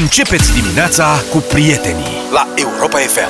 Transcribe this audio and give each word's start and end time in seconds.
Începeți 0.00 0.52
dimineața 0.60 1.22
cu 1.30 1.38
prietenii 1.38 2.16
la 2.32 2.48
Europa 2.54 2.98
FM. 2.98 3.28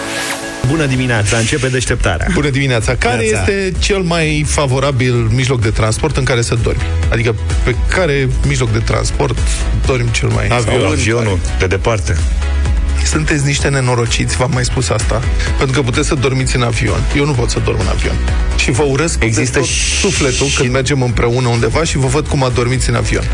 Bună 0.68 0.86
dimineața, 0.86 1.36
începe 1.36 1.68
deșteptarea. 1.68 2.26
Bună 2.32 2.48
dimineața! 2.48 2.94
Care 2.94 3.26
Neața. 3.26 3.38
este 3.52 3.72
cel 3.78 3.98
mai 4.00 4.44
favorabil 4.48 5.14
mijloc 5.14 5.60
de 5.60 5.70
transport 5.70 6.16
în 6.16 6.24
care 6.24 6.42
să 6.42 6.54
dormi? 6.62 6.82
Adică 7.10 7.34
pe 7.64 7.74
care 7.88 8.28
mijloc 8.46 8.72
de 8.72 8.78
transport 8.78 9.38
dormi 9.86 10.10
cel 10.10 10.28
mai... 10.28 10.44
Avion, 10.44 10.62
sau 10.62 10.78
în 10.78 10.86
avionul, 10.86 11.38
pe 11.58 11.66
departe. 11.66 12.12
care? 12.12 13.06
Sunteți 13.06 13.44
niște 13.44 13.68
nenorociți, 13.68 14.36
v-am 14.36 14.50
mai 14.54 14.64
spus 14.64 14.88
asta, 14.88 15.22
pentru 15.58 15.76
că 15.76 15.82
puteți 15.82 16.08
să 16.08 16.14
dormiți 16.14 16.56
în 16.56 16.62
avion. 16.62 17.00
Eu 17.16 17.24
nu 17.24 17.32
pot 17.32 17.50
să 17.50 17.58
dorm 17.64 17.80
în 17.80 17.86
avion. 17.86 18.16
Și 18.56 18.70
vă 18.70 18.82
urăsc 18.82 19.22
Există 19.22 19.52
de 19.52 19.58
tot 19.58 19.68
și- 19.68 19.98
sufletul 20.00 20.46
când 20.56 20.70
mergem 20.72 21.02
împreună 21.02 21.48
undeva 21.48 21.84
și 21.84 21.96
vă 21.98 22.06
văd 22.06 22.26
cum 22.26 22.44
adormiți 22.44 22.88
în 22.88 22.94
avion. 22.94 23.24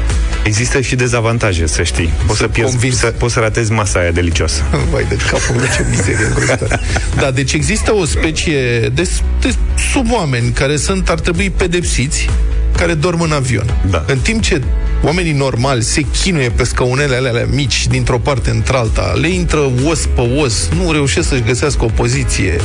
Există 0.44 0.80
și 0.80 0.94
dezavantaje, 0.96 1.66
să 1.66 1.82
știi. 1.82 2.12
Poți 2.26 2.38
să, 2.38 2.42
Sunt 2.42 2.50
pierzi, 2.50 2.72
convins. 2.72 2.96
să, 2.98 3.06
poți 3.06 3.32
să 3.34 3.40
ratezi 3.40 3.72
masa 3.72 3.98
aia 3.98 4.10
delicioasă. 4.10 4.62
Vai 4.92 5.06
de 5.08 5.16
capul 5.30 5.54
meu, 5.54 5.64
ce 5.76 5.86
mizerie 5.90 6.24
îngrozitoare. 6.26 6.80
Da, 7.16 7.30
deci 7.30 7.52
există 7.52 7.94
o 7.94 8.04
specie 8.04 8.78
de, 8.94 9.08
de 9.40 9.54
suboameni 9.92 10.50
care 10.50 10.76
sunt, 10.76 11.08
ar 11.08 11.20
trebui 11.20 11.50
pedepsiți, 11.50 12.28
care 12.76 12.94
dorm 12.94 13.20
în 13.20 13.32
avion. 13.32 13.74
Da. 13.90 14.04
În 14.06 14.18
timp 14.18 14.42
ce 14.42 14.62
oamenii 15.02 15.32
normali 15.32 15.82
se 15.82 16.04
chinuie 16.22 16.48
pe 16.50 16.64
scaunele 16.64 17.14
alea, 17.16 17.30
alea 17.30 17.46
mici, 17.50 17.86
dintr-o 17.86 18.18
parte 18.18 18.50
într-alta, 18.50 19.12
le 19.20 19.28
intră 19.28 19.70
os 19.84 20.08
pe 20.14 20.20
os, 20.20 20.68
nu 20.82 20.92
reușesc 20.92 21.28
să-și 21.28 21.42
găsească 21.42 21.84
o 21.84 21.88
poziție. 21.88 22.60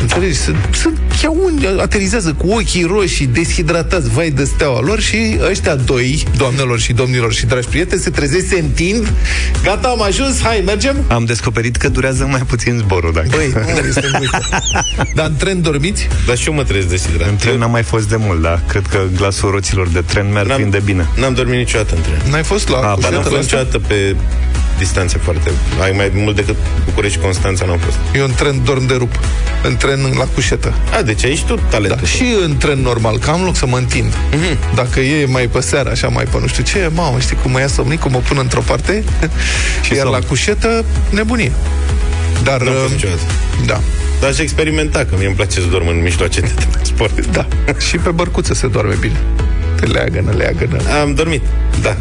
Înțelegi? 0.00 0.36
Sunt, 0.36 0.56
sunt 0.72 0.98
chiauni, 1.20 1.66
aterizează 1.80 2.32
cu 2.38 2.46
ochii 2.50 2.82
roșii, 2.84 3.26
deshidratați, 3.26 4.08
vai 4.10 4.30
de 4.30 4.44
steaua 4.44 4.80
lor 4.80 5.00
și 5.00 5.36
ăștia 5.50 5.74
doi, 5.74 6.24
doamnelor 6.36 6.80
și 6.80 6.92
domnilor 6.92 7.32
și 7.32 7.46
dragi 7.46 7.68
prieteni, 7.68 8.00
se 8.00 8.10
trezesc, 8.10 8.48
se 8.48 8.58
întind, 8.58 9.12
gata, 9.62 9.88
am 9.88 10.02
ajuns, 10.02 10.40
hai, 10.42 10.62
mergem? 10.66 10.96
Am 11.08 11.24
descoperit 11.24 11.76
că 11.76 11.88
durează 11.88 12.26
mai 12.30 12.40
puțin 12.46 12.76
zborul, 12.78 13.12
dacă... 13.12 13.26
Băi, 13.30 13.52
nu, 13.54 13.86
este 13.88 14.08
multe. 14.18 14.38
Dar 15.14 15.26
în 15.26 15.36
tren 15.36 15.62
dormiți? 15.62 16.08
Dar 16.26 16.36
și 16.36 16.48
eu 16.48 16.54
mă 16.54 16.62
trezesc 16.64 16.88
deshidrat. 16.88 17.28
În 17.28 17.36
tren 17.36 17.58
n-am 17.58 17.70
mai 17.70 17.82
fost 17.82 18.08
de 18.08 18.16
mult, 18.16 18.42
dar 18.42 18.62
cred 18.68 18.86
că 18.90 19.02
glasul 19.16 19.50
roților 19.50 19.88
de 19.88 20.00
tren 20.00 20.30
mi-ar 20.32 20.46
N-am- 20.46 20.60
fi 20.62 20.64
de 20.70 20.80
bine. 20.84 21.08
N-am 21.16 21.34
dormit 21.34 21.56
niciodată 21.58 21.94
în 21.94 22.00
tren. 22.02 22.30
N-ai 22.30 22.42
fost 22.42 22.68
la 22.68 22.76
ba, 22.80 22.82
Dar 22.86 22.94
cușetă 22.94 23.14
n-am 23.14 23.22
la 23.22 23.28
fost 23.30 23.42
asta? 23.42 23.56
niciodată 23.56 23.78
pe 23.88 24.16
distanțe 24.78 25.18
foarte... 25.18 25.50
Ai 25.82 25.92
mai 25.96 26.10
mult 26.14 26.36
decât 26.36 26.56
București 26.84 27.16
și 27.16 27.22
Constanța 27.22 27.64
n-am 27.64 27.78
fost. 27.78 27.96
Eu 28.14 28.24
în 28.24 28.34
tren 28.34 28.60
dorm 28.64 28.86
de 28.86 28.94
rup. 28.94 29.18
În 29.62 29.76
tren 29.76 30.12
la 30.18 30.24
cușetă. 30.24 30.74
A, 30.98 31.02
deci 31.02 31.24
aici 31.24 31.42
tu 31.42 31.54
Da. 31.54 31.62
talentul. 31.70 32.06
Și 32.06 32.24
în 32.44 32.56
tren 32.56 32.78
normal, 32.82 33.18
că 33.18 33.30
am 33.30 33.42
loc 33.44 33.56
să 33.56 33.66
mă 33.66 33.76
întind. 33.76 34.12
Mhm. 34.30 34.74
Dacă 34.74 35.00
e 35.00 35.24
mai 35.26 35.46
pe 35.46 35.60
seară, 35.60 35.90
așa 35.90 36.08
mai 36.08 36.24
pe 36.24 36.36
nu 36.40 36.46
știu 36.46 36.62
ce, 36.62 36.90
mamă, 36.94 37.18
știi 37.18 37.36
cum 37.42 37.50
mă 37.50 37.60
ia 37.60 37.66
somnicul, 37.66 38.10
mă 38.10 38.18
pun 38.28 38.36
într-o 38.40 38.60
parte 38.60 39.04
și 39.84 39.92
iar 39.94 40.04
somn. 40.06 40.18
la 40.20 40.26
cușetă, 40.26 40.84
nebunie. 41.10 41.52
Dar, 42.42 42.60
N-am 42.62 42.72
fost 42.74 42.84
uh, 42.86 42.90
niciodată. 42.90 43.20
da, 43.66 43.80
Dar 44.20 44.30
aș 44.30 44.38
experimenta, 44.38 44.98
că 44.98 45.14
mie 45.18 45.26
îmi 45.26 45.34
place 45.34 45.60
să 45.60 45.66
dorm 45.70 45.88
în 45.88 46.02
mijloace 46.02 46.40
de 46.40 46.52
transport. 46.70 47.26
da. 47.26 47.46
și 47.88 47.96
pe 47.96 48.10
bărcuță 48.10 48.54
se 48.54 48.66
doarme 48.66 48.94
bine. 49.00 49.20
Te 49.80 49.86
leagănă, 49.86 50.30
leagănă. 50.36 50.76
Am 51.02 51.14
dormit, 51.14 51.42
da. 51.82 51.96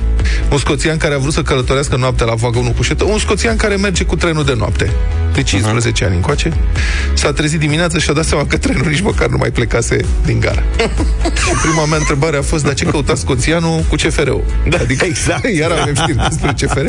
Un 0.51 0.57
scoțian 0.57 0.97
care 0.97 1.13
a 1.13 1.17
vrut 1.17 1.33
să 1.33 1.41
călătorească 1.41 1.95
noaptea 1.95 2.25
la 2.25 2.33
vagonul 2.33 2.71
cușetă, 2.71 3.03
un 3.03 3.17
scoțian 3.17 3.55
care 3.55 3.75
merge 3.75 4.03
cu 4.03 4.15
trenul 4.15 4.45
de 4.45 4.53
noapte, 4.57 4.91
de 5.33 5.43
15 5.43 6.05
ani 6.05 6.15
încoace, 6.15 6.53
s-a 7.13 7.31
trezit 7.31 7.59
dimineața 7.59 7.99
și 7.99 8.09
a 8.09 8.13
dat 8.13 8.25
seama 8.25 8.45
că 8.45 8.57
trenul 8.57 8.87
nici 8.89 9.01
măcar 9.01 9.27
nu 9.27 9.37
mai 9.37 9.51
plecase 9.51 9.97
din 10.25 10.39
gara. 10.39 10.63
și 11.23 11.53
prima 11.65 11.85
mea 11.85 11.97
întrebare 11.97 12.37
a 12.37 12.41
fost, 12.41 12.63
dar 12.63 12.73
ce 12.73 12.85
căuta 12.85 13.15
scoțianul 13.15 13.85
cu 13.89 13.95
CFR-ul? 13.95 14.43
Da, 14.69 14.77
adică 14.81 15.05
exact, 15.05 15.47
iar 15.59 15.71
avem 15.71 15.95
știri 15.95 16.27
despre 16.29 16.53
CFR. 16.61 16.87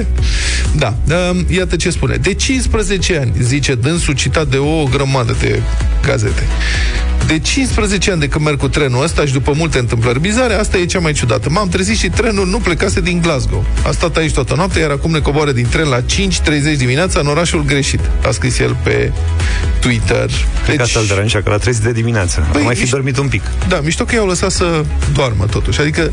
Da, 0.77 0.95
um, 1.31 1.47
iată 1.49 1.77
ce 1.77 1.91
spune. 1.91 2.17
De 2.17 2.35
15 2.35 3.17
ani, 3.17 3.33
zice 3.41 3.75
dânsul, 3.75 4.15
citat 4.15 4.47
de 4.47 4.57
o 4.57 4.85
grămadă 4.85 5.37
de 5.41 5.63
gazete. 6.03 6.43
De 7.27 7.39
15 7.39 8.11
ani 8.11 8.21
de 8.21 8.29
când 8.29 8.45
merg 8.45 8.59
cu 8.59 8.69
trenul 8.69 9.03
ăsta 9.03 9.27
și 9.27 9.33
după 9.33 9.53
multe 9.57 9.79
întâmplări 9.79 10.21
bizare, 10.21 10.55
asta 10.55 10.79
e 10.79 10.85
cea 10.85 10.99
mai 10.99 11.13
ciudată. 11.13 11.51
M-am 11.51 11.69
trezit 11.69 11.97
și 11.97 12.09
trenul 12.09 12.47
nu 12.47 12.59
plecase 12.59 13.01
din 13.01 13.21
Glasgow. 13.25 13.65
A 13.87 13.91
stat 13.91 14.17
aici 14.17 14.33
toată 14.33 14.55
noaptea, 14.55 14.81
iar 14.81 14.91
acum 14.91 15.11
ne 15.11 15.19
coboară 15.19 15.53
din 15.53 15.67
tren 15.71 15.89
la 15.89 16.01
5.30 16.01 16.05
dimineața 16.77 17.21
în 17.21 17.27
orașul 17.27 17.65
greșit. 17.65 18.01
A 18.27 18.31
scris 18.31 18.59
el 18.59 18.77
pe 18.83 19.13
Twitter. 19.81 20.31
Cred 20.65 20.77
că 20.77 20.83
asta 20.83 20.99
îl 20.99 21.07
deranja, 21.07 21.41
că 21.43 21.51
l-a 21.51 21.57
trezit 21.57 21.83
de 21.83 21.93
dimineață. 21.93 22.47
Păi, 22.53 22.61
Am 22.61 22.67
mai 22.67 22.75
fi 22.75 22.81
nici- 22.83 22.91
dormit 22.91 23.19
un 23.19 23.29
pic. 23.29 23.43
da, 23.69 23.81
mișto 23.85 24.05
că 24.05 24.15
i-au 24.15 24.27
lăsat 24.27 24.51
să 24.51 24.85
doarmă 25.13 25.45
totuși. 25.51 25.81
Adică 25.81 26.11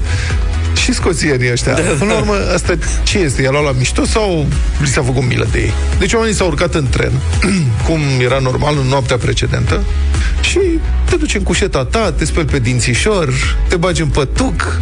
și 0.82 0.94
scoțienii 0.94 1.52
ăștia. 1.52 1.74
Da, 1.74 1.82
Până 2.00 2.12
la 2.14 2.18
urmă, 2.20 2.34
asta 2.54 2.74
ce 3.04 3.18
este? 3.18 3.42
I-a 3.42 3.50
luat 3.52 3.64
la 3.64 3.72
mișto 3.78 4.06
sau 4.06 4.48
li 4.82 4.88
s-a 4.88 5.02
făcut 5.02 5.24
milă 5.28 5.48
de 5.52 5.60
ei? 5.60 5.74
Deci 6.00 6.14
oamenii 6.14 6.36
s-au 6.36 6.48
urcat 6.48 6.74
în 6.74 6.88
tren, 6.90 7.12
cum 7.88 8.00
era 8.20 8.40
normal 8.40 8.76
în 8.82 8.88
noaptea 8.88 9.18
precedentă, 9.18 9.84
și 10.42 10.60
te 11.10 11.16
duci 11.16 11.36
în 11.36 11.44
cușeta 11.44 11.86
ta, 11.86 12.12
te 12.18 12.26
speli 12.26 12.46
pe 12.46 12.60
dințișor, 12.60 13.34
te 13.68 13.76
bagi 13.76 14.02
în 14.02 14.08
pătuc, 14.08 14.80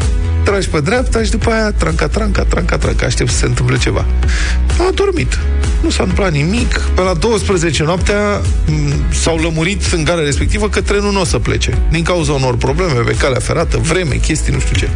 tragi 0.50 0.70
pe 0.70 0.80
dreapta 0.82 1.24
și 1.24 1.32
după 1.32 1.50
aia 1.52 1.72
tranca, 1.72 2.08
tranca, 2.08 2.44
tranca, 2.44 2.78
tranca, 2.78 3.06
aștept 3.06 3.30
să 3.30 3.38
se 3.38 3.46
întâmple 3.46 3.78
ceva. 3.78 4.06
A 4.80 4.90
dormit. 4.94 5.40
Nu 5.84 5.90
s-a 5.90 6.02
întâmplat 6.04 6.32
nimic. 6.32 6.80
Pe 6.96 7.02
la 7.02 7.14
12 7.14 7.84
noaptea 7.84 8.42
m, 8.68 9.04
s-au 9.14 9.38
lămurit 9.38 9.84
în 9.92 10.04
gara 10.04 10.22
respectivă 10.22 10.70
că 10.70 10.82
trenul 10.82 11.12
nu 11.12 11.20
o 11.22 11.24
să 11.26 11.38
plece. 11.40 11.78
Din 11.92 12.04
cauza 12.04 12.32
unor 12.32 12.58
probleme 12.58 12.94
pe 12.94 13.16
calea 13.20 13.40
ferată, 13.40 13.78
vreme, 13.78 14.16
chestii, 14.16 14.54
nu 14.54 14.60
știu 14.60 14.76
ce. 14.76 14.90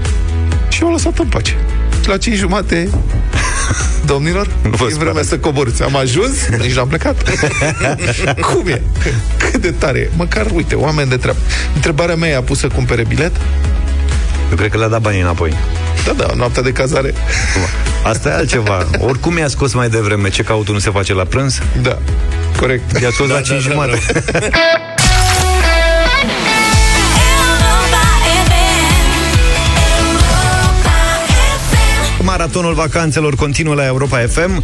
Și 0.69 0.83
au 0.83 0.91
lăsat 0.91 1.17
în 1.19 1.27
pace. 1.27 1.55
Și 2.01 2.09
la 2.09 2.17
5 2.17 2.35
jumate 2.37 2.89
Domnilor, 4.05 4.47
Nu 4.63 4.69
vă 4.69 4.83
e 4.89 4.93
vremea 4.93 5.07
sperați. 5.07 5.29
să 5.29 5.37
coborți. 5.37 5.83
Am 5.83 5.95
ajuns, 5.95 6.47
nici 6.61 6.73
n-am 6.73 6.87
plecat. 6.87 7.29
Cum 8.51 8.67
e? 8.67 8.81
Cât 9.37 9.61
de 9.61 9.71
tare 9.71 9.99
e? 9.99 10.09
Măcar, 10.15 10.45
uite, 10.53 10.75
oameni 10.75 11.09
de 11.09 11.17
treabă. 11.17 11.39
Întrebarea 11.75 12.15
mea 12.15 12.29
e, 12.29 12.35
a 12.35 12.41
pus 12.41 12.59
să 12.59 12.67
cumpere 12.67 13.05
bilet? 13.07 13.31
Eu 14.53 14.59
cred 14.59 14.71
că 14.71 14.77
le-a 14.77 14.87
dat 14.87 15.01
banii 15.01 15.21
înapoi. 15.21 15.53
Da, 16.05 16.11
da, 16.11 16.33
noaptea 16.35 16.61
de 16.61 16.71
cazare. 16.71 17.13
Asta 18.03 18.29
e 18.29 18.33
altceva. 18.33 18.85
Oricum 18.99 19.37
i-a 19.37 19.47
scos 19.47 19.73
mai 19.73 19.89
devreme. 19.89 20.29
Ce 20.29 20.43
cautul 20.43 20.73
nu 20.73 20.79
se 20.79 20.89
face 20.89 21.13
la 21.13 21.23
prânz? 21.23 21.61
Da, 21.81 21.97
corect. 22.57 23.01
I-a 23.01 23.09
scos 23.11 23.29
la 23.29 23.41
5 23.41 23.61
jumate. 23.61 23.97
Maratonul 32.33 32.73
vacanțelor 32.73 33.35
continuă 33.35 33.73
la 33.73 33.85
Europa 33.85 34.17
FM. 34.17 34.63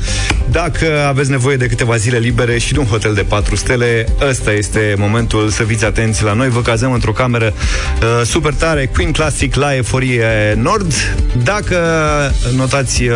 Dacă 0.52 1.06
aveți 1.08 1.30
nevoie 1.30 1.58
de 1.58 1.66
câteva 1.66 1.96
zile 1.96 2.18
libere 2.18 2.58
și 2.58 2.74
de 2.74 2.80
un 2.80 2.86
hotel 2.86 3.14
de 3.14 3.22
4 3.22 3.56
stele, 3.56 4.08
ăsta 4.30 4.52
este 4.52 4.96
momentul 4.98 5.50
să 5.50 5.64
fiți 5.64 5.86
atenți 5.86 6.24
la 6.24 6.34
noi. 6.34 6.50
Vă 6.50 6.62
cazăm 6.62 6.92
într-o 6.92 7.12
cameră 7.12 7.54
uh, 7.54 8.26
super 8.26 8.54
tare, 8.54 8.86
Queen 8.86 9.12
Classic 9.12 9.56
la 9.56 9.76
Eforie 9.76 10.54
Nord. 10.56 10.94
Dacă 11.44 11.78
notați 12.56 13.04
uh, 13.04 13.16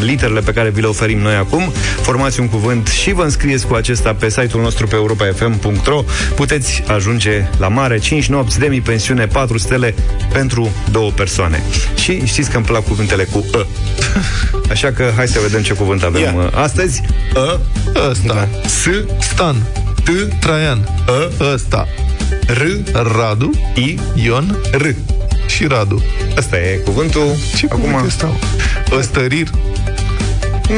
literele 0.00 0.40
pe 0.40 0.52
care 0.52 0.70
vi 0.70 0.80
le 0.80 0.86
oferim 0.86 1.18
noi 1.18 1.34
acum, 1.34 1.72
formați 2.02 2.40
un 2.40 2.48
cuvânt 2.48 2.86
și 2.86 3.12
vă 3.12 3.22
înscrieți 3.22 3.66
cu 3.66 3.74
acesta 3.74 4.14
pe 4.14 4.30
site-ul 4.30 4.62
nostru 4.62 4.86
pe 4.86 4.94
europafm.ro. 4.94 6.04
Puteți 6.34 6.82
ajunge 6.86 7.44
la 7.58 7.68
mare 7.68 7.98
5 7.98 8.26
nopți, 8.26 8.58
demi-pensiune, 8.58 9.26
4 9.26 9.58
stele 9.58 9.94
pentru 10.32 10.68
două 10.90 11.10
persoane. 11.10 11.62
Și 12.02 12.26
știți 12.26 12.50
că 12.50 12.56
îmi 12.56 12.66
plac 12.66 12.84
cuvintele 12.84 13.24
cu 13.24 13.44
ă. 13.54 13.66
Așa 14.70 14.92
că 14.92 15.12
hai 15.16 15.28
să 15.28 15.38
vedem 15.42 15.62
ce 15.62 15.72
cuvânt 15.72 16.02
avem 16.02 16.22
Ia. 16.22 16.34
uh, 16.36 16.48
astăzi. 16.54 17.00
Ă, 17.34 17.60
Ăsta. 18.10 18.48
S. 18.66 18.86
Stan. 19.20 19.56
T. 20.04 20.08
Traian. 20.40 20.88
ă, 21.08 21.52
Ăsta. 21.54 21.88
r, 22.46 22.62
Radu. 23.16 23.50
i, 23.74 23.98
Ion. 24.14 24.58
r. 24.72 24.86
Și 25.46 25.66
Radu. 25.66 26.04
Asta 26.36 26.56
e 26.58 26.80
cuvântul. 26.84 27.26
Ce 27.56 27.66
Acum, 27.70 27.80
cuvânt 27.80 28.06
ăsta? 28.06 28.28
Ăstărir. 28.98 29.48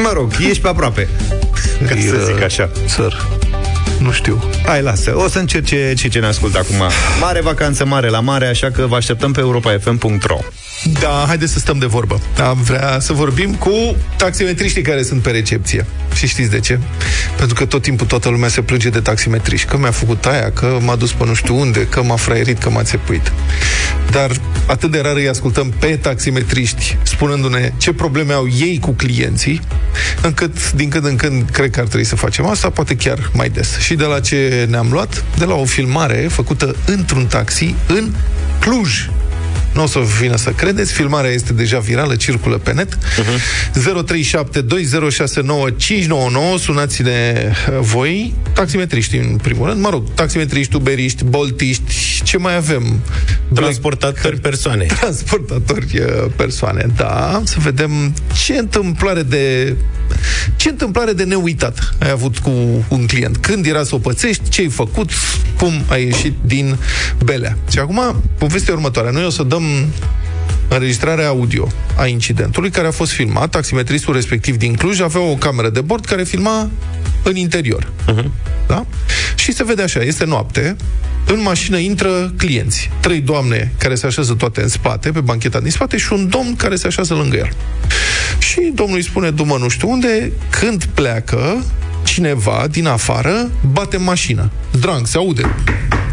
mă 0.03 0.11
rog, 0.15 0.33
ești 0.49 0.63
pe 0.63 0.69
aproape. 0.69 1.09
Ca 1.89 1.95
să 2.11 2.25
zic 2.33 2.43
așa. 2.43 2.71
Țăr. 2.87 3.27
Nu 3.99 4.11
știu. 4.13 4.45
Hai, 4.67 4.83
lasă. 4.83 5.13
O 5.17 5.29
să 5.29 5.39
încerce 5.39 5.93
cei 5.97 6.09
ce 6.11 6.19
ne 6.19 6.27
ascultă 6.27 6.59
acum. 6.59 6.91
Mare 7.21 7.41
vacanță 7.41 7.85
mare 7.85 8.09
la 8.09 8.21
mare, 8.21 8.47
așa 8.47 8.71
că 8.71 8.87
vă 8.87 8.97
așteptăm 8.97 9.33
pe 9.33 9.41
europafm.ro. 9.41 10.39
Da, 10.85 11.25
haideți 11.27 11.53
să 11.53 11.59
stăm 11.59 11.79
de 11.79 11.87
vorbă. 11.87 12.21
Am 12.49 12.63
vrea 12.63 12.99
să 13.01 13.13
vorbim 13.13 13.55
cu 13.55 13.97
taximetriștii 14.17 14.83
care 14.83 15.03
sunt 15.03 15.23
pe 15.23 15.31
recepție. 15.31 15.87
Și 16.15 16.27
știți 16.27 16.51
de 16.51 16.61
ce? 16.61 16.79
Pentru 17.37 17.55
că 17.55 17.65
tot 17.65 17.83
timpul 17.83 18.07
toată 18.07 18.29
lumea 18.29 18.49
se 18.49 18.61
plânge 18.61 18.89
de 18.89 19.01
taximetriști. 19.01 19.69
Că 19.69 19.77
mi-a 19.77 19.91
făcut 19.91 20.27
aia, 20.27 20.51
că 20.51 20.79
m-a 20.81 20.97
dus 20.97 21.13
pe 21.13 21.25
nu 21.25 21.35
știu 21.35 21.59
unde, 21.59 21.87
că 21.87 22.03
m-a 22.03 22.17
fraierit, 22.17 22.59
că 22.59 22.71
m-a 22.71 22.83
țepuit. 22.83 23.33
Dar 24.11 24.31
atât 24.67 24.91
de 24.91 25.01
rar 25.01 25.15
îi 25.15 25.29
ascultăm 25.29 25.75
pe 25.79 25.87
taximetriști 25.87 26.97
spunându-ne 27.03 27.73
ce 27.77 27.93
probleme 27.93 28.33
au 28.33 28.49
ei 28.61 28.79
cu 28.81 28.91
clienții, 28.91 29.61
încât 30.23 30.73
din 30.73 30.89
când 30.89 31.05
în 31.05 31.17
când 31.17 31.51
cred 31.51 31.71
că 31.71 31.81
ar 31.81 31.87
trebui 31.87 32.07
să 32.07 32.17
facem 32.17 32.47
asta, 32.47 32.71
poate 32.71 32.97
chiar 32.97 33.31
mai 33.33 33.49
des. 33.49 33.79
Și 33.79 33.95
de 33.95 34.05
la 34.05 34.21
ce 34.21 34.67
ne-am 34.71 34.89
luat? 34.91 35.25
De 35.39 35.45
la 35.45 35.55
o 35.55 35.65
filmare 35.65 36.27
făcută 36.31 36.77
într-un 36.87 37.27
taxi 37.27 37.75
în 37.87 38.13
Cluj. 38.61 39.09
Nu 39.77 39.83
o 39.83 39.87
să 39.87 39.99
vină 40.21 40.37
să 40.37 40.51
credeți, 40.51 40.93
filmarea 40.93 41.31
este 41.31 41.53
deja 41.53 41.79
virală, 41.79 42.17
circulă 42.17 42.59
pe 42.59 42.73
net. 42.73 42.95
Uh-huh. 42.95 43.39
0372069599, 46.57 46.59
sunați-ne 46.59 47.51
uh, 47.69 47.79
voi, 47.81 48.35
taximetriști 48.57 49.17
în 49.17 49.37
primul 49.43 49.69
rând, 49.69 49.81
mă 49.81 49.89
rog, 49.91 50.05
taximetriști, 50.15 50.77
uberiști, 50.77 51.25
boltiști, 51.25 52.23
ce 52.23 52.39
mai 52.39 52.57
avem? 52.57 53.01
Transportatori 53.55 54.41
persoane. 54.41 54.85
Transportatori 55.01 55.99
uh, 55.99 56.31
persoane, 56.37 56.87
da, 56.97 57.43
să 57.45 57.57
vedem 57.59 58.15
ce 58.45 58.57
întâmplare 58.57 59.23
de 59.23 59.77
ce 60.57 60.69
întâmplare 60.69 61.13
de 61.13 61.25
neuitat 61.25 61.95
ai 61.99 62.11
avut 62.11 62.39
cu 62.39 62.51
un 62.89 63.07
client? 63.07 63.37
Când 63.37 63.67
era 63.67 63.85
să 63.85 63.95
o 63.95 63.99
pățești? 63.99 64.49
Ce 64.49 64.61
ai 64.61 64.69
făcut? 64.69 65.11
Cum 65.59 65.73
ai 65.89 66.05
ieșit 66.05 66.35
din 66.45 66.77
belea? 67.25 67.57
Și 67.71 67.79
acum, 67.79 68.23
povestea 68.39 68.75
următoare. 68.75 69.13
Noi 69.13 69.25
o 69.25 69.31
să 69.31 69.43
dăm 69.43 69.63
înregistrarea 70.69 71.29
audio 71.29 71.69
a 71.97 72.07
incidentului 72.07 72.71
care 72.71 72.87
a 72.87 72.91
fost 72.91 73.13
filmat. 73.13 73.51
Taximetristul 73.51 74.15
respectiv 74.15 74.57
din 74.57 74.75
Cluj 74.75 75.01
avea 75.01 75.21
o 75.21 75.35
cameră 75.35 75.71
de 75.71 75.81
bord 75.81 76.05
care 76.05 76.25
filma 76.25 76.71
în 77.29 77.37
interior. 77.37 77.93
Uh-huh. 78.13 78.25
Da? 78.67 78.87
Și 79.35 79.53
se 79.53 79.65
vede 79.65 79.83
așa, 79.83 80.01
este 80.01 80.25
noapte, 80.25 80.77
în 81.27 81.43
mașină 81.43 81.77
intră 81.77 82.33
clienți. 82.37 82.91
Trei 83.01 83.21
doamne 83.21 83.73
care 83.79 83.95
se 83.95 84.07
așează 84.07 84.35
toate 84.35 84.63
în 84.63 84.69
spate, 84.69 85.11
pe 85.11 85.21
bancheta 85.21 85.61
din 85.61 85.71
spate, 85.71 85.97
și 85.97 86.13
un 86.13 86.29
domn 86.29 86.57
care 86.57 86.77
se 86.77 86.87
așează 86.87 87.15
lângă 87.15 87.37
el. 87.37 87.51
Și 88.39 88.73
domnul 88.75 88.97
îi 88.97 89.05
spune, 89.05 89.31
dumă 89.31 89.57
nu 89.57 89.69
știu 89.69 89.91
unde, 89.91 90.33
când 90.51 90.85
pleacă, 90.85 91.65
cineva 92.05 92.67
din 92.71 92.87
afară 92.87 93.51
bate 93.73 93.97
mașină. 93.97 94.51
Drang, 94.81 95.07
se 95.07 95.17
aude 95.17 95.55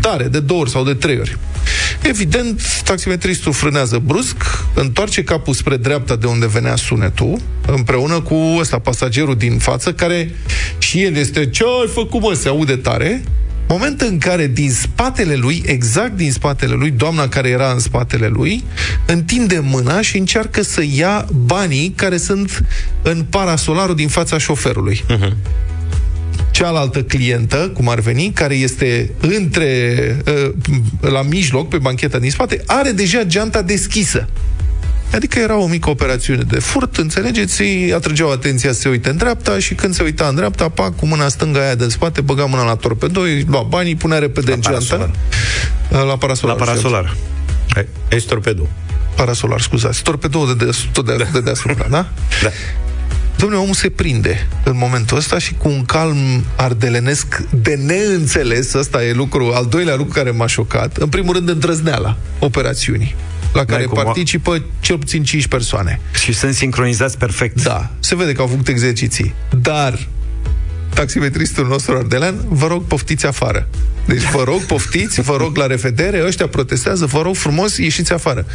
tare, 0.04 0.24
de 0.24 0.40
două 0.40 0.60
ori 0.60 0.70
sau 0.70 0.84
de 0.84 0.94
trei 0.94 1.18
ori. 1.20 1.38
Evident, 2.02 2.62
taximetristul 2.84 3.54
frânează 3.54 4.02
brusc, 4.06 4.36
întoarce 4.74 5.24
capul 5.24 5.54
spre 5.54 5.78
dreapta 5.78 6.16
de 6.16 6.28
unde 6.28 6.48
venea 6.48 6.76
sunetul, 6.76 7.40
împreună 7.68 8.22
cu 8.22 8.36
ăsta, 8.60 8.80
pasagerul 8.80 9.36
din 9.36 9.58
față, 9.58 9.94
care 9.94 10.36
și 10.78 11.02
el 11.02 11.16
este 11.16 11.50
ce 11.50 11.64
ai 11.64 11.90
făcut, 11.94 12.22
mă, 12.22 12.34
se 12.34 12.48
aude 12.48 12.76
tare, 12.76 13.24
moment 13.68 14.02
în 14.02 14.18
care 14.18 14.48
din 14.48 14.72
spatele 14.72 15.36
lui, 15.36 15.64
exact 15.66 16.16
din 16.16 16.32
spatele 16.32 16.74
lui, 16.74 16.92
doamna 16.92 17.28
care 17.28 17.50
era 17.50 17.72
în 17.72 17.80
spatele 17.80 18.28
lui, 18.28 18.64
întinde 19.06 19.60
mâna 19.64 20.02
și 20.02 20.18
încearcă 20.18 20.62
să 20.64 20.84
ia 20.96 21.26
banii 21.32 21.94
care 21.96 22.18
sunt 22.18 22.64
în 23.02 23.26
parasolarul 23.30 23.96
din 23.96 24.08
fața 24.08 24.38
șoferului. 24.38 25.04
Uh-huh 25.10 25.62
cealaltă 26.54 27.04
clientă, 27.04 27.72
cum 27.74 27.90
ar 27.90 28.00
veni, 28.00 28.32
care 28.32 28.56
este 28.56 29.12
între, 29.20 29.98
uh, 30.28 30.52
la 31.00 31.22
mijloc, 31.22 31.68
pe 31.70 31.78
bancheta 31.78 32.20
din 32.20 32.32
spate, 32.32 32.64
are 32.66 32.92
deja 32.92 33.24
geanta 33.24 33.62
deschisă. 33.62 34.28
Adică 35.14 35.40
era 35.40 35.58
o 35.58 35.68
mică 35.68 35.90
operațiune 35.90 36.42
de 36.42 36.60
furt, 36.60 36.98
înțelegeți? 36.98 37.62
Îi 37.62 37.94
atrăgeau 37.94 38.32
atenția 38.32 38.74
să 38.74 38.80
se 38.80 38.90
uite 38.90 39.10
în 39.10 39.18
dreapta 39.18 39.60
și 39.60 39.74
când 39.74 39.94
se 39.94 40.04
uita 40.04 40.28
în 40.28 40.36
dreapta, 40.36 40.70
pac, 40.70 40.96
cu 40.96 41.06
mâna 41.06 41.28
stângă 41.28 41.60
aia 41.60 41.76
de 41.76 41.88
spate, 41.90 42.22
băga 42.22 42.46
mâna 42.46 42.64
la 42.64 42.76
torpedoi, 42.76 43.46
lua 43.50 43.62
banii, 43.62 43.96
punea 43.96 44.20
repede 44.20 44.50
la 44.50 44.56
în 44.56 44.62
geantă. 44.62 45.12
La 45.90 46.18
parasolar. 46.18 46.58
La 46.58 46.64
parasolar. 46.66 47.16
Ești 48.10 48.28
torpedou. 48.28 48.70
Parasolar, 49.16 49.62
scuzați. 49.62 50.04
Torpedou 50.04 50.54
de, 50.54 50.66
de, 50.66 50.72
de, 50.94 51.16
de, 51.18 51.28
de 51.34 51.40
deasupra, 51.40 51.88
da? 51.90 52.08
Da. 52.44 52.50
Domnule, 53.44 53.64
omul 53.64 53.76
se 53.76 53.90
prinde 53.90 54.48
în 54.64 54.78
momentul 54.78 55.18
ăsta 55.18 55.40
și 55.40 55.54
cu 55.54 55.70
un 55.70 55.86
calm 55.86 56.18
ardelenesc 56.56 57.44
de 57.50 57.76
neînțeles, 57.76 58.74
ăsta 58.74 59.04
e 59.04 59.14
lucru, 59.14 59.52
al 59.54 59.66
doilea 59.66 59.96
lucru 59.96 60.14
care 60.14 60.32
m-a 60.32 60.48
șocat, 60.48 60.98
în 60.98 61.10
primul 61.10 61.34
rând 61.34 61.50
îndrăzneala 61.50 62.18
operațiunii 62.40 63.16
la 63.54 63.66
care 63.66 63.86
participă 63.94 64.64
cel 64.80 64.98
puțin 64.98 65.24
5 65.24 65.48
persoane. 65.48 66.00
Și 66.24 66.34
sunt 66.34 66.54
sincronizați 66.54 67.18
perfect. 67.18 67.64
Da, 67.64 67.90
se 68.00 68.16
vede 68.16 68.32
că 68.32 68.42
au 68.42 68.48
făcut 68.48 68.68
exerciții. 68.68 69.34
Dar 69.62 70.08
taximetristul 70.94 71.68
nostru 71.68 71.96
ardelean, 71.96 72.36
vă 72.48 72.68
rog, 72.68 72.84
poftiți 72.84 73.26
afară. 73.26 73.68
Deci 74.06 74.22
vă 74.32 74.44
rog, 74.44 74.62
poftiți, 74.62 75.22
vă 75.22 75.36
rog 75.38 75.58
la 75.58 75.66
revedere, 75.66 76.24
ăștia 76.26 76.48
protestează, 76.48 77.06
vă 77.06 77.22
rog 77.22 77.36
frumos, 77.36 77.78
ieșiți 77.78 78.14
afară. 78.14 78.46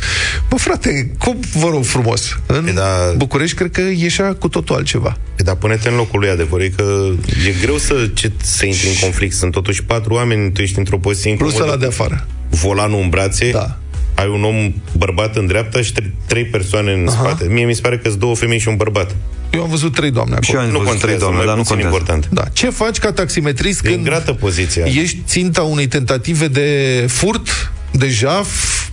Bă, 0.49 0.57
frate, 0.57 1.11
cum 1.19 1.41
vă 1.53 1.69
rog 1.69 1.85
frumos? 1.85 2.39
În 2.47 2.67
e 2.67 2.73
da... 2.73 3.13
București 3.17 3.57
cred 3.57 3.71
că 3.71 3.81
ieșea 3.81 4.35
cu 4.35 4.49
totul 4.49 4.75
altceva. 4.75 5.17
E 5.37 5.43
da, 5.43 5.55
pune-te 5.55 5.89
în 5.89 5.97
locul 5.97 6.21
lui 6.21 6.29
adevărul, 6.29 6.71
că 6.77 7.09
e 7.49 7.55
greu 7.61 7.79
să, 7.79 8.11
ce, 8.15 8.33
să 8.43 8.67
intri 8.67 8.89
în 8.89 8.95
conflict. 9.01 9.35
Sunt 9.35 9.53
totuși 9.53 9.85
patru 9.85 10.15
oameni, 10.15 10.53
tu 10.53 10.63
ești 10.63 10.79
într-o 10.79 10.99
poziție 10.99 11.35
Plus 11.35 11.59
ăla 11.59 11.77
de 11.77 11.87
afară. 11.87 12.27
Volanul 12.49 13.01
în 13.01 13.09
brațe. 13.09 13.51
Da 13.51 13.79
ai 14.19 14.29
un 14.29 14.45
om 14.45 14.73
bărbat 14.97 15.37
în 15.37 15.47
dreapta 15.47 15.83
și 15.83 15.93
trei 16.27 16.45
persoane 16.45 16.93
în 16.93 17.09
Aha. 17.09 17.17
spate. 17.17 17.47
Mie 17.51 17.65
mi 17.65 17.75
se 17.75 17.81
pare 17.81 17.99
că 17.99 18.09
sunt 18.09 18.21
două 18.21 18.35
femei 18.35 18.59
și 18.59 18.69
un 18.69 18.77
bărbat. 18.77 19.15
Eu 19.51 19.63
am 19.63 19.69
văzut 19.69 19.95
trei 19.95 20.11
doamne 20.11 20.35
acolo. 20.35 20.61
Și 20.61 20.67
eu 20.69 20.77
am 20.79 20.85
văzut 20.85 21.01
trei 21.01 21.19
doamne, 21.19 21.45
dar 21.45 21.57
nu 21.57 21.63
contează. 21.63 21.83
important. 21.83 22.29
Da. 22.31 22.45
Ce 22.53 22.71
faci 22.71 22.99
ca 22.99 23.13
taximetrist 23.13 23.85
e 23.85 23.89
când 23.91 24.05
grată 24.05 24.33
poziția. 24.33 24.85
ești 24.85 25.19
ținta 25.27 25.63
unei 25.63 25.87
tentative 25.87 26.49
de 26.49 27.05
furt, 27.09 27.73
de 27.91 28.09
jaf, 28.09 28.49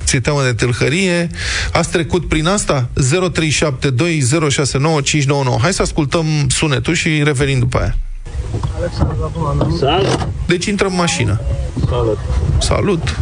ți 0.06 0.18
teamă 0.18 0.44
de 0.44 0.54
tâlhărie. 0.54 1.30
Ați 1.72 1.90
trecut 1.90 2.28
prin 2.28 2.48
asta? 2.48 2.90
0372069599. 2.94 2.98
Hai 5.62 5.74
să 5.74 5.82
ascultăm 5.82 6.26
sunetul 6.48 6.94
și 6.94 7.22
revenim 7.24 7.60
după 7.60 7.78
aia. 7.78 7.96
Salut! 9.80 10.28
Deci 10.48 10.66
intră 10.66 10.88
în 10.88 10.96
mașină. 10.96 11.42
Salut! 11.90 12.18
Salut! 12.60 13.20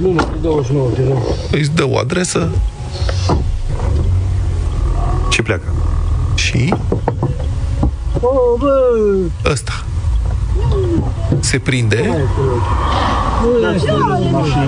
Nu, 0.00 0.16
29 0.40 0.88
de 0.94 1.14
Îți 1.50 1.70
dă 1.74 1.88
o 1.88 1.98
adresă. 1.98 2.48
Și 5.28 5.42
pleacă. 5.42 5.64
Și? 6.34 6.74
Oh, 8.20 8.58
bă! 8.58 8.96
Ăsta. 9.50 9.84
Se 11.40 11.58
prinde. 11.58 12.28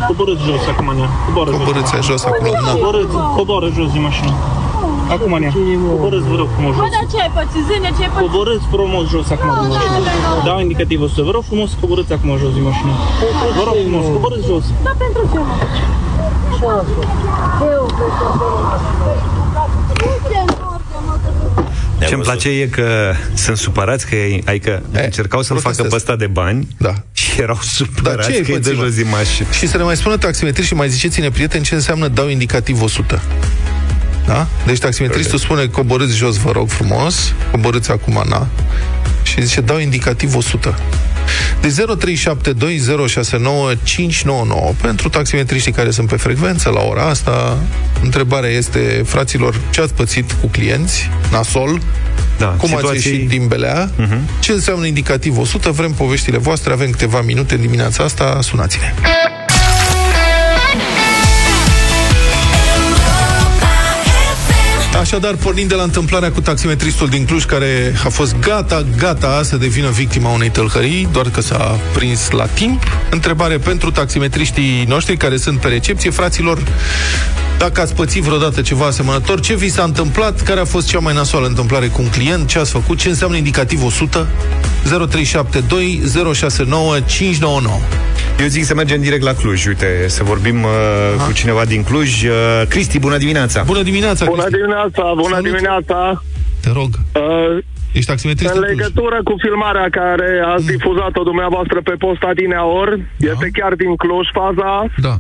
Coborâți 0.07 0.43
jos 0.43 0.67
acum, 0.71 0.93
nea. 0.97 1.09
Coborâți 1.35 2.07
jos 2.07 2.25
acum. 2.25 2.47
Coborâți, 2.73 3.15
coboră 3.37 3.71
jos 3.75 3.93
din 3.93 4.03
mașină. 4.03 4.33
Acum, 5.15 5.33
nea. 5.43 5.53
Coborâți, 5.89 6.27
vă 6.33 6.37
rog 6.41 6.49
frumos 6.55 6.73
jos. 6.75 6.83
Bă, 6.85 6.89
dar 6.97 7.05
ce 7.13 7.19
ai 7.25 7.31
pățit? 7.39 7.63
Zâne, 7.69 7.91
ce 7.97 8.03
ai 8.07 8.11
pățit? 8.13 8.25
Coborâți 8.27 8.67
frumos 8.75 9.05
jos 9.15 9.29
acum 9.35 9.49
din 9.61 9.69
mașină. 9.75 9.99
Da, 10.49 10.55
indicativul 10.67 11.09
să 11.17 11.21
vă 11.27 11.31
rog 11.37 11.45
frumos, 11.51 11.71
coborâți 11.81 12.13
acum 12.17 12.31
jos 12.43 12.53
din 12.59 12.65
mașină. 12.71 12.93
Vă 13.59 13.63
rog 13.69 13.77
frumos, 13.85 14.05
coborâți 14.17 14.47
jos. 14.51 14.65
Da, 14.87 14.93
pentru 15.03 15.23
ce, 15.33 15.39
mă? 15.39 15.55
Ce-mi 22.09 22.23
place 22.23 22.49
e 22.49 22.67
că 22.67 23.13
sunt 23.35 23.57
supărați 23.57 24.07
că 24.07 24.15
ei, 24.15 24.43
adică 24.47 24.83
e, 24.95 25.05
încercau 25.05 25.43
să-l 25.43 25.59
facă 25.59 25.83
pe 25.83 25.95
ăsta 25.95 26.17
de 26.17 26.27
bani 26.27 26.69
da. 26.79 26.93
și 27.13 27.41
erau 27.41 27.59
supărați 27.63 28.29
da, 28.29 28.35
ce 28.35 28.43
că 28.43 28.53
e 28.53 28.59
de 28.59 28.73
jos 28.73 28.95
din 28.95 29.09
mașină. 29.09 29.49
Și 29.51 29.67
să 29.67 29.77
ne 29.77 29.83
mai 29.83 29.97
spună 29.97 30.17
taximetri 30.17 30.65
și 30.65 30.75
mai 30.75 30.89
ziceți-ne, 30.89 31.31
prieteni, 31.31 31.65
ce 31.65 31.75
înseamnă 31.75 32.09
dau 32.09 32.29
indicativ 32.29 32.83
100. 32.83 33.23
Da? 34.27 34.47
Deci 34.67 34.79
taximetristul 34.79 35.39
spune 35.39 35.67
coborâți 35.67 36.17
jos, 36.17 36.37
vă 36.37 36.51
rog 36.51 36.69
frumos, 36.69 37.35
coborâți 37.51 37.91
acum, 37.91 38.25
na. 38.29 38.47
Și 39.23 39.43
zice, 39.43 39.61
dau 39.61 39.79
indicativ 39.79 40.37
100. 40.37 40.79
De 41.61 41.69
0372069599 41.69 41.75
pentru 44.81 45.09
taximetriștii 45.09 45.73
care 45.73 45.91
sunt 45.91 46.09
pe 46.09 46.17
frecvență 46.17 46.69
la 46.69 46.81
ora 46.81 47.03
asta. 47.03 47.59
Întrebarea 48.03 48.51
este, 48.51 49.03
fraților, 49.07 49.61
ce 49.71 49.81
ați 49.81 49.95
pățit 49.95 50.33
cu 50.33 50.47
clienți? 50.47 51.11
Nasol? 51.31 51.81
Da, 52.39 52.47
cum 52.47 52.69
situații... 52.69 52.99
ați 52.99 53.09
ieșit 53.09 53.29
din 53.29 53.47
belea? 53.47 53.91
Uh-huh. 53.91 54.41
Ce 54.41 54.53
înseamnă 54.53 54.87
indicativ 54.87 55.39
100? 55.39 55.71
Vrem 55.71 55.93
poveștile 55.93 56.39
voastre, 56.39 56.73
avem 56.73 56.91
câteva 56.91 57.21
minute 57.21 57.57
dimineața 57.57 58.05
asta, 58.05 58.39
sunați-ne. 58.41 58.93
Așadar, 65.03 65.35
pornind 65.35 65.69
de 65.69 65.75
la 65.75 65.83
întâmplarea 65.83 66.33
cu 66.33 66.41
taximetristul 66.41 67.09
din 67.09 67.25
Cluj, 67.25 67.45
care 67.45 67.95
a 68.05 68.09
fost 68.09 68.37
gata, 68.39 68.85
gata 68.97 69.41
să 69.45 69.57
devină 69.57 69.89
victima 69.89 70.31
unei 70.31 70.51
tălhării, 70.51 71.09
doar 71.13 71.31
că 71.31 71.41
s-a 71.41 71.79
prins 71.93 72.31
la 72.31 72.47
timp. 72.47 72.83
Întrebare 73.11 73.59
pentru 73.59 73.91
taximetriștii 73.91 74.85
noștri 74.89 75.17
care 75.17 75.37
sunt 75.37 75.61
pe 75.61 75.69
recepție. 75.69 76.11
Fraților, 76.11 76.63
dacă 77.59 77.81
ați 77.81 77.95
pățit 77.95 78.23
vreodată 78.23 78.61
ceva 78.61 78.87
asemănător, 78.87 79.41
ce 79.41 79.55
vi 79.55 79.71
s-a 79.71 79.83
întâmplat? 79.83 80.43
Care 80.43 80.61
a 80.61 80.65
fost 80.65 80.89
cea 80.89 80.99
mai 80.99 81.15
nasoală 81.15 81.47
întâmplare 81.47 81.87
cu 81.87 82.03
un 82.03 82.09
client? 82.09 82.49
Ce 82.49 82.59
ați 82.59 82.71
făcut? 82.71 82.99
Ce 82.99 83.09
înseamnă 83.09 83.37
indicativ 83.37 83.85
100? 83.85 84.29
0372 84.83 86.03
069 86.35 87.01
599 87.01 87.81
eu 88.41 88.47
zic 88.47 88.65
să 88.65 88.75
mergem 88.75 89.01
direct 89.01 89.23
la 89.23 89.33
Cluj. 89.33 89.67
Uite, 89.67 90.09
să 90.09 90.23
vorbim 90.25 90.63
uh, 90.63 90.71
cu 91.27 91.33
cineva 91.33 91.65
din 91.65 91.83
Cluj. 91.83 92.23
Uh, 92.23 92.63
Cristi, 92.69 92.99
bună 92.99 93.17
dimineața! 93.17 93.63
Bună 93.63 93.83
dimineața, 93.83 94.25
Bună 94.25 94.43
Cristi. 94.43 94.59
dimineața, 94.61 95.03
bună 95.15 95.35
Salut. 95.35 95.45
dimineața! 95.51 96.23
Te 96.61 96.71
rog. 96.79 96.91
Uh, 97.15 97.59
Ești 97.93 98.11
taximetrist 98.11 98.55
În 98.55 98.61
legătură 98.61 99.19
cu 99.29 99.35
filmarea 99.45 99.87
care 99.91 100.31
ați 100.55 100.65
mm. 100.65 100.71
difuzat-o 100.77 101.23
dumneavoastră 101.23 101.79
pe 101.89 101.95
posta 102.05 102.31
din 102.35 102.53
Aor, 102.55 102.89
da. 103.17 103.31
este 103.33 103.49
chiar 103.59 103.75
din 103.75 103.93
Cluj 104.03 104.27
faza. 104.39 104.73
Da. 105.07 105.15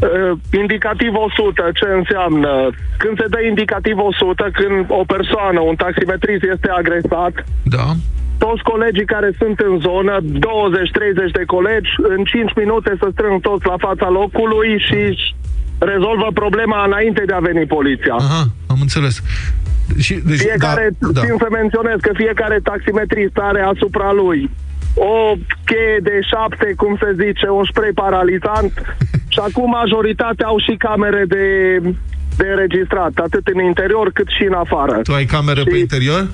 Uh, 0.00 0.32
indicativ 0.62 1.12
100, 1.14 1.70
ce 1.78 1.86
înseamnă? 2.00 2.52
Când 3.02 3.14
se 3.20 3.26
dă 3.34 3.40
indicativ 3.50 3.96
100, 3.98 4.48
când 4.58 4.84
o 5.00 5.02
persoană, 5.14 5.60
un 5.60 5.74
taximetrist 5.84 6.42
este 6.54 6.68
agresat, 6.80 7.34
Da. 7.76 7.86
Toți 8.46 8.62
colegii 8.72 9.12
care 9.14 9.30
sunt 9.40 9.58
în 9.68 9.74
zonă, 9.88 10.14
20-30 10.20 10.24
de 11.38 11.44
colegi, 11.54 11.90
în 12.14 12.20
5 12.24 12.52
minute 12.62 12.90
să 13.00 13.06
strâng 13.12 13.36
toți 13.48 13.66
la 13.72 13.76
fața 13.86 14.08
locului 14.20 14.70
și 14.88 15.00
rezolvă 15.92 16.28
problema 16.42 16.78
înainte 16.88 17.22
de 17.26 17.34
a 17.36 17.46
veni 17.48 17.64
poliția. 17.76 18.14
Aha, 18.24 18.42
am 18.72 18.78
înțeles. 18.86 19.14
Și, 20.04 20.14
deci, 20.28 20.38
Fiecare, 20.48 20.86
da, 20.98 21.08
da. 21.16 21.20
țin 21.24 21.34
să 21.44 21.48
menționez 21.50 21.98
că 22.06 22.10
fiecare 22.22 22.58
taximetrist 22.70 23.36
are 23.48 23.60
asupra 23.72 24.12
lui 24.12 24.40
o 24.96 25.32
cheie 25.64 25.98
de 26.02 26.16
șapte, 26.30 26.72
cum 26.76 26.96
se 27.02 27.10
zice, 27.24 27.48
un 27.48 27.64
spray 27.70 27.90
paralizant 27.94 28.72
și 29.34 29.38
acum 29.48 29.68
majoritatea 29.70 30.46
au 30.46 30.58
și 30.66 30.74
camere 30.86 31.24
de, 31.28 31.44
de 32.36 32.46
înregistrat, 32.54 33.12
atât 33.26 33.46
în 33.54 33.60
interior 33.64 34.10
cât 34.12 34.28
și 34.36 34.44
în 34.50 34.52
afară. 34.52 34.94
Tu 35.02 35.12
ai 35.12 35.24
cameră 35.24 35.62
pe 35.64 35.74
Și- 35.74 35.80
interior? 35.80 36.28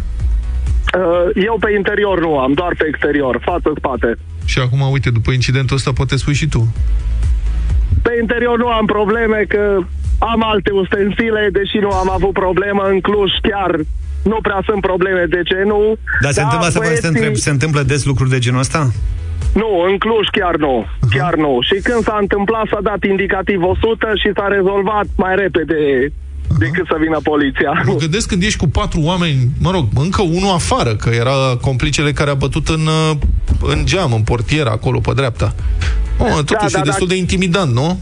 Uh, 0.98 1.44
Eu 1.48 1.56
pe 1.60 1.70
interior 1.76 2.20
nu 2.20 2.38
am, 2.38 2.52
doar 2.52 2.74
pe 2.78 2.84
exterior, 2.88 3.40
față-spate. 3.44 4.16
Și 4.44 4.58
acum, 4.58 4.80
uite, 4.90 5.10
după 5.10 5.30
incidentul 5.30 5.76
ăsta 5.76 5.92
poate 5.92 6.16
spui 6.16 6.34
și 6.34 6.48
tu. 6.48 6.74
Pe 8.02 8.12
interior 8.20 8.58
nu 8.58 8.66
am 8.68 8.86
probleme, 8.86 9.44
că 9.48 9.78
am 10.18 10.42
alte 10.52 10.70
ustensile, 10.72 11.48
deși 11.52 11.76
nu 11.80 11.90
am 11.90 12.10
avut 12.10 12.32
problemă 12.32 12.82
în 12.92 13.00
Cluj, 13.00 13.30
chiar 13.50 13.70
nu 14.24 14.38
prea 14.42 14.60
sunt 14.64 14.80
probleme, 14.80 15.24
de 15.28 15.42
ce 15.44 15.62
nu? 15.66 15.80
Dar 16.22 16.32
se 16.32 16.40
Da, 16.40 16.44
întâmplă, 16.44 16.66
asta 16.68 16.78
vreau 16.80 16.94
să 16.94 17.00
te 17.00 17.06
băieții- 17.06 17.08
întreb, 17.08 17.34
se 17.34 17.50
întâmplă 17.50 17.82
des 17.82 18.04
lucruri 18.04 18.30
de 18.30 18.38
genul 18.38 18.60
ăsta? 18.60 18.90
Nu, 19.54 19.70
în 19.90 19.98
Cluj 19.98 20.26
chiar 20.38 20.56
nu, 20.56 20.86
chiar 21.10 21.34
nu. 21.34 21.58
Și 21.68 21.76
când 21.82 22.02
s-a 22.02 22.16
întâmplat 22.20 22.66
s-a 22.70 22.78
dat 22.82 23.04
indicativ 23.04 23.60
100 23.62 24.08
și 24.22 24.30
s-a 24.36 24.46
rezolvat 24.56 25.06
mai 25.16 25.34
repede 25.36 25.80
decât 26.58 26.86
să 26.86 26.96
vină 27.00 27.18
poliția. 27.22 27.82
Mă 27.86 27.94
gândesc 27.94 28.28
când 28.28 28.42
ești 28.42 28.58
cu 28.58 28.68
patru 28.68 29.00
oameni, 29.00 29.38
mă 29.60 29.70
rog, 29.70 29.84
încă 29.94 30.22
unul 30.22 30.52
afară, 30.54 30.94
că 30.96 31.08
era 31.08 31.56
complicele 31.60 32.12
care 32.12 32.30
a 32.30 32.34
bătut 32.34 32.68
în, 32.68 32.86
uh, 32.86 33.16
în 33.62 33.84
geam, 33.84 34.12
în 34.12 34.22
portiera, 34.22 34.70
acolo, 34.70 34.98
pe 34.98 35.12
dreapta. 35.14 35.54
Oh, 36.18 36.44
totuși 36.44 36.72
da, 36.72 36.78
e 36.78 36.90
destul 36.90 37.06
da. 37.06 37.12
de 37.12 37.18
intimidant, 37.18 37.72
nu? 37.72 37.98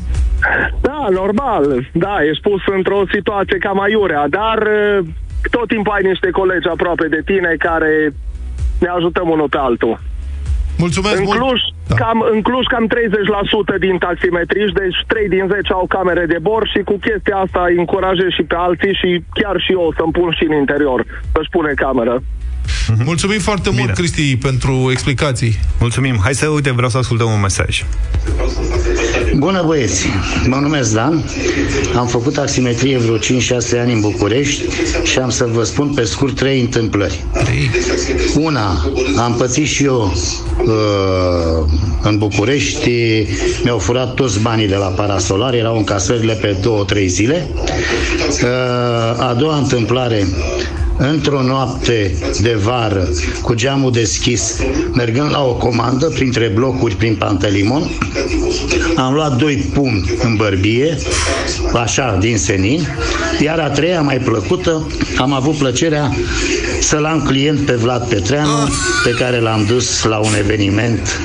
Da, 0.81 1.07
normal. 1.11 1.89
Da, 1.93 2.17
ești 2.31 2.43
pus 2.43 2.63
într-o 2.77 3.03
situație 3.15 3.59
cam 3.59 3.81
aiurea, 3.81 4.29
dar 4.29 4.59
uh, 4.59 5.07
tot 5.51 5.69
timpul 5.69 5.93
ai 5.93 6.09
niște 6.11 6.31
colegi 6.31 6.69
aproape 6.69 7.07
de 7.09 7.23
tine 7.25 7.55
care 7.59 8.15
ne 8.79 8.89
ajutăm 8.97 9.29
unul 9.29 9.49
pe 9.49 9.57
altul. 9.61 10.01
Mulțumesc 10.79 11.17
În 11.17 11.25
mult! 11.25 11.39
Cluj, 11.39 11.61
Da. 11.91 11.97
cam, 12.03 12.19
în 12.33 12.39
Cluj 12.47 12.65
cam 12.73 12.87
30% 12.89 13.79
din 13.87 13.97
taximetriști, 14.07 14.79
deci 14.83 14.99
3 15.13 15.29
din 15.35 15.45
10 15.55 15.73
au 15.79 15.87
camere 15.97 16.25
de 16.33 16.39
bord 16.49 16.67
și 16.75 16.81
cu 16.89 16.95
chestia 17.07 17.37
asta 17.45 17.61
îi 17.69 17.77
încurajez 17.83 18.31
și 18.37 18.45
pe 18.51 18.57
alții 18.67 18.95
și 19.01 19.11
chiar 19.39 19.57
și 19.65 19.71
eu 19.79 19.85
să-mi 19.99 20.15
pun 20.19 20.29
și 20.39 20.45
în 20.49 20.55
interior, 20.63 21.01
să-și 21.35 21.53
pune 21.57 21.73
cameră. 21.85 22.15
Mulțumim 23.05 23.39
foarte 23.39 23.69
Bine. 23.71 23.83
mult, 23.83 23.95
Cristi, 23.95 24.37
pentru 24.37 24.73
explicații. 24.91 25.53
Mulțumim. 25.81 26.17
Hai 26.23 26.35
să, 26.35 26.47
uite, 26.49 26.71
vreau 26.73 26.91
să 26.95 26.99
ascultăm 26.99 27.31
un 27.37 27.41
mesaj. 27.41 27.85
Bună 29.37 29.63
băieți, 29.67 30.07
mă 30.47 30.57
numesc 30.57 30.95
Dan, 30.95 31.25
am 31.97 32.07
făcut 32.07 32.33
taximetrie 32.33 32.99
vreo 32.99 33.19
5-6 33.19 33.21
ani 33.81 33.93
în 33.93 34.01
București 34.01 34.63
și 35.03 35.19
am 35.19 35.31
să 35.31 35.49
vă 35.53 35.65
spun 35.65 35.89
pe 35.89 36.05
scurt 36.05 36.35
trei 36.35 36.61
întâmplări. 36.61 37.25
Ei, 37.35 37.71
Una, 38.43 38.91
am 39.19 39.35
pățit 39.39 39.67
și 39.67 39.85
eu 39.85 40.13
uh, 40.65 41.67
în 42.03 42.19
București, 42.19 42.91
mi-au 43.65 43.79
furat 43.79 44.15
toți 44.15 44.41
banii 44.41 44.69
de 44.69 44.77
la 44.77 44.87
parasolar, 44.87 45.55
erau 45.55 45.77
încasările 45.77 46.33
pe 46.33 46.57
două, 46.63 46.85
trei 46.85 47.09
zile. 47.09 47.49
Uh, 48.43 48.49
a 49.19 49.37
doua 49.39 49.57
întâmplare, 49.57 50.27
într-o 50.97 51.43
noapte 51.43 52.15
de 52.41 52.59
vară, 52.63 53.09
cu 53.43 53.55
geamul 53.55 53.93
deschis, 53.93 54.57
mergând 54.93 55.31
la 55.31 55.45
o 55.45 55.55
comandă 55.55 56.07
printre 56.07 56.51
blocuri 56.55 56.95
prin 56.95 57.15
Pantelimon, 57.15 57.91
am 58.97 59.15
luat 59.15 59.37
doi 59.37 59.57
pumni 59.57 60.11
în 60.23 60.37
bărbie, 60.37 60.99
așa, 61.75 62.17
din 62.21 62.39
senin, 62.39 62.89
iar 63.41 63.59
a 63.59 63.69
treia, 63.69 64.01
mai 64.01 64.19
plăcută, 64.19 64.87
am 65.19 65.33
avut 65.33 65.57
plăcerea 65.57 66.13
să-l 66.81 67.05
am 67.05 67.23
client 67.23 67.61
pe 67.61 67.73
Vlad 67.73 68.09
Petreanu, 68.09 68.69
pe 69.05 69.11
care 69.11 69.41
l-am 69.41 69.65
dus 69.65 70.03
la 70.03 70.17
un 70.17 70.35
eveniment 70.39 71.21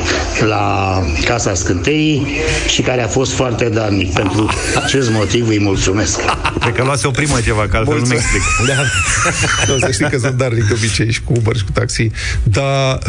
la 0.48 1.02
Casa 1.26 1.54
Scânteii 1.54 2.28
și 2.68 2.82
care 2.82 3.02
a 3.02 3.08
fost 3.08 3.32
foarte 3.32 3.70
darnic. 3.70 4.14
Pentru 4.14 4.50
acest 4.84 5.12
motiv 5.12 5.48
îi 5.48 5.60
mulțumesc. 5.60 6.20
Cred 6.60 6.76
că 6.76 6.84
luase 6.84 7.08
o 7.08 7.12
primă 7.12 7.40
ceva, 7.44 7.68
că 7.70 7.78
altfel 7.78 8.00
nu-mi 8.00 8.14
explic. 8.14 8.42
Da. 8.68 8.74
Nu, 9.68 9.78
să 9.78 9.92
știi 9.92 10.10
că 10.10 10.18
sunt 10.18 10.34
darnic 10.34 10.68
de 10.68 10.74
obicei 10.74 11.12
și 11.12 11.22
cu 11.22 11.34
Uber 11.36 11.56
și 11.56 11.64
cu 11.64 11.72
taxi. 11.72 12.10
Dar, 12.44 13.00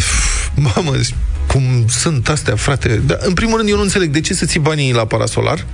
mamă, 0.57 0.93
cum 1.47 1.63
sunt 1.89 2.29
astea, 2.29 2.57
frate. 2.57 3.01
Dar, 3.07 3.19
în 3.21 3.33
primul 3.35 3.57
rând, 3.57 3.69
eu 3.69 3.77
nu 3.77 3.83
înțeleg 3.83 4.11
de 4.11 4.21
ce 4.21 4.35
să 4.35 4.45
ții 4.45 4.61
banii 4.61 4.93
la 4.93 5.05
parasolar 5.05 5.67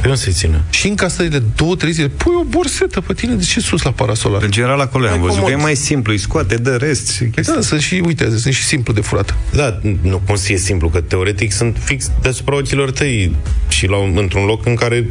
Pe 0.00 0.08
unde 0.08 0.20
se 0.20 0.30
țină? 0.30 0.60
și 0.70 0.88
în 0.88 0.94
casările 0.94 1.42
două, 1.56 1.74
trei 1.76 1.92
zile 1.92 2.08
pui 2.08 2.32
o 2.40 2.44
borsetă 2.44 3.00
pe 3.00 3.12
tine, 3.12 3.34
de 3.34 3.42
ce 3.44 3.60
sus 3.60 3.82
la 3.82 3.90
parasolar? 3.90 4.42
În 4.42 4.50
general, 4.50 4.80
acolo 4.80 5.06
am 5.06 5.10
Mai 5.10 5.20
văzut 5.20 5.36
că 5.38 5.44
e 5.44 5.50
comod. 5.50 5.62
mai 5.62 5.74
simplu, 5.76 6.12
îi 6.12 6.18
scoate 6.18 6.54
de 6.56 6.70
rest. 6.70 7.10
și 7.10 7.18
Păi 7.18 7.30
chestii. 7.30 7.54
da, 7.54 7.60
sunt 7.60 7.80
și, 7.80 8.02
uite, 8.06 8.38
sunt 8.38 8.54
și 8.54 8.64
simplu 8.64 8.92
de 8.92 9.00
furat. 9.00 9.34
Da, 9.52 9.80
nu 10.00 10.20
cum 10.26 10.36
să 10.36 10.44
fie 10.44 10.58
simplu, 10.58 10.88
că 10.88 11.00
teoretic 11.00 11.52
sunt 11.52 11.76
fix 11.84 12.10
deasupra 12.22 12.56
ochilor 12.56 12.90
tăi 12.90 13.34
și 13.68 13.86
la 13.86 13.96
un, 13.96 14.16
într-un 14.16 14.44
loc 14.44 14.66
în 14.66 14.74
care 14.74 15.10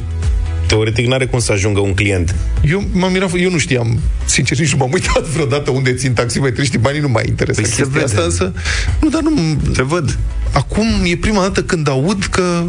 teoretic 0.68 1.08
n-are 1.08 1.26
cum 1.26 1.40
să 1.40 1.52
ajungă 1.52 1.80
un 1.80 1.94
client. 1.94 2.36
Eu 2.70 2.84
m-am 2.92 3.12
mirat, 3.12 3.32
eu 3.40 3.50
nu 3.50 3.58
știam, 3.58 4.00
sincer, 4.26 4.58
nici 4.60 4.72
nu 4.72 4.78
m-am 4.78 4.92
uitat 4.92 5.24
vreodată 5.24 5.72
unde 5.72 5.94
țin 5.94 6.14
taximetriștii, 6.14 6.80
banii 6.80 7.02
nu 7.02 7.10
mai 7.10 7.24
interesă 7.28 7.62
Păi 7.62 7.70
se 7.70 7.76
chestia 7.76 7.92
vede. 8.00 8.06
asta, 8.06 8.22
însă, 8.22 8.54
nu, 9.02 9.10
dar 9.10 9.22
nu, 9.22 9.32
Se 9.74 9.84
văd. 9.84 10.18
Acum 10.54 10.86
e 11.04 11.16
prima 11.18 11.42
dată 11.42 11.64
când 11.64 11.90
aud 11.90 12.24
că 12.26 12.64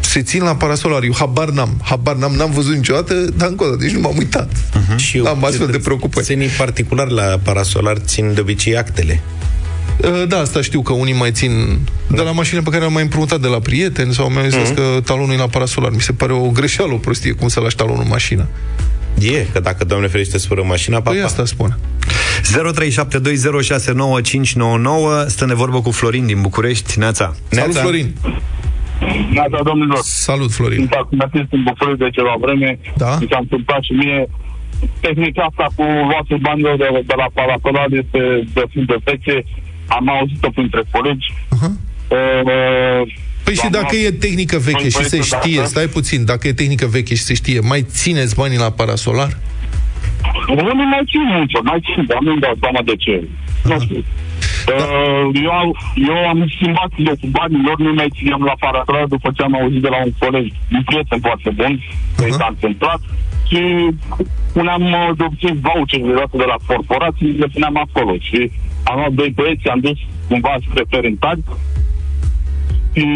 se 0.00 0.22
țin 0.22 0.42
la 0.42 0.56
parasolar. 0.56 1.02
Eu 1.02 1.14
habar 1.18 1.48
n-am. 1.48 1.80
Habar 1.82 2.16
n-am, 2.16 2.32
n-am 2.32 2.50
văzut 2.50 2.74
niciodată, 2.74 3.14
dar 3.14 3.48
încă 3.48 3.64
o 3.64 3.66
dată, 3.66 3.78
deci 3.82 3.92
nu 3.92 4.00
m-am 4.00 4.16
uitat. 4.16 4.50
Mhm. 4.74 4.96
Și 4.96 5.22
Am 5.26 5.44
astfel 5.44 5.66
de 5.66 5.78
preocupări. 5.78 6.24
Țenii 6.26 6.46
particular 6.48 7.08
la 7.08 7.40
parasolar 7.42 7.96
țin 7.96 8.34
de 8.34 8.40
obicei 8.40 8.76
actele. 8.76 9.20
Uh, 10.04 10.22
Da, 10.28 10.38
asta 10.38 10.62
știu 10.62 10.82
că 10.82 10.92
unii 10.92 11.14
mai 11.14 11.30
țin 11.32 11.78
de 12.08 12.22
la 12.22 12.30
mașină 12.30 12.62
pe 12.62 12.70
care 12.70 12.84
am 12.84 12.92
mai 12.92 13.02
împrumutat 13.02 13.40
de 13.40 13.48
la 13.48 13.58
prieteni 13.58 14.12
sau 14.12 14.28
mi-au 14.28 14.48
zis 14.48 14.68
că 14.68 15.00
talonul 15.04 15.34
e 15.34 15.36
la 15.36 15.46
parasolar. 15.46 15.90
Mi 15.90 16.00
se 16.00 16.12
pare 16.12 16.32
o 16.32 16.48
greșeală, 16.48 16.92
o 16.92 16.96
prostie, 16.96 17.32
cum 17.32 17.48
să 17.48 17.60
lași 17.60 17.76
talonul 17.76 18.02
în 18.02 18.08
mașină. 18.08 18.48
E, 19.20 19.46
că 19.52 19.60
dacă, 19.60 19.84
Doamne 19.84 20.06
ferește, 20.06 20.38
spără 20.38 20.62
mașina, 20.66 21.00
pa, 21.00 21.10
Păi 21.10 21.18
pa. 21.18 21.24
asta 21.26 21.44
spun. 21.44 21.78
0372069599 22.42 25.26
Stă 25.26 25.44
de 25.44 25.54
vorbă 25.54 25.80
cu 25.80 25.90
Florin 25.90 26.26
din 26.26 26.40
București. 26.40 26.98
Neața. 26.98 27.34
Salut, 27.48 27.74
Florin! 27.76 28.14
Neața, 29.32 29.58
domnilor. 29.64 29.98
Salut, 30.02 30.52
Florin! 30.52 30.78
Sunt 30.78 30.90
taximetrist 30.90 31.52
în 31.58 31.62
București 31.62 31.98
de 32.04 32.10
ceva 32.18 32.34
vreme. 32.44 32.78
Da? 32.96 33.16
Mi 33.20 33.26
s-a 33.30 33.38
întâmplat 33.40 33.82
și 33.82 33.92
mie. 33.92 34.26
Tehnica 35.00 35.42
asta 35.50 35.66
cu 35.76 35.82
luatul 36.10 36.38
banilor 36.46 36.76
de, 36.76 36.88
de 37.10 37.14
la 37.22 37.28
parasolar 37.38 37.86
este 38.02 38.20
destul 38.58 38.84
de 38.92 38.96
veche. 39.04 39.36
Am 39.86 40.08
auzit-o 40.08 40.50
printre 40.50 40.82
colegi. 40.90 41.26
Aha. 41.48 41.70
Uh, 42.08 43.12
Păi 43.44 43.54
și 43.54 43.60
doamna- 43.60 43.80
dacă 43.80 43.96
e 43.96 44.10
tehnică 44.10 44.58
veche 44.58 44.78
Păi, 44.80 44.90
și 44.90 44.96
păi, 44.96 45.04
se 45.08 45.16
da, 45.16 45.22
știe, 45.22 45.58
da. 45.60 45.64
stai 45.64 45.86
puțin, 45.86 46.24
dacă 46.24 46.48
e 46.48 46.52
tehnică 46.52 46.86
veche 46.86 47.14
și 47.14 47.22
se 47.22 47.34
știe, 47.34 47.60
mai 47.60 47.82
țineți 47.82 48.34
banii 48.34 48.58
la 48.58 48.70
parasolar? 48.70 49.30
Nu 50.48 50.62
nu 50.80 50.86
mai 50.92 51.02
țin 51.10 51.22
nicio, 51.40 51.60
mai 51.62 51.80
țin, 51.86 52.04
dar 52.06 52.18
nu-mi 52.20 52.40
dau 52.40 52.54
seama 52.60 52.82
de 52.84 52.94
ce. 52.96 53.28
Nu 53.64 53.80
știu. 53.80 54.04
Uh, 54.74 55.40
eu, 55.44 55.50
am- 55.62 55.76
eu 56.10 56.16
am 56.32 56.40
schimbat 56.54 56.90
locul 56.96 57.28
banilor, 57.38 57.76
nu 57.78 57.92
mai 57.92 58.08
țineam 58.16 58.42
la 58.50 58.54
parasolar 58.64 59.04
după 59.04 59.28
ce 59.36 59.42
am 59.42 59.54
auzit 59.60 59.82
de 59.82 59.88
la 59.88 59.98
un 60.04 60.12
coleg, 60.18 60.46
un 60.76 60.82
prieten 60.84 61.20
foarte 61.20 61.50
bun, 61.58 61.72
că 62.16 62.24
i 62.24 62.32
s-a 62.32 62.46
întâmplat 62.54 63.00
și 63.48 63.60
puneam 64.52 64.82
uh, 64.82 65.10
de 65.16 65.22
obicei 65.28 65.58
voucherele 65.66 66.14
date 66.20 66.36
de 66.42 66.44
la 66.52 66.56
corporații, 66.66 67.36
le 67.42 67.46
puneam 67.52 67.76
acolo 67.86 68.12
și 68.28 68.50
am 68.88 68.96
luat 68.98 69.12
doi 69.12 69.30
băieți, 69.38 69.68
am 69.68 69.80
dus 69.80 69.98
cumva 70.28 70.56
spre 70.68 70.82
Ferentari 70.88 71.40
și 72.96 73.06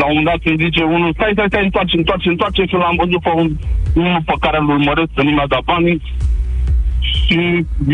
la 0.00 0.04
un 0.06 0.14
moment 0.16 0.26
dat 0.30 0.40
îmi 0.44 0.62
zice 0.64 0.82
unul, 0.82 1.12
stai, 1.12 1.30
stai, 1.32 1.50
stai, 1.52 1.64
întoarce, 1.64 1.96
întoarce, 1.96 2.28
întoarce. 2.28 2.62
Și 2.64 2.74
l-am 2.74 2.96
văzut 3.02 3.20
pe 3.22 3.32
un, 3.40 3.48
unul 3.94 4.22
pe 4.24 4.36
care 4.40 4.58
îl 4.58 4.68
urmăresc, 4.68 5.10
că 5.14 5.22
nu 5.22 5.30
mi-a 5.30 5.52
dat 5.54 5.64
banii. 5.64 6.02
Și 7.00 7.40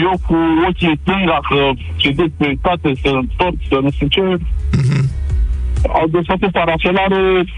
eu 0.07 0.15
cu 0.27 0.37
ochii 0.69 0.89
în 0.89 0.97
stânga 1.03 1.39
că 1.49 1.59
cedez 1.97 2.31
prioritate 2.37 2.93
să 3.03 3.11
întorc, 3.23 3.57
să 3.69 3.79
nu 3.83 3.91
știu 3.91 4.09
ce, 4.15 4.21
au 5.99 6.07
desfăcut 6.17 6.51
parasolarul 6.51 7.49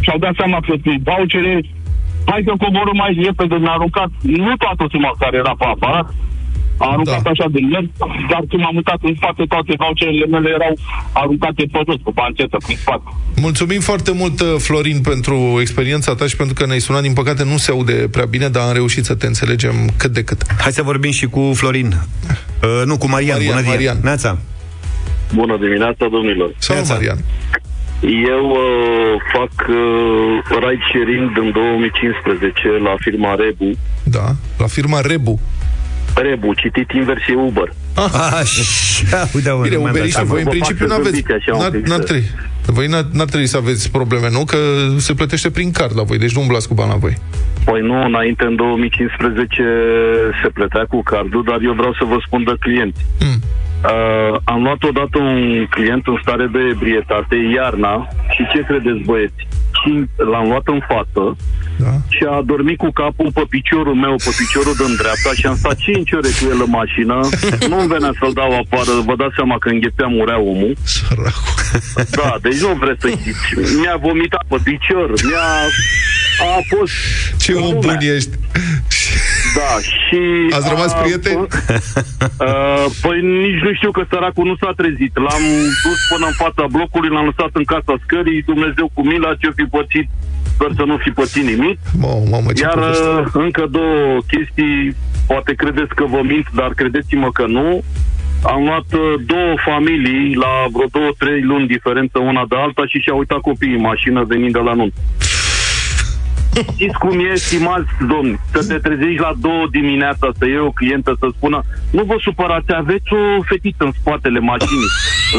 și 0.00 0.10
au 0.10 0.18
dat 0.18 0.34
seama 0.36 0.58
că 0.66 0.72
pe 0.82 0.92
vouchere, 1.04 1.60
hai 2.24 2.42
să 2.46 2.52
coborâm 2.62 2.96
mai 2.96 3.20
repede, 3.24 3.56
mi-a 3.56 3.70
aruncat. 3.70 4.10
Nu 4.22 4.52
toată 4.56 4.84
suma 4.90 5.12
care 5.18 5.36
era 5.36 5.54
pe 5.58 5.64
aparat, 5.64 6.14
A 6.76 6.86
aruncat 6.90 7.22
Da. 7.22 7.30
așa 7.30 7.46
de 7.50 7.60
ieri, 7.70 7.90
dar 8.30 8.42
când 8.48 8.62
m-am 8.62 8.76
uitat 8.76 8.98
în 9.02 9.14
spate, 9.16 9.42
toate 9.48 9.72
voucherele 9.78 10.26
mele 10.26 10.48
erau 10.58 10.74
aruncate 11.12 11.62
pe 11.72 11.80
jos, 11.86 11.96
cu 12.02 12.12
pancetă, 12.12 12.56
prin 12.66 12.76
spate. 12.76 13.02
Mulțumim 13.40 13.80
foarte 13.80 14.12
mult, 14.12 14.40
uh, 14.40 14.54
Florin, 14.58 15.00
pentru 15.00 15.56
experiența 15.60 16.14
ta 16.14 16.26
și 16.26 16.36
pentru 16.36 16.54
că 16.54 16.66
ne-ai 16.66 16.80
sunat. 16.80 17.02
Din 17.02 17.12
păcate 17.12 17.44
nu 17.44 17.56
se 17.56 17.70
aude 17.70 17.92
prea 17.92 18.24
bine, 18.24 18.48
dar 18.48 18.62
am 18.66 18.72
reușit 18.72 19.04
să 19.04 19.14
te 19.14 19.26
înțelegem 19.26 19.74
cât 19.96 20.12
de 20.12 20.22
cât. 20.24 20.42
Hai 20.58 20.72
să 20.72 20.82
vorbim 20.82 21.10
și 21.10 21.26
cu 21.26 21.52
Florin. 21.54 21.86
Uh, 22.62 22.82
nu, 22.84 22.98
cu 22.98 23.08
Marian. 23.08 23.36
Marian, 23.36 23.50
Bună 23.50 23.60
ziua. 23.60 23.74
Marian. 23.74 23.98
Neața. 24.02 24.38
Bună 25.34 25.56
dimineața, 25.56 26.06
domnilor. 26.10 26.50
Sau 26.58 26.74
Neața. 26.76 26.94
Marian? 26.94 27.18
Eu 28.34 28.44
uh, 28.50 28.58
fac 29.34 29.68
uh, 29.68 30.58
ride 30.68 30.82
sharing 30.92 31.30
în 31.44 31.50
2015 31.52 32.68
la 32.82 32.94
firma 32.98 33.34
Rebu. 33.34 33.70
Da, 34.02 34.26
la 34.58 34.66
firma 34.66 35.00
Rebu. 35.00 35.40
Rebu, 36.14 36.54
citit 36.54 36.90
inversie 36.92 37.34
Uber. 37.34 37.72
Așa, 38.40 39.28
uite, 39.34 39.50
mă, 39.50 39.62
Bine, 39.62 39.74
nu 39.76 39.80
mi-am 39.80 39.82
dat 39.82 39.90
uberiștii, 39.90 40.12
seama. 40.12 40.28
voi 40.28 40.38
în 40.38 40.44
Vă 40.44 40.50
principiu 40.50 40.86
fac 40.86 40.96
nu 40.96 41.02
să 41.02 41.08
aveți... 41.08 41.16
zâmbiți 41.16 41.32
așa 41.32 41.54
un 41.56 41.60
N-ar, 41.62 41.70
pic, 41.70 41.86
n-ar 41.86 41.98
să- 42.00 42.04
trebui. 42.04 42.24
Voi 42.66 42.86
n-ar, 42.86 43.04
n-ar 43.12 43.26
trebui 43.26 43.46
să 43.46 43.56
aveți 43.56 43.90
probleme, 43.90 44.28
nu? 44.30 44.44
Că 44.44 44.56
se 44.96 45.14
plătește 45.14 45.50
prin 45.50 45.70
card 45.70 45.96
la 45.96 46.02
voi, 46.02 46.18
deci 46.18 46.34
nu 46.34 46.40
umblați 46.40 46.68
cu 46.68 46.74
bani 46.74 46.90
la 46.90 46.96
voi. 46.96 47.14
Păi 47.64 47.80
nu, 47.80 48.04
înainte 48.04 48.44
în 48.44 48.56
2015 48.56 49.62
se 50.42 50.48
plătea 50.48 50.84
cu 50.88 51.02
cardul, 51.02 51.42
dar 51.48 51.58
eu 51.62 51.72
vreau 51.72 51.92
să 51.98 52.04
vă 52.04 52.16
spun 52.26 52.44
de 52.44 52.54
clienți. 52.60 53.00
Mm. 53.20 53.38
Uh, 53.84 54.40
am 54.44 54.62
luat 54.62 54.82
odată 54.82 55.18
un 55.18 55.66
client 55.70 56.06
în 56.06 56.18
stare 56.22 56.46
de 56.52 56.58
ebrietate, 56.74 57.36
iarna, 57.56 58.08
și 58.34 58.42
ce 58.52 58.60
credeți 58.68 59.04
băieți? 59.08 59.42
Și 59.80 59.90
l-am 60.32 60.46
luat 60.48 60.66
în 60.74 60.80
față 60.92 61.22
Da? 61.84 61.92
și 62.08 62.22
a 62.34 62.42
dormit 62.52 62.78
cu 62.78 62.90
capul 62.90 63.30
pe 63.34 63.44
piciorul 63.48 63.94
meu, 63.94 64.14
pe 64.26 64.32
piciorul 64.40 64.74
din 64.82 64.92
dreapta 65.00 65.30
și 65.38 65.46
am 65.46 65.56
stat 65.56 65.76
5 65.76 66.12
ore 66.12 66.28
cu 66.38 66.44
el 66.52 66.60
în 66.66 66.72
mașină. 66.80 67.16
Nu-mi 67.70 67.92
venea 67.94 68.12
să-l 68.20 68.32
dau 68.40 68.50
afară, 68.62 68.92
vă 69.08 69.14
dați 69.22 69.34
seama 69.38 69.56
că 69.58 69.68
înghețea, 69.68 70.06
murea 70.06 70.40
omul. 70.52 70.74
Săracu. 70.82 71.52
Da, 72.18 72.30
deci 72.42 72.60
nu 72.66 72.72
vreți 72.82 73.00
să 73.00 73.08
știți. 73.08 73.76
Mi-a 73.80 73.96
vomitat 74.08 74.44
pe 74.48 74.58
picior, 74.68 75.08
mi-a... 75.28 75.48
A 76.40 76.60
fost... 76.72 76.92
Ce 77.38 77.52
om 77.52 77.62
lumea. 77.62 77.80
bun 77.80 77.98
ești. 78.14 78.34
Da, 79.58 79.72
și... 80.04 80.20
Ați 80.56 80.68
rămas 80.68 80.92
a- 80.92 80.96
prieteni? 81.00 81.46
Uh, 82.48 82.86
păi 83.02 83.18
nici 83.46 83.62
nu 83.66 83.72
știu 83.78 83.90
că 83.90 84.02
săracul 84.10 84.46
nu 84.50 84.56
s-a 84.60 84.72
trezit. 84.80 85.12
L-am 85.26 85.44
dus 85.84 86.00
până 86.12 86.26
în 86.30 86.36
fața 86.44 86.64
blocului, 86.74 87.10
l-am 87.14 87.24
lăsat 87.30 87.50
în 87.60 87.64
casa 87.64 87.94
scării, 88.04 88.42
Dumnezeu 88.52 88.86
cu 88.94 89.02
mila, 89.10 89.34
ce-o 89.40 89.50
fi 89.60 89.64
pățit, 89.76 90.08
sper 90.54 90.70
să 90.78 90.84
nu 90.90 90.96
fi 91.04 91.10
pățit 91.10 91.44
nimic. 91.52 91.78
Mamă, 92.04 92.22
mamă, 92.30 92.48
ce 92.52 92.62
Iar 92.62 92.78
poveste. 92.78 93.08
uh, 93.08 93.26
încă 93.44 93.64
două 93.78 94.02
chestii, 94.32 94.96
poate 95.30 95.52
credeți 95.62 95.92
că 95.98 96.04
vă 96.14 96.20
mint, 96.30 96.46
dar 96.60 96.70
credeți-mă 96.80 97.28
că 97.38 97.44
nu. 97.46 97.68
Am 98.54 98.60
luat 98.68 98.88
uh, 99.02 99.14
două 99.32 99.52
familii 99.68 100.34
la 100.44 100.52
vreo 100.74 100.88
două, 100.96 101.10
trei 101.22 101.40
luni 101.50 101.66
diferență 101.74 102.16
una 102.30 102.44
de 102.48 102.56
alta 102.64 102.82
și 102.90 102.98
și-au 103.04 103.18
uitat 103.18 103.40
copiii 103.50 103.74
în 103.78 103.86
mașină 103.90 104.20
venind 104.32 104.52
de 104.52 104.62
la 104.68 104.74
nuntă. 104.80 105.00
Știți 106.54 106.98
cum 106.98 107.18
e, 107.18 107.34
stimați 107.34 107.88
domni, 108.08 108.40
să 108.52 108.64
te 108.68 108.78
trezești 108.78 109.20
la 109.20 109.32
două 109.38 109.66
dimineața 109.70 110.28
să 110.38 110.46
iei 110.46 110.58
o 110.58 110.70
clientă 110.70 111.16
să 111.18 111.26
spună 111.36 111.62
nu 111.90 112.02
vă 112.02 112.16
supărați, 112.20 112.72
aveți 112.72 113.12
o 113.12 113.42
fetiță 113.42 113.84
în 113.84 113.92
spatele 114.00 114.38
mașinii. 114.38 114.90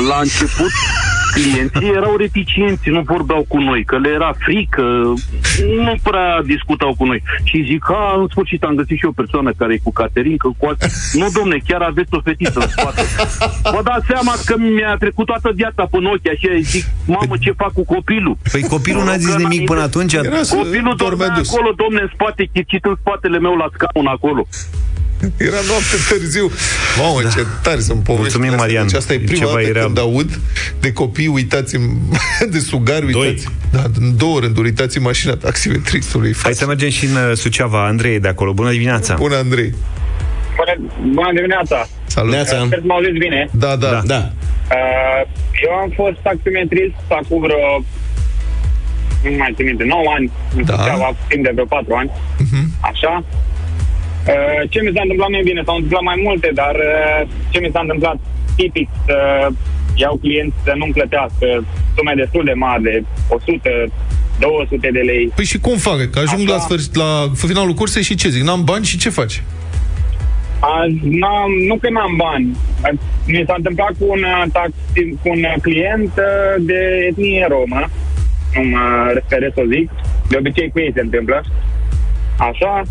La 0.10 0.18
început, 0.22 0.74
clienții 1.36 1.92
erau 2.00 2.16
reticenți, 2.16 2.90
nu 2.90 3.02
vorbeau 3.02 3.46
cu 3.48 3.58
noi, 3.60 3.84
că 3.90 3.98
le 3.98 4.10
era 4.10 4.32
frică, 4.46 4.86
nu 5.86 5.94
prea 6.04 6.42
discutau 6.46 6.92
cu 6.98 7.06
noi. 7.06 7.24
Și 7.44 7.58
zic, 7.70 7.84
a, 7.90 8.16
în 8.20 8.28
sfârșit 8.32 8.64
am 8.64 8.76
găsit 8.76 8.98
și 8.98 9.06
o 9.06 9.18
persoană 9.22 9.52
care 9.58 9.74
e 9.74 9.80
cu 9.88 9.92
Caterinca, 9.92 10.50
cu 10.58 10.66
alții. 10.68 11.20
Nu, 11.20 11.28
domne, 11.38 11.58
chiar 11.68 11.82
aveți 11.82 12.14
o 12.18 12.20
fetiță 12.28 12.60
în 12.60 12.68
spate. 12.76 13.02
Vă 13.76 13.82
dați 13.84 14.06
seama 14.12 14.34
că 14.46 14.54
mi-a 14.58 14.96
trecut 15.04 15.26
toată 15.26 15.50
viața 15.56 15.84
până 15.94 16.10
ochi, 16.10 16.28
așa, 16.34 16.50
zic, 16.62 16.86
mamă, 17.06 17.36
ce 17.40 17.52
fac 17.62 17.72
cu 17.74 17.84
copilul? 17.86 18.38
Păi 18.52 18.62
copilul 18.76 19.04
n-a 19.04 19.18
zis 19.18 19.26
Că 19.32 19.38
nimic 19.38 19.46
înainte- 19.46 19.72
până 19.74 19.82
atunci? 19.90 20.14
Era 20.14 20.42
să 20.44 20.56
Copilul 20.56 20.94
dormea 20.96 21.28
dormea 21.28 21.38
dus. 21.38 21.54
acolo, 21.54 21.70
domne, 21.84 22.02
în 22.02 22.10
spate, 22.14 22.50
chicit 22.54 22.84
în 22.86 22.96
spatele 23.00 23.40
meu 23.40 23.56
la 23.56 23.68
scaun 23.74 24.08
acolo. 24.08 24.48
Era 25.38 25.56
noapte 25.68 25.96
târziu. 26.10 26.52
Mamă, 27.00 27.22
da. 27.22 27.30
ce 27.30 27.46
tare 27.64 27.80
sunt 27.80 28.04
povești. 28.04 28.22
Mulțumim, 28.22 28.50
astea. 28.50 28.66
Marian. 28.66 28.86
Deci 28.88 28.96
asta 28.96 29.14
e 29.14 29.18
prima 29.20 29.38
Ceva 29.40 29.52
dată 29.52 29.68
era- 29.68 29.82
când 29.82 29.98
aud 30.00 30.40
de 30.80 30.92
copii 30.94 31.28
uitați 31.28 31.76
în, 31.76 31.82
de 32.54 32.60
sugari 32.60 33.12
Doi. 33.12 33.28
uitați. 33.28 33.48
Da, 33.72 33.84
în 34.00 34.18
două 34.18 34.40
rânduri 34.40 34.68
uitați 34.68 34.98
în 34.98 35.04
mașina 35.04 35.36
taximetristului. 35.36 36.36
Hai 36.44 36.54
să 36.54 36.66
mergem 36.66 36.90
și 36.90 37.06
în 37.06 37.16
uh, 37.16 37.32
Suceava. 37.38 37.86
Andrei 37.86 38.14
e 38.16 38.20
de 38.20 38.28
acolo. 38.28 38.54
Bună 38.54 38.72
dimineața. 38.72 39.14
Bună, 39.16 39.36
Andrei. 39.36 39.74
Bună, 40.56 40.92
bună 41.14 41.32
dimineața! 41.34 41.88
Salut. 42.06 42.32
Neața. 42.32 42.56
Sper 42.66 42.80
să 42.80 42.84
mă 42.86 42.94
auziți 42.94 43.18
bine. 43.18 43.50
Da, 43.52 43.76
da. 43.76 43.90
Da. 43.90 43.90
da. 43.90 44.02
Da. 44.06 44.32
Uh, 44.76 45.28
eu 45.68 45.72
am 45.84 45.90
fost 45.96 46.18
taximetrist 46.24 46.96
acum 47.10 47.40
vreo 47.42 47.84
nu 49.24 49.38
mai 49.38 49.52
țin 49.56 49.66
minte, 49.66 49.84
9 49.84 50.02
ani, 50.18 50.32
în 50.56 50.66
Da. 50.66 50.74
Suceava, 50.78 51.16
timp 51.28 51.44
de 51.44 51.52
vreo 51.54 51.66
4 51.66 51.94
ani, 52.02 52.12
așa. 52.92 53.24
Uh, 54.28 54.70
ce 54.70 54.80
mi 54.82 54.92
s-a 54.94 55.02
întâmplat 55.02 55.30
mie 55.30 55.42
bine? 55.44 55.62
S-au 55.66 55.76
întâmplat 55.76 56.02
mai 56.02 56.20
multe, 56.24 56.50
dar 56.54 56.76
uh, 56.76 57.28
ce 57.50 57.60
mi 57.60 57.70
s-a 57.74 57.80
întâmplat 57.80 58.18
tipic 58.56 58.90
să 59.06 59.18
iau 59.96 60.16
clienți 60.16 60.56
să 60.64 60.74
nu-mi 60.76 60.94
plătească 60.94 61.48
sume 61.96 62.14
destul 62.16 62.44
de 62.44 62.54
mari, 62.54 62.84
de 62.84 63.04
100, 63.30 63.70
200 64.40 64.90
de 64.92 65.00
lei. 65.00 65.32
Păi 65.36 65.46
și 65.46 65.60
cum 65.60 65.78
fac? 65.78 66.10
Că 66.12 66.20
ajung 66.20 66.42
Așa. 66.42 66.54
la, 66.54 66.60
sfârșit, 66.60 66.96
la 66.96 67.32
finalul 67.36 67.74
cursei 67.74 68.04
și 68.04 68.16
ce 68.16 68.30
zic? 68.30 68.44
N-am 68.44 68.64
bani 68.64 68.86
și 68.86 68.98
ce 68.98 69.10
faci? 69.10 69.44
Azi, 70.60 71.00
n-am, 71.02 71.52
nu 71.68 71.76
că 71.82 71.90
n-am 71.90 72.14
bani. 72.16 72.58
Mi 73.28 73.44
s-a 73.48 73.54
întâmplat 73.58 73.94
cu 74.00 74.06
un, 74.08 74.24
uh, 74.24 74.44
taxi, 74.52 75.16
cu 75.22 75.30
un 75.30 75.44
uh, 75.44 75.56
client 75.62 76.12
uh, 76.18 76.56
de 76.60 77.08
etnie 77.10 77.46
romă. 77.50 77.82
Nu 78.54 78.64
mă 78.64 79.12
referesc 79.14 79.54
să 79.54 79.64
zic. 79.74 79.90
De 80.30 80.38
obicei 80.38 80.70
cu 80.70 80.80
ei 80.80 80.92
se 80.96 81.02
întâmplă. 81.02 81.44
Așa. 82.38 82.82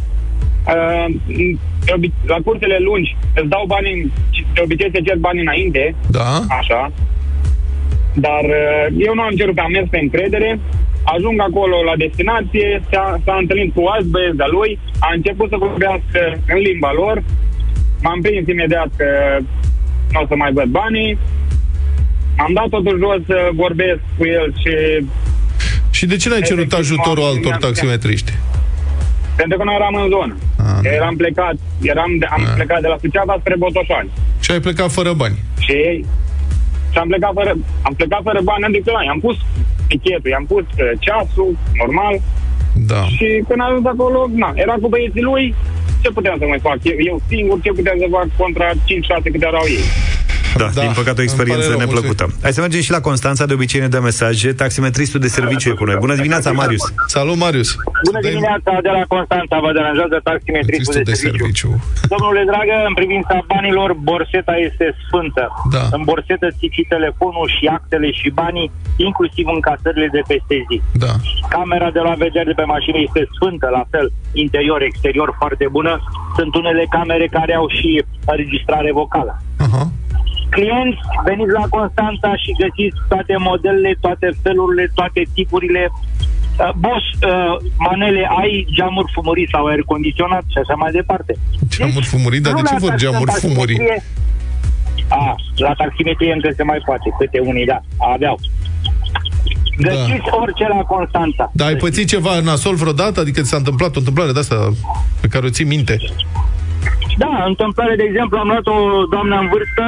Uh, 0.72 1.14
De 1.86 1.92
obi- 1.96 2.12
la 2.26 2.36
cursele 2.44 2.78
lungi 2.80 3.16
îți 3.34 3.48
dau 3.48 3.64
bani, 3.66 4.12
de 4.54 4.60
obicei 4.64 4.90
se 4.94 5.00
cer 5.06 5.16
bani 5.16 5.40
înainte, 5.40 5.94
Da? 6.10 6.30
așa. 6.58 6.92
Dar 8.14 8.44
uh, 8.60 8.86
eu 9.06 9.14
nu 9.14 9.22
am 9.22 9.34
cerut, 9.38 9.58
am 9.58 9.70
mers 9.70 9.88
pe 9.90 9.98
încredere. 9.98 10.60
Ajung 11.14 11.40
acolo 11.40 11.76
la 11.90 11.96
destinație, 12.04 12.82
s-a, 12.90 13.20
s-a 13.24 13.36
întâlnit 13.40 13.74
cu 13.74 13.82
alți 13.92 14.08
băieți 14.14 14.36
de-a 14.36 14.46
lui, 14.58 14.78
a 14.98 15.08
început 15.14 15.48
să 15.50 15.56
vorbească 15.66 16.20
în 16.52 16.58
limba 16.68 16.92
lor, 17.00 17.22
m-am 18.02 18.20
prins 18.20 18.46
imediat 18.48 18.88
că 18.96 19.08
nu 20.12 20.20
o 20.22 20.26
să 20.28 20.34
mai 20.36 20.52
văd 20.52 20.68
banii, 20.80 21.18
am 22.44 22.52
dat 22.58 22.68
totul 22.68 22.96
jos 23.02 23.20
să 23.26 23.38
vorbesc 23.54 24.00
cu 24.18 24.24
el 24.38 24.46
și 24.62 24.72
Și 25.90 26.06
de 26.06 26.16
ce 26.16 26.28
n-ai 26.28 26.40
cerut 26.40 26.58
Efectiv, 26.72 26.78
ajutorul 26.78 27.22
m-am- 27.22 27.32
altor 27.32 27.44
mi-am- 27.54 27.60
taximetriști? 27.66 28.32
pentru 29.36 29.58
că 29.58 29.64
nu 29.64 29.72
eram 29.72 29.94
în 29.94 30.08
zonă. 30.08 30.36
Ah, 30.84 30.90
nu. 30.90 30.96
Eram 31.00 31.14
plecat, 31.22 31.54
eram 31.92 32.10
de, 32.20 32.26
am 32.36 32.42
Ah. 32.46 32.52
plecat 32.58 32.80
de 32.84 32.88
la 32.92 32.96
Suceava 33.00 33.36
spre 33.40 33.54
Botoșani. 33.62 34.10
Și 34.44 34.50
ai 34.52 34.60
plecat 34.60 34.90
fără 34.98 35.12
bani. 35.22 35.36
Și 35.64 35.72
ei 35.72 36.04
și 36.92 36.98
am 37.02 37.08
plecat 37.12 37.32
fără, 37.38 37.52
am 37.86 37.94
plecat 37.98 38.20
fără 38.28 38.40
bani, 38.50 38.64
adică 38.64 38.90
la 38.96 39.02
i-am 39.04 39.20
pus 39.26 39.36
tichetul, 39.88 40.30
i-am 40.30 40.46
pus 40.52 40.64
uh, 40.64 40.90
ceasul, 41.04 41.50
normal, 41.82 42.14
Da. 42.90 43.00
și 43.16 43.26
când 43.48 43.60
am 43.60 43.68
ajuns 43.70 43.86
acolo, 43.94 44.18
na, 44.42 44.50
era 44.64 44.74
cu 44.82 44.88
băieții 44.94 45.28
lui, 45.30 45.44
ce 46.02 46.08
puteam 46.16 46.36
să 46.40 46.44
mai 46.52 46.60
fac? 46.68 46.78
Eu, 46.82 46.96
eu 47.10 47.16
singur, 47.28 47.56
ce 47.64 47.70
puteam 47.78 47.98
să 48.02 48.06
fac 48.16 48.26
contra 48.42 48.68
5-6 48.70 49.30
câte 49.32 49.46
erau 49.52 49.66
ei? 49.76 49.84
Da, 50.56 50.68
Da, 50.74 50.80
din 50.80 50.92
păcate 51.00 51.18
o 51.20 51.22
îmi 51.22 51.28
experiență 51.30 51.66
pare 51.68 51.76
rău, 51.76 51.84
neplăcută. 51.84 52.24
Hai 52.42 52.52
să 52.52 52.60
mergem 52.60 52.80
și 52.86 52.90
la 52.96 53.00
Constanța, 53.08 53.44
de 53.46 53.54
obicei 53.58 53.80
ne 53.80 53.88
dă 53.94 54.00
mesaje. 54.10 54.48
Taximetristul 54.52 55.20
de 55.20 55.30
serviciu 55.38 55.68
e 55.70 55.72
cu 55.80 55.84
noi. 55.84 55.96
Bună 56.06 56.14
dimineața, 56.14 56.50
Marius. 56.52 56.84
Salut, 57.16 57.36
Marius. 57.44 57.70
Bună 58.08 58.18
Dai- 58.22 58.30
dimineața, 58.30 58.72
de 58.86 58.90
la 58.98 59.02
Constanța, 59.14 59.56
vă 59.64 59.70
deranjează 59.78 60.16
taximetristul 60.30 60.94
Taxistul 60.94 61.02
de, 61.08 61.10
de 61.10 61.16
serviciu. 61.24 61.68
serviciu. 61.68 62.08
Domnule 62.14 62.42
dragă, 62.50 62.74
în 62.90 62.94
privința 63.00 63.34
banilor, 63.52 63.90
borseta 64.08 64.54
este 64.68 64.86
sfântă. 65.04 65.44
Da. 65.76 65.84
În 65.96 66.02
borsetă 66.10 66.46
ții 66.58 66.72
și 66.76 66.82
telefonul 66.94 67.46
și 67.56 67.64
actele 67.78 68.08
și 68.20 68.28
banii, 68.42 68.68
inclusiv 69.08 69.46
încasările 69.56 70.08
de 70.16 70.22
peste 70.30 70.56
zi. 70.68 70.76
Da. 71.04 71.12
Camera 71.56 71.88
de 71.96 72.02
la 72.08 72.14
vedere 72.24 72.48
de 72.50 72.58
pe 72.60 72.66
mașină 72.74 72.98
este 73.06 73.20
sfântă, 73.36 73.66
la 73.78 73.84
fel, 73.92 74.06
interior, 74.44 74.80
exterior, 74.90 75.28
foarte 75.40 75.66
bună. 75.76 75.92
Sunt 76.38 76.52
unele 76.60 76.84
camere 76.96 77.26
care 77.38 77.52
au 77.60 77.66
și 77.78 77.90
înregistrare 78.30 78.90
vocală. 79.00 79.34
Aha. 79.66 79.82
Clienți, 80.56 80.98
veniți 81.28 81.52
la 81.58 81.64
Constanța 81.76 82.30
și 82.42 82.50
găsiți 82.62 82.98
toate 83.12 83.34
modelele, 83.48 83.92
toate 84.04 84.26
felurile, 84.42 84.84
toate 84.98 85.20
tipurile. 85.36 85.82
Uh, 85.92 86.70
boss, 86.84 87.04
uh, 87.14 87.54
manele, 87.86 88.22
ai 88.40 88.52
geamuri 88.76 89.12
fumurii 89.14 89.48
sau 89.54 89.62
aer 89.66 89.82
condiționat 89.92 90.44
și 90.52 90.58
așa 90.62 90.74
mai 90.82 90.90
departe. 90.98 91.32
Geamuri 91.74 92.06
fumurii? 92.12 92.40
Dar 92.44 92.52
de 92.52 92.58
ce 92.60 92.64
lumea 92.64 92.78
vor 92.84 92.90
taxă 92.90 93.04
în 93.06 93.12
geamuri 93.12 93.30
fumurii? 93.44 93.76
taximetrie- 93.76 94.12
A, 95.08 95.34
la 95.66 95.72
taximetrie 95.82 96.32
încă 96.32 96.48
se 96.56 96.62
mai 96.62 96.80
poate, 96.88 97.08
câte 97.18 97.38
unii, 97.50 97.66
da, 97.72 97.78
aveau. 98.14 98.36
Găsiți 99.86 100.28
orice 100.40 100.66
la 100.68 100.82
Constanța. 100.94 101.50
Dar 101.52 101.68
ai 101.68 101.76
pățit 101.76 102.08
ceva 102.08 102.40
nasol 102.40 102.74
vreodată? 102.74 103.20
Adică 103.20 103.40
ți 103.40 103.48
s-a 103.48 103.56
întâmplat 103.56 103.92
o 103.96 103.98
întâmplare 103.98 104.32
de 104.32 104.38
asta 104.38 104.58
pe 105.20 105.26
care 105.32 105.46
o 105.46 105.50
ții 105.56 105.64
minte? 105.64 105.96
Da, 107.18 107.44
întâmplare, 107.46 107.94
de 107.96 108.02
exemplu, 108.10 108.38
am 108.38 108.46
luat 108.46 108.66
o 108.66 109.04
doamnă 109.10 109.36
în 109.38 109.48
vârstă, 109.54 109.84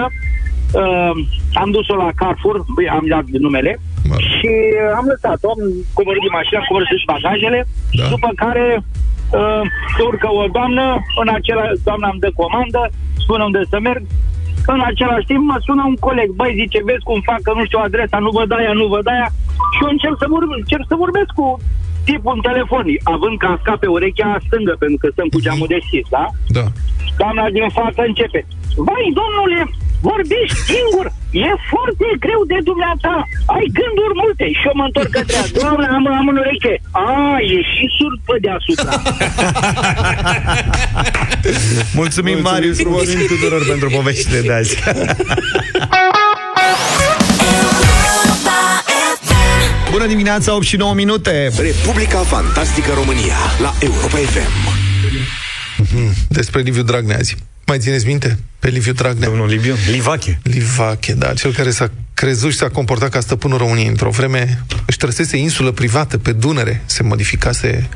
uh, 0.83 1.15
am 1.63 1.71
dus-o 1.77 1.95
la 1.95 2.11
Carrefour, 2.21 2.57
băi, 2.75 2.89
am 2.89 3.05
dat 3.15 3.25
numele, 3.47 3.73
Mă. 4.09 4.17
și 4.33 4.53
uh, 4.75 4.99
am 4.99 5.07
lăsat-o, 5.13 5.49
am 5.51 5.63
coborât 5.97 6.23
din 6.27 6.37
mașină, 6.39 6.59
am 6.59 6.67
coborât 6.69 6.89
și 7.03 7.11
bagajele, 7.13 7.61
Da. 7.99 8.05
după 8.15 8.29
care 8.43 8.65
uh, 9.39 9.63
se 9.97 10.03
urcă 10.11 10.29
o 10.43 10.45
doamnă, 10.57 10.85
în 11.23 11.29
acela, 11.39 11.67
doamna 11.89 12.09
îmi 12.13 12.23
dă 12.25 12.31
comandă, 12.41 12.83
spune 13.23 13.43
unde 13.49 13.63
să 13.73 13.79
merg, 13.89 14.03
în 14.75 14.81
același 14.91 15.27
timp 15.31 15.43
mă 15.51 15.59
sună 15.67 15.83
un 15.91 15.97
coleg, 16.07 16.29
băi, 16.41 16.59
zice, 16.61 16.79
vezi 16.89 17.07
cum 17.09 17.21
fac, 17.31 17.41
că 17.47 17.53
nu 17.59 17.65
știu 17.65 17.81
adresa, 17.83 18.19
nu 18.27 18.31
văd 18.39 18.51
aia, 18.59 18.73
nu 18.81 18.87
văd 18.95 19.07
aia, 19.15 19.29
și 19.75 19.81
eu 19.85 19.91
încerc 19.95 20.17
să, 20.23 20.27
vorbe, 20.35 20.55
încerc 20.63 20.85
să 20.91 21.03
vorbesc 21.05 21.31
cu 21.41 21.47
tipul 22.09 22.33
în 22.37 22.43
telefon, 22.49 22.85
având 23.15 23.37
casca 23.45 23.75
pe 23.83 23.89
urechea 23.97 24.29
stângă, 24.47 24.75
pentru 24.83 24.99
că 25.03 25.07
sunt 25.17 25.29
cu 25.33 25.41
geamul 25.47 25.69
deschis, 25.77 26.07
da? 26.17 26.25
Da. 26.59 26.65
Doamna 27.21 27.45
din 27.57 27.69
față 27.79 28.01
începe. 28.11 28.41
Vai, 28.87 29.07
domnule, 29.21 29.61
vorbești 30.01 30.59
singur. 30.71 31.07
E 31.31 31.49
foarte 31.73 32.07
greu 32.25 32.41
de 32.53 32.59
dumneata. 32.69 33.15
Ai 33.55 33.65
gânduri 33.79 34.15
multe. 34.23 34.47
Și 34.59 34.65
eu 34.69 34.75
mă 34.75 34.85
întorc 34.85 35.11
către 35.19 35.37
ea. 35.37 35.47
Doamne, 35.61 35.87
am, 35.97 36.05
am 36.21 36.29
în 36.33 36.37
ureche. 36.43 36.75
A, 36.91 37.37
e 37.55 37.57
și 37.75 37.87
surd 37.99 38.19
pe 38.29 38.37
deasupra. 38.45 38.95
Mulțumim, 42.01 42.39
Marius, 42.49 42.79
mulțumim 42.85 43.27
tuturor 43.27 43.63
pentru 43.73 43.89
poveștile 43.89 44.41
de 44.41 44.53
azi. 44.53 44.75
Bună 49.97 50.07
dimineața, 50.07 50.55
8 50.55 50.65
și 50.65 50.77
9 50.77 50.95
minute. 50.95 51.51
Republica 51.59 52.19
Fantastică 52.19 52.93
România 52.95 53.37
la 53.61 53.75
Europa 53.81 54.17
FM. 54.17 54.75
Despre 56.29 56.61
Liviu 56.61 56.83
Dragnea 56.83 57.17
azi. 57.17 57.37
Mai 57.67 57.79
țineți 57.79 58.07
minte? 58.07 58.39
Pe 58.59 58.69
Liviu 58.69 58.93
Dragnea. 58.93 59.29
Domnul 59.29 59.49
Liviu, 59.49 59.75
Livache. 59.91 60.39
Livache, 60.43 61.13
da, 61.13 61.33
cel 61.33 61.53
care 61.53 61.71
s-a 61.71 61.91
crezut 62.15 62.51
și 62.51 62.57
s-a 62.57 62.69
comportat 62.69 63.09
ca 63.09 63.21
stăpânul 63.21 63.59
României 63.59 63.87
într-o 63.87 64.11
vreme, 64.11 64.65
își 64.87 64.97
trăsese 64.97 65.37
insulă 65.37 65.71
privată 65.71 66.19
pe 66.19 66.33
Dunăre, 66.33 66.83
se 66.85 67.03
modificase 67.03 67.89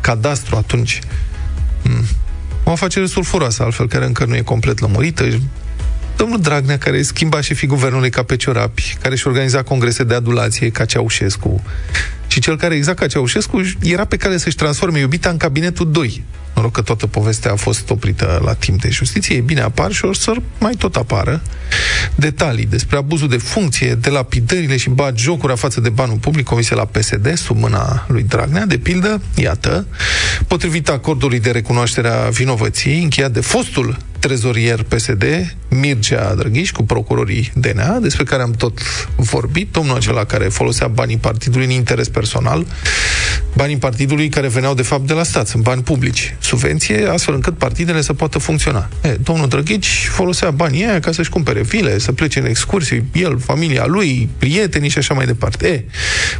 cadastru 0.00 0.56
atunci. 0.56 1.00
Mm. 1.82 2.04
O 2.64 2.70
afacere 2.70 3.06
sulfuroasă, 3.06 3.62
altfel, 3.62 3.88
care 3.88 4.04
încă 4.04 4.24
nu 4.24 4.36
e 4.36 4.40
complet 4.40 4.78
lămurită. 4.78 5.40
Domnul 6.16 6.40
Dragnea, 6.40 6.78
care 6.78 7.02
schimba 7.02 7.40
șefii 7.40 7.66
guvernului 7.66 8.10
ca 8.10 8.22
pe 8.22 8.36
ciorapi, 8.36 8.96
care 9.02 9.16
și 9.16 9.26
organiza 9.26 9.62
congrese 9.62 10.04
de 10.04 10.14
adulație 10.14 10.70
ca 10.70 10.84
Ceaușescu, 10.84 11.62
și 12.26 12.40
cel 12.40 12.56
care, 12.56 12.74
exact 12.74 12.98
ca 12.98 13.06
Ceaușescu, 13.06 13.60
era 13.82 14.04
pe 14.04 14.16
care 14.16 14.36
să-și 14.36 14.56
transforme 14.56 14.98
iubita 14.98 15.28
în 15.28 15.36
cabinetul 15.36 15.90
2. 15.90 16.24
Noroc 16.58 16.72
că 16.72 16.82
toată 16.82 17.06
povestea 17.06 17.52
a 17.52 17.56
fost 17.56 17.90
oprită 17.90 18.40
la 18.44 18.54
timp 18.54 18.80
de 18.80 18.88
justiție. 18.90 19.36
E 19.36 19.40
bine, 19.40 19.60
apar 19.60 19.92
și 19.92 20.04
o 20.04 20.12
să 20.12 20.34
mai 20.58 20.72
tot 20.72 20.96
apară 20.96 21.42
detalii 22.14 22.66
despre 22.66 22.96
abuzul 22.96 23.28
de 23.28 23.36
funcție, 23.36 23.94
de 23.94 24.10
lapidările 24.10 24.76
și 24.76 24.90
bat 24.90 25.18
jocura 25.18 25.54
față 25.54 25.80
de 25.80 25.88
banul 25.88 26.16
public 26.16 26.44
comise 26.44 26.74
la 26.74 26.84
PSD 26.84 27.36
sub 27.36 27.56
mâna 27.58 28.04
lui 28.08 28.22
Dragnea. 28.22 28.66
De 28.66 28.78
pildă, 28.78 29.20
iată, 29.34 29.86
potrivit 30.46 30.88
acordului 30.88 31.40
de 31.40 31.50
recunoaștere 31.50 32.08
a 32.08 32.28
vinovăției 32.28 33.02
încheiat 33.02 33.32
de 33.32 33.40
fostul 33.40 33.96
trezorier 34.18 34.82
PSD, 34.82 35.24
Mircea 35.68 36.34
Drăghiș, 36.34 36.70
cu 36.70 36.82
procurorii 36.82 37.52
DNA, 37.54 37.98
despre 37.98 38.24
care 38.24 38.42
am 38.42 38.50
tot 38.50 38.80
vorbit, 39.16 39.72
domnul 39.72 39.96
acela 39.96 40.24
care 40.24 40.44
folosea 40.44 40.86
banii 40.86 41.16
partidului 41.16 41.66
în 41.66 41.70
interes 41.70 42.08
personal, 42.08 42.66
banii 43.56 43.76
partidului 43.76 44.28
care 44.28 44.48
veneau 44.48 44.74
de 44.74 44.82
fapt 44.82 45.06
de 45.06 45.12
la 45.12 45.22
stat, 45.22 45.46
sunt 45.46 45.62
bani 45.62 45.82
publici, 45.82 46.36
subvenție, 46.38 47.06
astfel 47.06 47.34
încât 47.34 47.58
partidele 47.58 48.00
să 48.00 48.12
poată 48.12 48.38
funcționa. 48.38 48.88
E, 49.02 49.08
domnul 49.08 49.48
Drăghici 49.48 50.08
folosea 50.10 50.50
banii 50.50 50.84
aia 50.84 51.00
ca 51.00 51.12
să-și 51.12 51.30
cumpere 51.30 51.62
vile, 51.62 51.98
să 51.98 52.12
plece 52.12 52.38
în 52.38 52.46
excursii, 52.46 53.04
el, 53.12 53.38
familia 53.38 53.86
lui, 53.86 54.28
prietenii 54.38 54.88
și 54.88 54.98
așa 54.98 55.14
mai 55.14 55.26
departe. 55.26 55.68
E, 55.68 55.84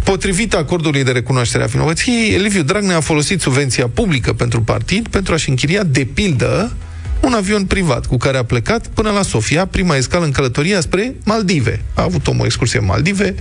potrivit 0.04 0.54
acordului 0.54 1.04
de 1.04 1.10
recunoaștere 1.10 1.62
a 1.64 1.66
vinovăției, 1.66 2.38
Liviu 2.38 2.62
Dragnea 2.62 2.96
a 2.96 3.00
folosit 3.00 3.40
subvenția 3.40 3.88
publică 3.88 4.32
pentru 4.32 4.62
partid 4.62 5.08
pentru 5.08 5.34
a-și 5.34 5.48
închiria 5.48 5.82
de 5.82 6.04
pildă 6.14 6.72
un 7.20 7.32
avion 7.32 7.64
privat 7.64 8.06
cu 8.06 8.16
care 8.16 8.38
a 8.38 8.44
plecat 8.44 8.86
până 8.86 9.10
la 9.10 9.22
Sofia, 9.22 9.66
prima 9.66 9.96
escală 9.96 10.24
în 10.24 10.30
călătoria 10.30 10.80
spre 10.80 11.14
Maldive. 11.24 11.84
A 11.94 12.02
avut 12.02 12.26
o 12.26 12.44
excursie 12.44 12.78
în 12.78 12.84
Maldive, 12.84 13.34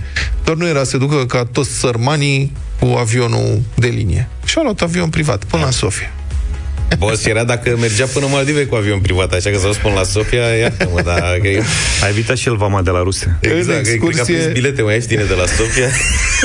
doar 0.44 0.56
nu 0.56 0.66
era 0.66 0.84
să 0.84 0.90
se 0.90 0.98
ducă 0.98 1.26
ca 1.26 1.44
toți 1.44 1.70
sărmanii 1.70 2.52
cu 2.80 2.86
avionul 2.86 3.62
de 3.74 3.86
linie. 3.86 4.28
Și 4.44 4.58
a 4.58 4.62
luat 4.62 4.80
avion 4.80 5.08
privat 5.08 5.44
până 5.44 5.64
la 5.64 5.70
Sofia. 5.70 6.12
Boss 6.98 7.24
era 7.24 7.44
dacă 7.44 7.76
mergea 7.80 8.06
până 8.06 8.24
în 8.24 8.32
Maldive 8.32 8.66
cu 8.66 8.74
avion 8.74 8.98
privat, 8.98 9.32
așa 9.32 9.50
că 9.50 9.58
să 9.58 9.66
o 9.66 9.72
spun 9.72 9.92
la 9.92 10.02
Sofia, 10.02 10.42
iartă-mă, 10.42 11.02
dar... 11.02 11.38
Că 11.42 11.48
e... 11.48 11.62
A 12.02 12.08
evitat 12.08 12.36
și 12.36 12.48
el 12.48 12.56
vama 12.56 12.82
de 12.82 12.90
la 12.90 13.02
Rusia. 13.02 13.38
Exact, 13.40 13.86
În 13.86 13.92
excursie... 13.92 13.98
cred 13.98 14.14
că 14.14 14.20
a 14.20 14.24
prins 14.24 14.52
bilete 14.52 14.82
mai 14.82 14.94
ieftine 14.94 15.22
de 15.22 15.34
la 15.34 15.46
Sofia. 15.46 15.88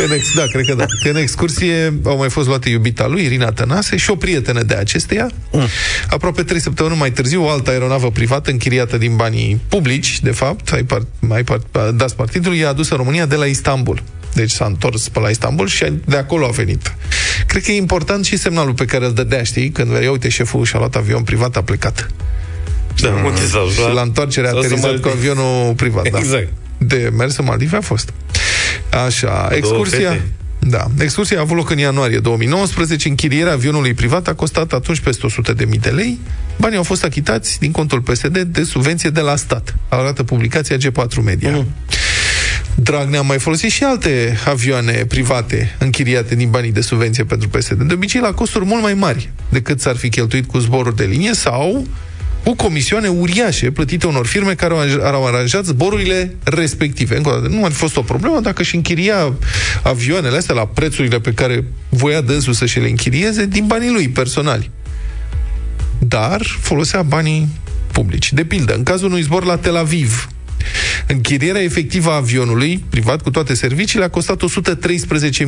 În 0.05 0.11
ex, 0.11 0.33
da, 0.35 0.43
cred 0.45 0.65
că 0.65 0.73
da. 0.73 0.85
Că 1.03 1.09
în 1.09 1.15
excursie 1.15 1.93
au 2.05 2.17
mai 2.17 2.29
fost 2.29 2.47
luate 2.47 2.69
iubita 2.69 3.07
lui, 3.07 3.23
Irina 3.23 3.51
Tănase, 3.51 3.97
și 3.97 4.09
o 4.09 4.15
prietenă 4.15 4.63
de 4.63 4.73
acesteia. 4.73 5.29
Mm. 5.51 5.67
Aproape 6.09 6.43
trei 6.43 6.59
săptămâni 6.59 6.95
mai 6.97 7.11
târziu, 7.11 7.43
o 7.43 7.49
altă 7.49 7.69
aeronavă 7.69 8.11
privată, 8.11 8.51
închiriată 8.51 8.97
din 8.97 9.15
banii 9.15 9.61
publici, 9.67 10.19
de 10.21 10.31
fapt, 10.31 10.71
ai, 10.71 10.83
part, 10.83 11.07
ai 11.29 11.43
part, 11.43 11.91
dați 11.95 12.15
partidului, 12.15 12.59
i-a 12.59 12.69
adus 12.69 12.89
în 12.89 12.97
România 12.97 13.25
de 13.25 13.35
la 13.35 13.45
Istanbul. 13.45 14.03
Deci 14.33 14.51
s-a 14.51 14.65
întors 14.65 15.07
pe 15.07 15.19
la 15.19 15.29
Istanbul 15.29 15.67
și 15.67 15.85
de 16.05 16.17
acolo 16.17 16.45
a 16.45 16.49
venit. 16.49 16.95
Cred 17.47 17.63
că 17.63 17.71
e 17.71 17.75
important 17.75 18.25
și 18.25 18.37
semnalul 18.37 18.73
pe 18.73 18.85
care 18.85 19.05
îl 19.05 19.13
dădea, 19.13 19.43
știi? 19.43 19.69
Când 19.69 19.87
vedea, 19.87 20.11
uite, 20.11 20.29
șeful 20.29 20.65
și-a 20.65 20.79
luat 20.79 20.95
avion 20.95 21.23
privat, 21.23 21.55
a 21.55 21.61
plecat. 21.61 22.07
Da, 23.01 23.09
mm. 23.09 23.35
sau, 23.49 23.67
și 23.69 23.93
la 23.93 24.01
întoarcere 24.01 24.47
a 24.47 24.49
aterizat 24.49 24.99
cu 24.99 25.07
avionul 25.07 25.73
privat. 25.73 26.09
Da. 26.09 26.17
Exact. 26.17 26.47
De 26.77 27.11
mers 27.17 27.37
în 27.37 27.45
Maldive 27.45 27.77
a 27.77 27.81
fost. 27.81 28.13
Așa, 29.05 29.49
excursia... 29.51 30.21
Da. 30.67 30.87
Excursia 30.99 31.37
a 31.37 31.41
avut 31.41 31.55
loc 31.55 31.69
în 31.69 31.77
ianuarie 31.77 32.19
2019. 32.19 33.07
Închirierea 33.07 33.53
avionului 33.53 33.93
privat 33.93 34.27
a 34.27 34.33
costat 34.33 34.73
atunci 34.73 34.99
peste 34.99 35.27
100.000 35.53 35.79
de 35.79 35.89
lei. 35.89 36.19
Banii 36.59 36.77
au 36.77 36.83
fost 36.83 37.03
achitați 37.03 37.59
din 37.59 37.71
contul 37.71 38.01
PSD 38.01 38.37
de 38.39 38.63
subvenție 38.63 39.09
de 39.09 39.19
la 39.19 39.35
stat. 39.35 39.75
Arată 39.89 40.23
publicația 40.23 40.77
G4 40.77 41.23
Media. 41.23 41.51
Mm. 41.51 41.67
Dragnea 42.75 43.19
a 43.19 43.23
mai 43.23 43.39
folosit 43.39 43.71
și 43.71 43.83
alte 43.83 44.37
avioane 44.45 45.05
private 45.07 45.75
închiriate 45.79 46.35
din 46.35 46.49
banii 46.49 46.71
de 46.71 46.81
subvenție 46.81 47.23
pentru 47.23 47.49
PSD. 47.49 47.81
De 47.81 47.93
obicei 47.93 48.21
la 48.21 48.33
costuri 48.33 48.65
mult 48.65 48.81
mai 48.81 48.93
mari 48.93 49.29
decât 49.49 49.81
s-ar 49.81 49.95
fi 49.95 50.09
cheltuit 50.09 50.47
cu 50.47 50.57
zboruri 50.57 50.95
de 50.95 51.03
linie 51.03 51.33
sau 51.33 51.87
cu 52.43 52.55
comisioane 52.55 53.07
uriașe 53.07 53.71
plătite 53.71 54.07
unor 54.07 54.25
firme 54.25 54.53
care 54.53 54.73
au 55.03 55.25
aranjat 55.25 55.65
zborurile 55.65 56.35
respective. 56.43 57.17
Încă 57.17 57.29
o 57.29 57.31
dată, 57.33 57.47
nu 57.47 57.65
ar 57.65 57.71
fi 57.71 57.77
fost 57.77 57.97
o 57.97 58.01
problemă 58.01 58.39
dacă 58.39 58.63
și 58.63 58.75
închiria 58.75 59.33
avioanele 59.83 60.37
astea 60.37 60.55
la 60.55 60.65
prețurile 60.65 61.19
pe 61.19 61.33
care 61.33 61.63
voia 61.89 62.21
dânsul 62.21 62.53
să 62.53 62.65
și 62.65 62.79
le 62.79 62.87
închirieze 62.87 63.45
din 63.45 63.67
banii 63.67 63.91
lui 63.91 64.09
personali. 64.09 64.69
Dar 65.99 66.41
folosea 66.59 67.01
banii 67.01 67.47
publici. 67.91 68.33
De 68.33 68.43
pildă, 68.43 68.75
în 68.75 68.83
cazul 68.83 69.07
unui 69.07 69.21
zbor 69.21 69.43
la 69.45 69.57
Tel 69.57 69.75
Aviv, 69.75 70.29
Închirierea 71.07 71.61
efectivă 71.61 72.11
a 72.11 72.15
avionului, 72.15 72.83
privat 72.89 73.21
cu 73.21 73.29
toate 73.29 73.53
serviciile, 73.53 74.05
a 74.05 74.09
costat 74.09 74.41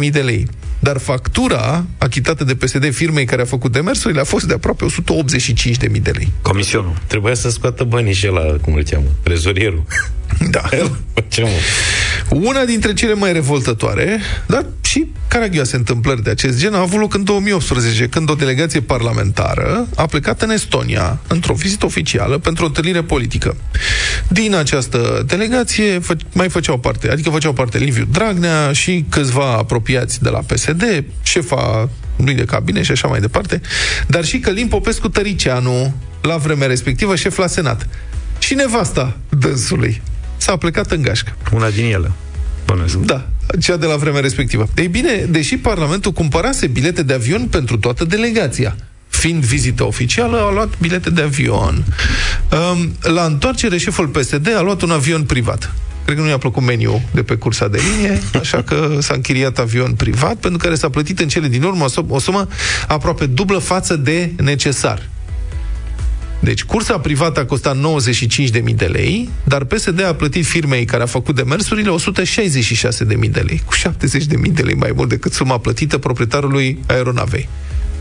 113.000 0.04 0.12
de 0.12 0.19
lei. 0.19 0.47
Dar 0.80 0.97
factura 0.97 1.86
achitată 1.97 2.43
de 2.43 2.56
PSD 2.56 2.93
firmei 2.93 3.25
care 3.25 3.41
a 3.41 3.45
făcut 3.45 3.71
demersurile 3.71 4.19
a 4.19 4.23
fost 4.23 4.45
de 4.45 4.54
aproape 4.54 4.86
185.000 4.86 6.01
de 6.01 6.12
lei. 6.12 6.32
Comisionul. 6.41 6.93
Trebuia 7.08 7.34
să 7.34 7.49
scoată 7.49 7.84
banii 7.84 8.13
și 8.13 8.28
la, 8.28 8.41
cum 8.62 8.73
îl 8.73 8.84
cheamă, 8.84 9.08
trezorierul. 9.23 9.84
Da. 10.49 10.62
Ce 11.28 11.41
mă? 11.41 11.47
Una 12.30 12.66
dintre 12.66 12.94
cele 12.94 13.14
mai 13.14 13.34
revoltătoare, 13.34 14.20
dar 14.46 14.66
și 14.82 15.08
caragioase 15.28 15.76
întâmplări 15.76 16.24
de 16.24 16.30
acest 16.30 16.60
gen 16.60 16.74
a 16.74 16.80
avut 16.80 17.00
loc 17.00 17.14
în 17.14 17.24
2018, 17.24 18.08
când 18.08 18.30
o 18.30 18.34
delegație 18.34 18.82
parlamentară 18.82 19.88
a 19.96 20.06
plecat 20.06 20.42
în 20.42 20.50
Estonia, 20.50 21.20
într-o 21.28 21.54
vizită 21.54 21.86
oficială, 21.86 22.38
pentru 22.38 22.64
o 22.64 22.68
întâlnire 22.68 23.02
politică. 23.02 23.56
Din 24.28 24.56
această 24.56 25.24
delegație 25.28 26.00
mai 26.34 26.50
făceau 26.50 26.78
parte, 26.78 27.10
adică 27.10 27.30
făceau 27.30 27.54
parte 27.54 27.78
Liviu 27.78 28.08
Dragnea 28.12 28.72
și 28.72 29.06
câțiva 29.10 29.52
apropiați 29.52 30.22
de 30.22 30.30
la 30.30 30.40
PSD, 30.40 31.04
șefa 31.24 31.90
lui 32.16 32.34
de 32.34 32.46
cabine 32.46 32.82
și 32.82 32.92
așa 32.92 33.08
mai 33.08 33.20
departe, 33.20 33.62
dar 34.08 34.26
și 34.26 34.40
Călim 34.40 34.68
Popescu 34.68 35.10
Tăricianu, 35.10 35.94
la 36.22 36.36
vremea 36.38 36.68
respectivă 36.68 37.16
șef 37.16 37.38
la 37.38 37.48
Senat. 37.48 37.88
Și 38.40 38.54
nevasta 38.54 39.18
dânsului 39.30 40.02
s-a 40.46 40.58
plecat 40.58 40.92
în 40.92 41.02
gașcă. 41.02 41.36
Una 41.54 41.70
din 41.70 41.86
ele. 41.86 42.12
Bănesc. 42.66 42.96
Da, 42.96 43.28
cea 43.62 43.78
de 43.78 43.86
la 43.86 43.96
vremea 43.96 44.22
respectivă. 44.22 44.68
Ei 44.76 44.88
bine, 44.88 45.26
deși 45.30 45.58
Parlamentul 45.58 46.12
cumpărase 46.12 46.68
bilete 46.68 47.04
de 47.04 47.14
avion 47.14 47.48
pentru 47.48 47.78
toată 47.78 48.06
delegația, 48.06 48.76
fiind 49.08 49.44
vizită 49.44 49.84
oficială, 49.84 50.38
a 50.38 50.52
luat 50.52 50.80
bilete 50.80 51.10
de 51.10 51.22
avion. 51.22 51.84
La 53.02 53.24
întoarcere, 53.24 53.78
șeful 53.78 54.08
PSD 54.08 54.56
a 54.56 54.62
luat 54.62 54.82
un 54.82 54.92
avion 54.92 55.24
privat. 55.24 55.74
Cred 56.04 56.18
că 56.18 56.24
nu 56.24 56.30
i-a 56.30 56.38
plăcut 56.38 56.64
meniu 56.64 57.02
de 57.14 57.24
pe 57.24 57.36
cursa 57.36 57.68
de 57.68 57.80
linie, 57.92 58.22
așa 58.40 58.62
că 58.62 58.98
s-a 59.00 59.14
închiriat 59.14 59.60
avion 59.60 59.94
privat, 59.94 60.36
pentru 60.36 60.60
care 60.60 60.76
s-a 60.76 60.90
plătit 60.90 61.20
în 61.20 61.28
cele 61.28 61.48
din 61.48 61.64
urmă 61.64 61.86
o 62.08 62.20
sumă 62.20 62.48
aproape 62.88 63.26
dublă 63.26 63.58
față 63.58 63.96
de 63.96 64.32
necesar. 64.38 65.10
Deci, 66.39 66.63
cursa 66.63 67.00
privată 67.00 67.39
a 67.39 67.45
costat 67.45 67.78
95.000 67.78 68.76
de 68.76 68.86
lei, 68.86 69.30
dar 69.43 69.63
PSD 69.63 70.04
a 70.04 70.13
plătit 70.13 70.45
firmei 70.45 70.86
care 70.86 71.04
a 71.04 71.06
făcut 71.06 71.36
demersurile 71.36 71.95
166.000 73.19 73.30
de 73.32 73.39
lei, 73.39 73.62
cu 73.65 73.74
70.000 73.76 74.52
de 74.52 74.62
lei 74.62 74.76
mai 74.76 74.91
mult 74.95 75.10
decât 75.10 75.34
suma 75.34 75.58
plătită 75.58 75.98
proprietarului 75.98 76.80
aeronavei. 76.88 77.50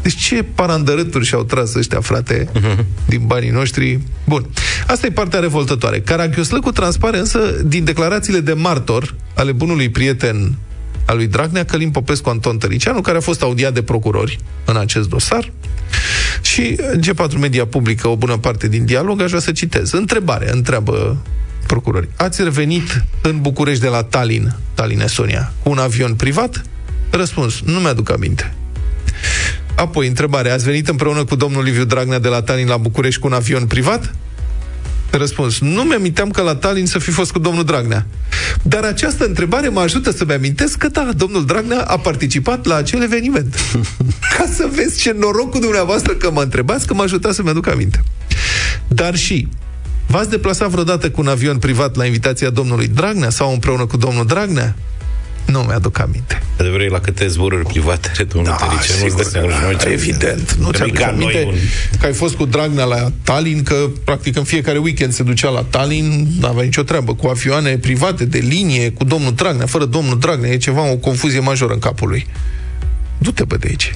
Deci 0.03 0.17
ce 0.17 0.43
parandărâturi 0.43 1.25
și-au 1.25 1.45
tras 1.45 1.75
ăștia, 1.75 2.01
frate, 2.01 2.45
uh-huh. 2.45 2.85
din 3.07 3.23
banii 3.27 3.51
noștri? 3.51 4.01
Bun. 4.25 4.47
Asta 4.87 5.07
e 5.07 5.11
partea 5.11 5.41
revoltătoare. 5.41 6.01
Caragioslăcu 6.01 6.71
transpare 6.71 7.19
însă 7.19 7.39
din 7.67 7.85
declarațiile 7.85 8.41
de 8.41 8.53
martor 8.53 9.15
ale 9.35 9.53
bunului 9.53 9.89
prieten 9.89 10.55
al 11.07 11.17
lui 11.17 11.27
Dragnea, 11.27 11.65
Călim 11.65 11.91
Popescu 11.91 12.29
Anton 12.29 12.59
Tăricianu, 12.59 13.01
care 13.01 13.17
a 13.17 13.21
fost 13.21 13.43
audiat 13.43 13.75
de 13.75 13.83
procurori 13.83 14.39
în 14.65 14.77
acest 14.77 15.09
dosar. 15.09 15.53
Și 16.41 16.77
G4 16.77 17.39
Media 17.39 17.67
publică 17.67 18.09
o 18.09 18.17
bună 18.17 18.37
parte 18.37 18.69
din 18.69 18.85
dialog, 18.85 19.21
aș 19.21 19.29
vrea 19.29 19.41
să 19.41 19.53
citez. 19.53 19.93
Întrebare, 19.93 20.53
întreabă 20.53 21.23
procurori. 21.67 22.09
Ați 22.17 22.43
revenit 22.43 23.05
în 23.23 23.41
București 23.41 23.83
de 23.83 23.89
la 23.89 24.03
Tallinn, 24.03 24.57
Tallinn, 24.75 25.01
Estonia, 25.01 25.53
cu 25.63 25.71
un 25.71 25.79
avion 25.79 26.15
privat? 26.15 26.63
Răspuns, 27.11 27.61
nu 27.61 27.79
mi-aduc 27.79 28.11
aminte. 28.11 28.55
Apoi, 29.75 30.07
întrebare, 30.07 30.51
ați 30.51 30.65
venit 30.65 30.89
împreună 30.89 31.25
cu 31.25 31.37
domnul 31.37 31.63
Liviu 31.63 31.85
Dragnea 31.85 32.19
de 32.19 32.29
la 32.29 32.43
Tallinn 32.43 32.69
la 32.69 32.77
București 32.77 33.21
cu 33.21 33.27
un 33.27 33.33
avion 33.33 33.67
privat? 33.67 34.15
Răspuns. 35.17 35.61
Nu 35.61 35.83
mi-aminteam 35.83 36.31
că 36.31 36.43
la 36.43 36.55
Tallinn 36.55 36.87
să 36.87 36.99
fi 36.99 37.11
fost 37.11 37.33
cu 37.33 37.39
domnul 37.39 37.65
Dragnea. 37.65 38.07
Dar 38.63 38.85
această 38.85 39.25
întrebare 39.25 39.69
mă 39.69 39.81
ajută 39.81 40.11
să-mi 40.11 40.33
amintesc 40.33 40.79
că 40.79 40.89
da, 40.89 41.09
domnul 41.17 41.45
Dragnea 41.45 41.81
a 41.81 41.99
participat 41.99 42.65
la 42.65 42.75
acel 42.75 43.03
eveniment. 43.03 43.55
Ca 44.37 44.45
să 44.55 44.69
vezi 44.73 45.01
ce 45.01 45.15
noroc 45.19 45.51
cu 45.51 45.59
dumneavoastră 45.59 46.13
că 46.13 46.31
mă 46.31 46.43
întrebați, 46.43 46.87
că 46.87 46.95
mă 46.95 47.03
ajuta 47.03 47.33
să-mi 47.33 47.49
aduc 47.49 47.67
aminte. 47.67 48.03
Dar 48.89 49.17
și, 49.17 49.49
v-ați 50.07 50.31
deplasat 50.31 50.69
vreodată 50.69 51.11
cu 51.11 51.21
un 51.21 51.29
avion 51.29 51.59
privat 51.59 51.97
la 51.97 52.05
invitația 52.05 52.51
domnului 52.51 52.89
Dragnea 52.89 53.31
sau 53.31 53.53
împreună 53.53 53.87
cu 53.87 53.97
domnul 53.97 54.27
Dragnea? 54.27 54.77
Nu 55.47 55.61
mi-aduc 55.61 55.99
aminte. 55.99 56.43
Adevărul 56.59 56.91
la 56.91 57.01
câte 57.01 57.27
zboruri 57.27 57.67
private 57.67 58.11
are 58.15 58.25
domnul 58.25 58.55
da, 58.59 58.67
Tărice, 58.67 58.93
nu-ți 59.03 59.33
dă 59.33 59.47
da, 59.79 59.91
Evident. 59.91 60.53
Nu 60.53 60.71
ți-aduc 60.71 61.01
aminte 61.01 61.45
un... 61.47 61.55
că 62.01 62.07
ai 62.07 62.13
fost 62.13 62.35
cu 62.35 62.45
Dragnea 62.45 62.85
la 62.85 63.13
Tallinn, 63.23 63.63
că 63.63 63.91
practic 64.05 64.37
în 64.37 64.45
fiecare 64.45 64.79
weekend 64.79 65.13
se 65.13 65.23
ducea 65.23 65.49
la 65.49 65.65
Tallinn, 65.71 66.27
nu 66.41 66.47
avea 66.47 66.63
nicio 66.63 66.83
treabă, 66.83 67.15
cu 67.15 67.27
avioane 67.27 67.77
private 67.77 68.25
de 68.25 68.39
linie, 68.39 68.91
cu 68.91 69.05
domnul 69.05 69.35
Dragnea, 69.35 69.67
fără 69.67 69.85
domnul 69.85 70.19
Dragnea, 70.19 70.51
e 70.51 70.57
ceva, 70.57 70.91
o 70.91 70.97
confuzie 70.97 71.41
majoră 71.41 71.73
în 71.73 71.79
capul 71.79 72.09
lui. 72.09 72.27
Du-te, 73.25 73.45
bă, 73.45 73.57
de 73.57 73.67
aici. 73.69 73.93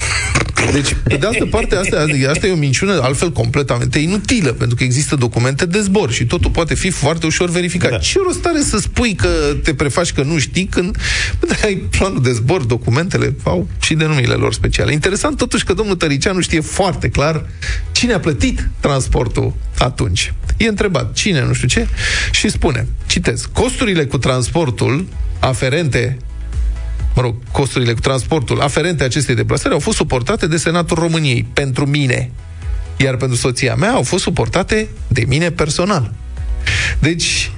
Deci, 0.71 0.95
pe 1.03 1.15
de 1.15 1.25
altă 1.25 1.45
parte, 1.45 1.75
asta, 1.75 2.05
asta 2.29 2.47
e 2.47 2.51
o 2.51 2.55
minciună 2.55 3.01
altfel 3.01 3.31
completamente 3.31 3.99
inutilă, 3.99 4.51
pentru 4.51 4.75
că 4.75 4.83
există 4.83 5.15
documente 5.15 5.65
de 5.65 5.81
zbor 5.81 6.11
și 6.11 6.25
totul 6.25 6.51
poate 6.51 6.75
fi 6.75 6.89
foarte 6.89 7.25
ușor 7.25 7.49
verificat. 7.49 7.89
Da. 7.89 7.97
Ce 7.97 8.19
rost 8.23 8.45
are 8.45 8.61
să 8.61 8.77
spui 8.77 9.13
că 9.13 9.29
te 9.63 9.73
prefaci 9.73 10.11
că 10.11 10.23
nu 10.23 10.37
știi 10.37 10.65
când 10.65 10.97
bă, 11.39 11.47
ai 11.63 11.75
planul 11.75 12.21
de 12.21 12.31
zbor, 12.31 12.63
documentele 12.63 13.35
au 13.43 13.67
și 13.81 13.93
denumiile 13.93 14.33
lor 14.33 14.53
speciale. 14.53 14.91
Interesant 14.91 15.37
totuși 15.37 15.63
că 15.63 15.73
domnul 15.73 15.95
Tăricianu 15.95 16.41
știe 16.41 16.59
foarte 16.59 17.09
clar 17.09 17.45
cine 17.91 18.13
a 18.13 18.19
plătit 18.19 18.69
transportul 18.79 19.53
atunci. 19.77 20.33
E 20.57 20.67
întrebat 20.67 21.13
cine, 21.13 21.45
nu 21.45 21.53
știu 21.53 21.67
ce, 21.67 21.87
și 22.31 22.49
spune, 22.49 22.87
citez, 23.07 23.49
costurile 23.51 24.05
cu 24.05 24.17
transportul 24.17 25.05
aferente 25.39 26.17
mă 27.15 27.21
rog, 27.21 27.35
costurile 27.51 27.93
cu 27.93 27.99
transportul 27.99 28.61
aferente 28.61 29.03
acestei 29.03 29.35
deplasări 29.35 29.73
au 29.73 29.79
fost 29.79 29.97
suportate 29.97 30.47
de 30.47 30.57
Senatul 30.57 30.97
României 30.97 31.45
pentru 31.53 31.85
mine. 31.85 32.31
Iar 32.97 33.15
pentru 33.15 33.37
soția 33.37 33.75
mea 33.75 33.91
au 33.91 34.03
fost 34.03 34.23
suportate 34.23 34.87
de 35.07 35.23
mine 35.27 35.51
personal. 35.51 36.13
Deci, 36.99 37.51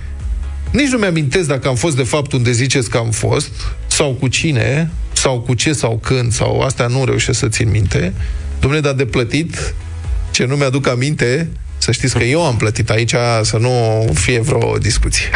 nici 0.71 0.89
nu 0.89 0.97
mi-amintesc 0.97 1.47
dacă 1.47 1.67
am 1.67 1.75
fost 1.75 1.95
de 1.95 2.03
fapt 2.03 2.31
unde 2.31 2.51
ziceți 2.51 2.89
că 2.89 2.97
am 2.97 3.09
fost, 3.11 3.49
sau 3.87 4.13
cu 4.13 4.27
cine, 4.27 4.91
sau 5.13 5.39
cu 5.39 5.53
ce, 5.53 5.73
sau 5.73 5.99
când, 6.03 6.31
sau 6.33 6.61
astea 6.61 6.87
nu 6.87 7.05
reușesc 7.05 7.39
să 7.39 7.47
țin 7.47 7.69
minte. 7.69 8.13
Domnule, 8.59 8.81
dar 8.81 8.93
de 8.93 9.05
plătit, 9.05 9.73
ce 10.31 10.45
nu 10.45 10.55
mi-aduc 10.55 10.87
aminte, 10.87 11.49
să 11.77 11.91
știți 11.91 12.17
că 12.17 12.23
eu 12.23 12.45
am 12.45 12.57
plătit 12.57 12.89
aici, 12.89 13.13
să 13.41 13.57
nu 13.57 14.05
fie 14.13 14.39
vreo 14.39 14.77
discuție. 14.77 15.29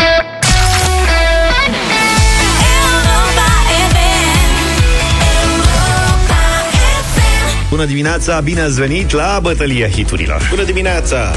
Bună 7.76 7.88
dimineața, 7.88 8.40
bine 8.40 8.62
ați 8.62 8.80
venit 8.80 9.12
la 9.12 9.40
bătălia 9.42 9.88
hiturilor. 9.88 10.48
Bună 10.50 10.64
dimineața! 10.64 11.32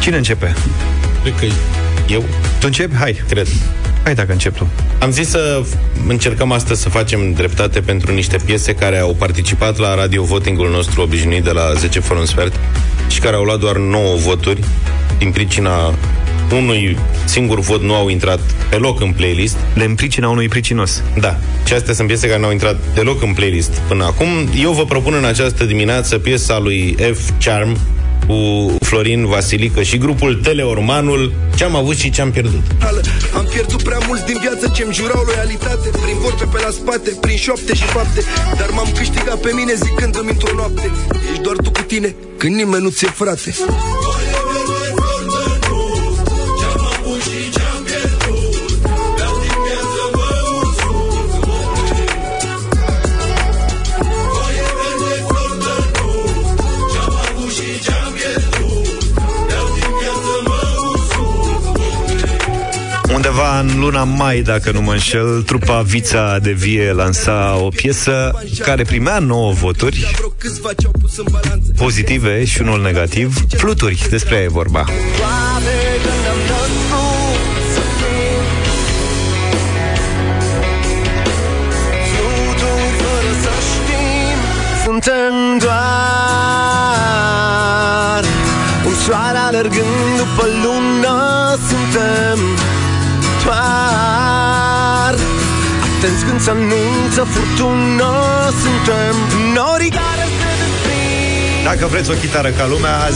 Cine 0.00 0.16
începe? 0.16 0.54
Cred 1.22 1.34
că 1.38 1.44
eu. 2.08 2.20
Tu 2.60 2.64
începi? 2.64 2.94
Hai. 2.94 3.22
Cred. 3.28 3.48
Hai 4.04 4.14
dacă 4.14 4.32
încep 4.32 4.56
tu. 4.56 4.68
Am 4.98 5.10
zis 5.10 5.28
să 5.28 5.62
încercăm 6.08 6.52
astăzi 6.52 6.82
să 6.82 6.88
facem 6.88 7.32
dreptate 7.32 7.80
pentru 7.80 8.12
niște 8.12 8.36
piese 8.44 8.74
care 8.74 8.98
au 8.98 9.14
participat 9.14 9.78
la 9.78 9.94
radio 9.94 10.22
votingul 10.22 10.70
nostru 10.70 11.00
obișnuit 11.00 11.44
de 11.44 11.50
la 11.50 11.72
10 11.76 12.00
fără 12.00 12.18
un 12.18 12.26
sfert 12.26 12.60
și 13.08 13.20
care 13.20 13.36
au 13.36 13.42
luat 13.42 13.58
doar 13.58 13.76
9 13.76 14.16
voturi 14.16 14.64
din 15.18 15.30
pricina 15.30 15.94
unui 16.56 16.96
singur 17.24 17.60
vot 17.60 17.82
nu 17.82 17.94
au 17.94 18.08
intrat 18.08 18.40
deloc 18.70 19.00
în 19.00 19.12
playlist. 19.12 19.56
De 19.74 19.84
în 19.84 19.94
pricina 19.94 20.28
unui 20.28 20.48
pricinos. 20.48 21.02
Da. 21.20 21.38
Și 21.66 21.72
astea 21.72 21.94
sunt 21.94 22.06
piese 22.06 22.26
care 22.26 22.38
nu 22.38 22.46
au 22.46 22.52
intrat 22.52 22.76
deloc 22.94 23.22
în 23.22 23.32
playlist 23.32 23.70
până 23.88 24.04
acum. 24.04 24.28
Eu 24.62 24.72
vă 24.72 24.84
propun 24.84 25.14
în 25.14 25.24
această 25.24 25.64
dimineață 25.64 26.18
piesa 26.18 26.58
lui 26.58 26.96
F. 27.14 27.30
Charm 27.44 27.78
cu 28.26 28.76
Florin 28.80 29.26
Vasilică 29.26 29.82
și 29.82 29.98
grupul 29.98 30.34
Teleormanul 30.42 31.32
Ce-am 31.56 31.76
avut 31.76 31.96
și 31.96 32.10
ce-am 32.10 32.30
pierdut 32.30 32.62
Am 33.36 33.44
pierdut 33.50 33.82
prea 33.82 33.98
mult 34.06 34.24
din 34.24 34.36
viață 34.40 34.72
ce-mi 34.74 34.94
jurau 34.94 35.22
loialitate 35.26 35.88
Prin 36.02 36.16
vorbe 36.18 36.44
pe 36.52 36.60
la 36.64 36.70
spate, 36.70 37.10
prin 37.20 37.36
șoapte 37.36 37.74
și 37.74 37.82
fapte 37.82 38.20
Dar 38.58 38.70
m-am 38.70 38.88
câștigat 38.96 39.38
pe 39.40 39.50
mine 39.54 39.74
zicându-mi 39.74 40.30
într-o 40.30 40.54
noapte 40.54 40.90
Ești 41.30 41.42
doar 41.42 41.56
tu 41.56 41.70
cu 41.70 41.82
tine, 41.82 42.14
când 42.36 42.54
nimeni 42.54 42.82
nu 42.82 42.88
ți-e 42.88 43.08
frate 43.08 43.54
Undeva 63.30 63.58
în 63.60 63.78
luna 63.78 64.04
mai, 64.04 64.40
dacă 64.40 64.70
nu 64.70 64.80
mă 64.80 64.92
înșel, 64.92 65.42
trupa 65.42 65.82
Vița 65.82 66.38
de 66.38 66.52
Vie 66.52 66.92
lansa 66.92 67.56
o 67.56 67.68
piesă 67.68 68.42
care 68.58 68.82
primea 68.82 69.18
9 69.18 69.52
voturi 69.52 70.10
pozitive 71.76 72.44
și 72.44 72.60
unul 72.60 72.82
negativ. 72.82 73.44
Fluturi, 73.56 74.06
despre 74.10 74.34
aia 74.34 74.44
e 74.44 74.48
vorba. 74.48 74.84
Suntem 84.84 85.58
doar 85.58 85.74
Un 88.86 88.94
soare 88.94 89.38
alergând 89.38 90.16
după 90.16 90.46
lună 90.62 91.30
Suntem 91.68 92.59
doar 93.50 95.14
Atenți 95.86 96.24
când 96.24 96.40
se 96.40 96.50
anunță 96.50 97.22
furtună 97.32 98.12
Suntem 98.62 99.14
norii 99.54 99.90
care 99.90 100.26
se 100.38 100.52
Dacă 101.64 101.86
vreți 101.90 102.10
o 102.10 102.14
chitară 102.14 102.48
ca 102.48 102.66
lumea 102.66 103.08
0372069599 103.08 103.12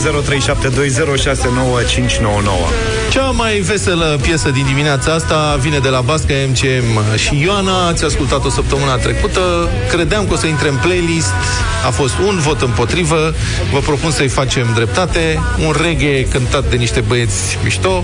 Cea 3.09 3.29
mai 3.29 3.59
veselă 3.59 4.17
piesă 4.21 4.49
din 4.49 4.65
dimineața 4.65 5.13
asta 5.13 5.57
vine 5.59 5.79
de 5.79 5.89
la 5.89 6.01
Basca 6.01 6.33
MCM 6.49 7.15
și 7.15 7.41
Ioana, 7.41 7.87
ați 7.87 8.05
ascultat-o 8.05 8.49
săptămâna 8.49 8.95
trecută. 8.95 9.69
Credeam 9.89 10.27
că 10.27 10.33
o 10.33 10.37
să 10.37 10.47
intre 10.47 10.69
în 10.69 10.75
playlist. 10.75 11.33
A 11.85 11.89
fost 11.89 12.13
un 12.27 12.39
vot 12.39 12.61
împotrivă. 12.61 13.33
Vă 13.71 13.79
propun 13.79 14.11
să-i 14.11 14.27
facem 14.27 14.67
dreptate. 14.73 15.39
Un 15.67 15.75
reggae 15.81 16.23
cântat 16.23 16.69
de 16.69 16.75
niște 16.75 16.99
băieți 16.99 17.57
mișto. 17.63 18.03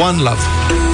One 0.00 0.16
Love. 0.22 0.87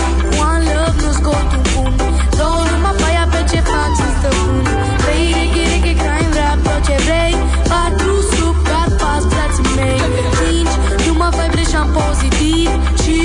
One 1.24 1.32
love 1.32 1.56
nu 1.56 1.56
scot 1.56 1.56
un 1.56 1.62
pun 1.72 1.92
Două 2.38 2.62
numai 2.72 2.94
paia 3.00 3.24
pe 3.32 3.40
ce 3.50 3.60
faci 3.70 4.00
în 4.06 4.10
stăpân 4.18 4.66
Trei 5.02 5.26
reghe, 5.36 5.62
reghe, 5.72 5.92
crime, 6.02 6.34
rap, 6.38 6.58
tot 6.66 6.80
ce 6.86 6.96
vrei. 7.06 7.34
Patru 7.70 8.14
sub 8.32 8.56
cat, 8.68 8.90
pas, 9.00 9.22
frații 9.32 9.68
mei. 9.78 10.00
Cinci, 10.36 10.74
nu 11.06 11.12
mă 11.20 11.28
fai 11.36 11.48
breșan 11.54 11.88
pozitiv. 11.96 12.70
Și 13.02 13.18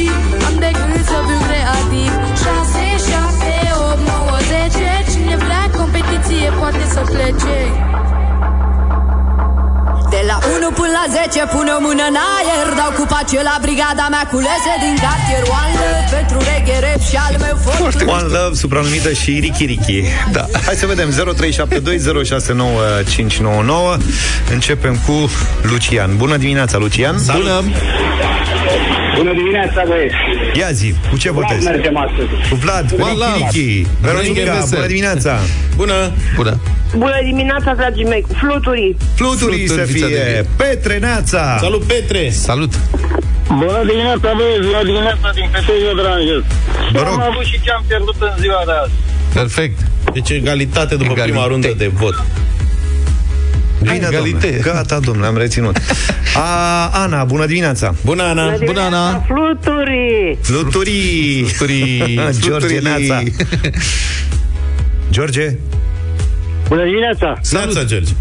am 0.48 0.56
de 0.64 0.70
gând 0.78 1.04
să 1.10 1.18
fiu 1.28 1.40
creativ. 1.48 2.12
Șase, 2.42 2.86
șase, 3.08 3.56
opt, 3.86 4.02
nouă, 4.10 4.38
zece. 4.52 4.92
Cine 5.12 5.36
vrea 5.44 5.64
competiție 5.80 6.48
poate 6.60 6.84
să 6.94 7.02
plece 7.14 7.58
De 11.34 11.36
la 11.36 11.46
1 11.46 11.50
până 11.50 11.50
la 11.50 11.50
10 11.50 11.56
pune 11.56 11.72
mână 11.80 12.04
în 12.10 12.16
aer 12.36 12.68
Dau 12.76 12.92
cu 12.98 13.06
pace 13.14 13.44
la 13.44 13.58
brigada 13.62 14.08
mea 14.10 14.28
culese 14.32 14.74
din 14.84 14.96
cartier 15.04 15.44
One 15.62 15.74
love 15.82 16.04
pentru 16.16 16.38
reggae 16.38 16.80
rap 16.86 17.02
și 17.10 17.16
al 17.16 17.36
meu 17.40 17.58
Foarte 17.66 18.04
One 18.04 18.22
Love, 18.22 18.56
supranumită 18.56 19.14
și 19.14 19.40
Riki 19.40 19.66
Riki. 19.66 20.04
Da. 20.32 20.46
Hai 20.66 20.76
să 20.76 20.86
vedem 20.86 21.10
0372069599. 21.12 21.16
Începem 24.52 24.98
cu 25.06 25.30
Lucian. 25.62 26.18
Bună 26.18 26.38
dimineața, 26.38 26.78
Lucian. 26.78 27.20
Salut. 27.20 27.44
Bună. 27.44 27.64
Bună 29.20 29.34
dimineața, 29.42 29.80
băieți! 29.88 30.16
Ia 30.62 30.70
zi, 30.80 30.88
cu 31.10 31.18
ce 31.18 31.30
Vlad 31.32 31.44
votezi? 31.48 31.66
mergem 31.72 31.98
astăzi. 32.06 32.30
Cu 32.50 32.56
Vlad, 32.64 32.86
One 33.06 33.12
Riki 33.12 33.20
Love. 33.24 33.38
Riki. 33.38 33.88
Veronica, 34.02 34.34
Veronica, 34.44 34.66
bună 34.76 34.88
dimineața. 34.94 35.34
Bună! 35.76 35.98
Bună. 36.36 36.54
Bună 37.04 37.20
dimineața, 37.32 37.70
dragii 37.80 38.06
mei! 38.14 38.24
Fluturii! 38.42 38.92
Fluturii 39.16 39.68
să 39.68 39.74
Fluturi, 39.74 39.94
fița 39.94 40.08
de 40.08 40.14
fie. 40.14 40.24
vie. 40.32 40.46
Petre 40.62 40.96
Neața. 41.06 41.44
Salut, 41.66 41.84
Petre! 41.92 42.24
Salut. 42.30 42.72
Bună 43.62 43.82
dimineața, 43.92 44.28
băieți! 44.40 44.66
Bună 44.72 44.84
dimineața 44.92 45.28
din 45.38 45.48
Petești, 45.54 45.96
deranjez. 46.00 46.42
Vă 46.94 47.00
Ce 47.00 47.06
rog. 47.08 47.14
am 47.20 47.26
avut 47.32 47.46
și 47.52 47.58
ce 47.64 47.70
am 47.78 47.84
pierdut 47.88 48.16
în 48.20 48.34
ziua 48.44 48.62
de 48.70 48.74
azi? 48.84 48.94
Perfect. 49.40 49.78
Deci 50.14 50.30
egalitate 50.30 50.94
după 51.02 51.12
Egalite. 51.12 51.30
prima 51.32 51.46
rundă 51.52 51.74
de 51.78 51.88
vot. 52.02 52.16
Bine, 53.82 53.96
Egalite. 53.96 54.40
domnule. 54.40 54.62
Gata, 54.64 55.00
domnule, 55.00 55.28
am 55.28 55.38
reținut. 55.38 55.78
A, 56.36 56.86
Ana, 56.94 57.24
bună 57.24 57.46
dimineața. 57.46 57.96
Bună, 58.06 58.24
Ana! 58.24 58.56
Bună, 58.66 58.82
Ana. 58.82 59.26
Fluturii! 59.28 60.38
Fluturii. 60.42 61.44
Fluturii. 61.44 62.16
George 62.16 62.68
Fluturii. 62.68 62.80
Neața. 62.80 63.24
George? 65.12 65.56
Bună 66.68 66.84
dimineața! 66.84 67.40
Neața, 67.52 67.84
George! 67.84 68.12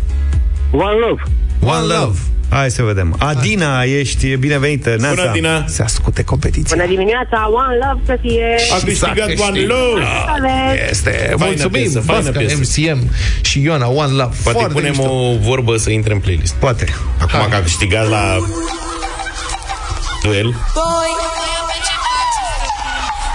One 0.70 0.92
love! 1.08 1.22
One 1.60 1.94
Love. 1.94 2.18
Hai 2.50 2.70
să 2.70 2.82
vedem. 2.82 3.16
Adina, 3.18 3.82
ești 3.82 4.36
binevenită. 4.36 4.96
Neața. 4.98 5.14
Bună, 5.20 5.32
Dina! 5.32 5.64
Se 5.66 5.82
ascute 5.82 6.22
competiția. 6.24 6.76
Bună 6.76 6.88
dimineața, 6.88 7.48
One 7.52 7.76
Love 7.86 8.00
să 8.06 8.18
fie! 8.20 8.56
A 8.72 8.84
câștigat 8.84 9.28
One 9.48 9.60
Love! 9.60 10.02
Aveți! 10.36 10.90
Este. 10.90 11.10
Faină 11.10 11.44
Mulțumim, 11.44 11.70
piesă, 11.70 12.00
faină 12.00 12.22
Vasca, 12.22 12.38
piesă. 12.38 12.56
MCM 12.56 13.10
și 13.40 13.62
Ioana, 13.62 13.86
One 13.88 14.12
Love. 14.12 14.34
Poate 14.42 14.58
Foarte 14.58 14.72
punem 14.72 14.94
mișto. 14.96 15.12
o 15.12 15.36
vorbă 15.40 15.76
să 15.76 15.90
intre 15.90 16.12
în 16.12 16.18
playlist. 16.20 16.54
Poate. 16.54 16.86
Acum 17.20 17.46
că 17.50 17.56
a 17.56 17.60
câștigat 17.60 18.08
la 18.08 18.36
duel. 20.22 20.48
Voi 20.74 21.12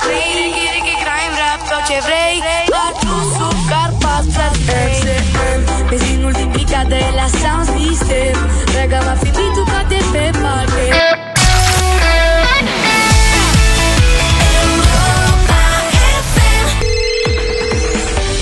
Vrei 0.06 0.30
reggae, 0.40 0.68
reggae, 0.76 0.98
crime, 1.04 1.36
rap, 1.44 1.62
tot 1.72 1.84
ce 1.90 1.98
vrei 2.08 2.36
Patru 2.76 3.16
sub 3.36 3.58
Carpați, 3.70 4.36
MCM 4.54 5.62
Benzinul 5.90 6.32
din 6.32 6.50
mica 6.56 6.82
de 6.94 7.02
la 7.20 7.26
Sound 7.42 7.68
System 7.80 8.36
Rega 8.84 9.00
va 9.00 9.18
fi 9.24 9.32
beat-ul 9.32 9.64
toate 9.64 9.96
pe 10.12 10.38
parche 10.42 10.94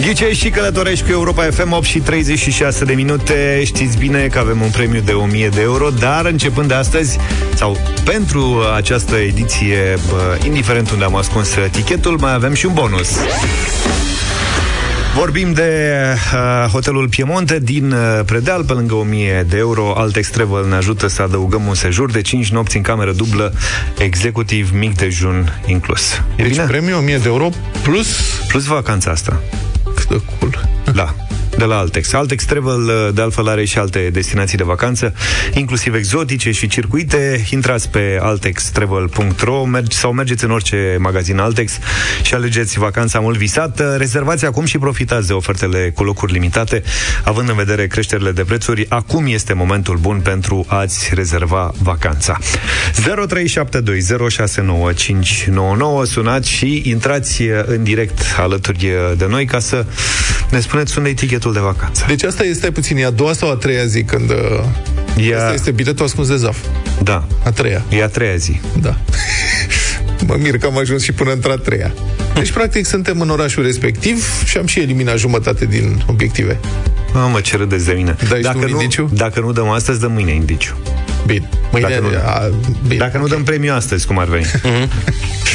Ghicești 0.02 0.44
și 0.44 0.50
călătorești 0.50 1.06
cu 1.06 1.12
Europa 1.12 1.44
FM 1.44 1.72
8 1.72 1.86
și 1.86 2.00
36 2.00 2.86
de 2.86 2.94
minute. 2.94 3.62
Știți 3.66 3.98
bine 3.98 4.28
că 4.28 4.40
avem 4.40 4.62
un 4.62 4.70
premiu 4.70 5.02
de 5.02 5.12
1000 5.12 5.50
de 5.50 5.62
euro 5.62 5.90
Dar 5.90 6.26
începând 6.26 6.68
de 6.68 6.74
astăzi 6.74 7.18
Sau 7.56 7.78
pentru 8.04 8.62
această 8.76 9.16
ediție 9.16 9.98
bă, 10.10 10.38
Indiferent 10.46 10.92
unde 10.92 11.04
am 11.04 11.16
ascuns 11.16 11.50
tichetul 11.72 12.18
Mai 12.20 12.34
avem 12.34 12.54
și 12.54 12.66
un 12.66 12.74
bonus 12.74 13.10
Vorbim 15.16 15.54
de 15.54 15.96
uh, 16.34 16.70
hotelul 16.70 17.08
Piemonte 17.10 17.60
din 17.60 17.92
uh, 17.92 18.20
Predeal, 18.26 18.64
pe 18.64 18.74
lângă 18.74 18.94
1000 18.94 19.46
de 19.50 19.58
euro. 19.58 19.94
Altex 19.98 20.30
Travel 20.30 20.68
ne 20.68 20.76
ajută 20.76 21.08
să 21.08 21.22
adăugăm 21.22 21.66
un 21.66 21.74
sejur 21.74 22.12
de 22.12 22.22
5 22.22 22.50
nopți 22.52 22.76
în 22.76 22.82
cameră 22.82 23.12
dublă, 23.12 23.54
executiv, 23.98 24.72
mic 24.74 24.96
dejun 24.96 25.62
inclus. 25.66 26.12
E 26.12 26.22
Deci 26.44 26.52
bine? 26.52 26.64
premiu 26.64 26.98
1000 26.98 27.18
de 27.18 27.28
euro 27.28 27.50
plus... 27.84 28.08
Plus 28.48 28.66
vacanța 28.66 29.12
asta. 29.12 29.42
Cât 29.96 30.08
de 30.08 30.22
cool. 30.40 30.70
Da, 30.94 31.16
de 31.58 31.64
la 31.64 31.78
Altex. 31.78 32.14
Altex 32.14 32.46
Travel, 32.46 33.12
de 33.14 33.22
altfel, 33.22 33.48
are 33.48 33.66
și 33.66 33.78
alte 33.78 34.10
destinații 34.12 34.58
de 34.58 34.64
vacanță, 34.64 35.14
inclusiv 35.54 35.94
exotice 35.94 36.52
și 36.52 36.68
circuite. 36.68 37.46
Intrați 37.50 37.90
pe 37.90 38.20
altextravel.ro 38.22 39.64
mergi, 39.64 39.98
sau 39.98 40.14
mergeți 40.14 40.44
în 40.44 40.52
orice 40.52 40.96
magazin 41.00 41.40
Altex 41.40 41.80
și 42.22 42.34
alegeți 42.34 42.80
vacanța 42.80 43.20
mult 43.20 43.38
visată. 43.38 43.96
Rezervați 43.98 44.46
acum 44.46 44.66
și 44.66 44.78
profitați 44.78 45.28
de 45.28 45.34
ofertele 45.34 45.92
cu 45.96 46.04
locuri 46.04 46.32
limitate, 46.32 46.84
având 47.24 47.50
în 47.50 47.56
vedere 47.56 47.88
creșterile 47.88 48.32
de 48.32 48.44
prețuri. 48.44 48.86
Acum 48.90 49.26
este 49.28 49.54
momentul 49.54 49.98
bun 49.98 50.20
pentru 50.20 50.66
a-ți 50.68 51.12
rezerva 51.14 51.72
vacanța. 51.82 52.38
0372069599 53.02 53.08
Sunați 56.04 56.50
și 56.50 56.82
intrați 56.86 57.42
în 57.66 57.84
direct 57.84 58.20
alături 58.38 58.92
de 59.18 59.26
noi 59.28 59.46
ca 59.46 59.60
să 59.60 59.86
ne 60.52 60.60
spuneți 60.60 60.98
unde 60.98 61.10
e 61.10 61.14
tichetul 61.14 61.54
de 61.54 61.60
vacanță. 61.60 62.04
Deci 62.08 62.24
asta 62.24 62.44
este 62.44 62.72
puțin, 62.72 62.98
e 62.98 63.06
a 63.06 63.10
doua 63.10 63.34
sau 63.34 63.50
a 63.52 63.56
treia 63.56 63.86
zi 63.86 64.04
când... 64.04 64.30
Uh, 64.30 64.38
Ea- 65.30 65.38
Asta 65.38 65.54
este 65.54 65.72
biletul 65.72 66.06
ascuns 66.06 66.28
de 66.28 66.36
zaf. 66.36 66.58
Da. 67.04 67.28
A 67.44 67.52
treia. 67.52 67.82
E 67.90 68.04
a 68.04 68.08
treia 68.08 68.36
zi. 68.36 68.60
Da. 68.82 68.98
mă 70.28 70.36
mir 70.40 70.58
că 70.58 70.66
am 70.66 70.78
ajuns 70.78 71.04
și 71.04 71.12
până 71.12 71.32
într-a 71.32 71.56
treia. 71.56 71.94
Deci, 72.34 72.52
practic, 72.52 72.86
suntem 72.86 73.22
în 73.22 73.30
orașul 73.30 73.64
respectiv 73.64 74.44
și 74.46 74.58
am 74.58 74.66
și 74.66 74.80
eliminat 74.80 75.18
jumătate 75.18 75.66
din 75.66 76.04
obiective. 76.08 76.60
Mamă, 77.14 77.40
ce 77.40 77.58
râdeți 77.58 77.86
de 77.86 77.92
mine. 77.94 78.16
Dai 78.30 78.38
și 78.38 78.44
dacă, 78.44 78.58
tu 78.58 78.64
un 78.64 78.70
nu, 78.72 78.82
indiciu? 78.82 79.10
dacă 79.14 79.40
nu 79.40 79.52
dăm 79.52 79.70
astăzi, 79.70 80.00
dăm 80.00 80.12
mâine 80.12 80.32
indiciu. 80.32 80.76
Bine. 81.26 81.50
Mâine, 81.72 81.88
Dacă 81.90 82.02
nu- 82.02 82.08
a, 82.26 82.50
bine. 82.88 82.98
Dacă 82.98 83.18
nu 83.18 83.28
dăm 83.28 83.44
premiu 83.44 83.74
astăzi, 83.74 84.08
cum 84.08 84.18
ar 84.18 84.28
veni. 84.28 84.46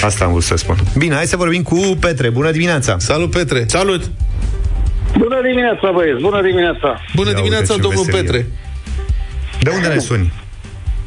Asta 0.03 0.25
am 0.25 0.31
vrut 0.31 0.43
să 0.43 0.57
spun. 0.57 0.77
Bine, 0.99 1.15
hai 1.15 1.27
să 1.27 1.37
vorbim 1.37 1.63
cu 1.63 1.77
Petre. 2.01 2.31
Bună 2.31 2.51
dimineața! 2.51 2.97
Salut, 2.99 3.31
Petre! 3.31 3.65
Salut! 3.69 4.11
Bună 5.19 5.41
dimineața, 5.49 5.91
băieți! 5.97 6.21
Bună 6.21 6.43
dimineața! 6.43 6.89
Bună 7.15 7.31
Ia 7.31 7.35
dimineața, 7.41 7.73
uite 7.73 7.83
ce 7.83 7.89
domnul 7.89 8.05
veselie. 8.05 8.23
Petre! 8.23 8.41
De 9.65 9.71
unde 9.77 9.89
ne 9.89 9.99
suni? 9.99 10.33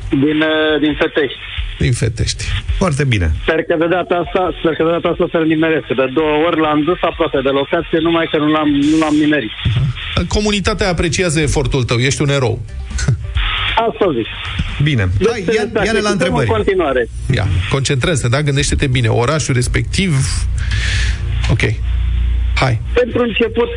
Din, 0.09 0.39
uh, 0.51 0.79
din 0.83 0.93
Fetești. 1.01 1.43
Din 1.83 1.93
Fetești. 1.93 2.43
Foarte 2.81 3.03
bine. 3.03 3.27
Sper 3.41 3.59
că 3.63 3.75
de 3.83 3.87
data 3.87 4.15
asta, 4.23 4.41
sper 4.59 4.73
că 4.77 4.83
de 4.83 4.91
data 4.97 5.07
asta 5.13 5.25
să-l 5.31 5.45
nimeresc. 5.53 5.87
De 5.87 6.07
două 6.19 6.35
ori 6.47 6.59
l-am 6.59 6.81
dus 6.89 6.99
aproape 7.01 7.39
de 7.47 7.49
locație, 7.59 7.99
numai 8.07 8.27
că 8.31 8.37
nu 8.37 8.47
l-am, 8.55 8.69
nu 8.91 8.97
l-am 8.97 9.15
nimerit. 9.23 9.51
Comunitatea 10.27 10.87
apreciază 10.89 11.39
efortul 11.39 11.83
tău, 11.83 11.97
ești 11.97 12.21
un 12.21 12.29
erou. 12.29 12.55
Asta 13.87 14.05
zic. 14.17 14.27
Bine. 14.83 15.03
Hai, 15.31 15.43
Deci, 15.45 15.55
ia, 15.55 15.61
exact, 15.65 15.85
ia-ne 15.85 15.99
la 15.99 16.09
suntem 16.09 16.11
întrebări. 16.11 16.47
În 16.49 16.55
continuare. 16.55 17.09
Ia, 17.35 17.47
concentrează, 17.69 18.27
da? 18.27 18.41
Gândește-te 18.41 18.87
bine. 18.87 19.07
Orașul 19.07 19.53
respectiv... 19.53 20.11
Ok. 21.51 21.61
Hai. 22.59 22.81
Pentru 22.93 23.21
început, 23.21 23.69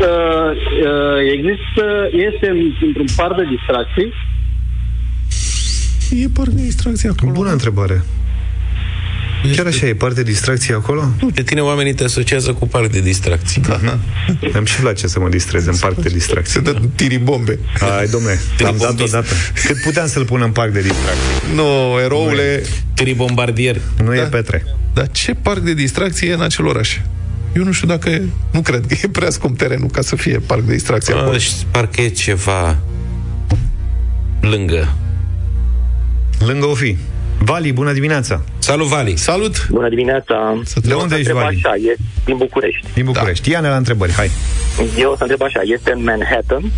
uh, 0.00 0.06
uh, 0.06 1.18
există, 1.36 1.84
este 2.28 2.46
în- 2.48 2.76
într-un 2.86 3.06
par 3.16 3.32
de 3.34 3.44
distracții. 3.56 4.12
E 6.24 6.28
par 6.28 6.48
de 6.48 6.62
distracție 6.62 7.08
acolo. 7.08 7.32
Bună 7.32 7.50
întrebare. 7.50 8.02
Chiar 9.56 9.66
așa, 9.66 9.86
e 9.86 9.94
parte 9.94 10.14
de 10.22 10.30
distracție 10.30 10.74
acolo? 10.74 11.02
Pe 11.34 11.42
tine 11.42 11.60
oamenii 11.60 11.94
te 11.94 12.04
asociază 12.04 12.52
cu 12.52 12.68
parc 12.68 12.90
de 12.90 13.00
distracții. 13.00 13.62
Da. 13.62 13.98
Îmi 14.52 14.66
și 14.66 14.80
place 14.80 15.06
să 15.06 15.20
mă 15.20 15.28
distrez 15.28 15.66
în 15.66 15.76
parc 15.76 15.94
de 15.96 16.08
distracție. 16.08 16.52
Se 16.64 16.72
dă 16.72 16.80
tirii-bombe. 16.94 17.58
Hai, 17.80 18.06
domne, 18.06 18.40
l-am 18.58 18.76
dat 18.78 19.00
odată. 19.00 19.28
Cât 19.66 19.80
puteam 19.82 20.06
să-l 20.06 20.24
pun 20.24 20.42
în 20.42 20.50
parc 20.50 20.72
de 20.72 20.80
distracție? 20.80 21.54
Nu, 21.54 21.98
eroule... 22.04 22.62
Tribombardier. 22.94 23.76
Nu 24.04 24.14
e 24.14 24.18
Da. 24.18 24.24
Petre. 24.26 24.64
Dar 24.94 25.08
ce 25.10 25.34
parc 25.34 25.58
de 25.60 25.74
distracție 25.74 26.30
e 26.30 26.32
în 26.34 26.42
acel 26.42 26.66
oraș? 26.66 26.98
Eu 27.56 27.64
nu 27.64 27.72
știu 27.72 27.86
dacă... 27.88 28.08
e- 28.08 28.28
Nu 28.52 28.60
cred 28.60 28.86
că 28.86 28.94
e 29.02 29.08
prea 29.12 29.30
scump 29.30 29.56
terenul 29.58 29.88
ca 29.88 30.00
să 30.00 30.16
fie 30.16 30.38
parc 30.38 30.60
de 30.62 30.72
distracție 30.72 31.14
acolo. 31.14 31.30
A, 31.34 31.38
și 31.38 31.52
parcă 31.70 32.00
e 32.00 32.08
ceva 32.08 32.76
lângă. 34.40 34.92
Lângă 36.46 36.66
o 36.66 36.74
fi. 36.74 36.96
Vali, 37.38 37.72
bună 37.72 37.92
dimineața! 37.92 38.40
Salut, 38.58 38.86
Vali! 38.86 39.16
Salut! 39.16 39.68
Bună 39.70 39.88
dimineața! 39.88 40.62
De 40.82 40.94
unde 40.94 41.14
ești, 41.14 41.28
întreb 41.30 41.36
Vali? 41.36 41.60
așa, 41.64 41.74
e 41.76 41.96
din 42.24 42.36
București. 42.36 42.86
Din 42.94 43.04
București. 43.04 43.50
Ia-ne 43.50 43.68
la 43.68 43.76
întrebări, 43.76 44.12
hai. 44.12 44.30
Eu 44.98 45.10
o 45.10 45.16
să 45.16 45.22
întreb 45.22 45.42
așa, 45.42 45.60
este 45.64 45.92
în 45.92 46.02
Manhattan? 46.02 46.72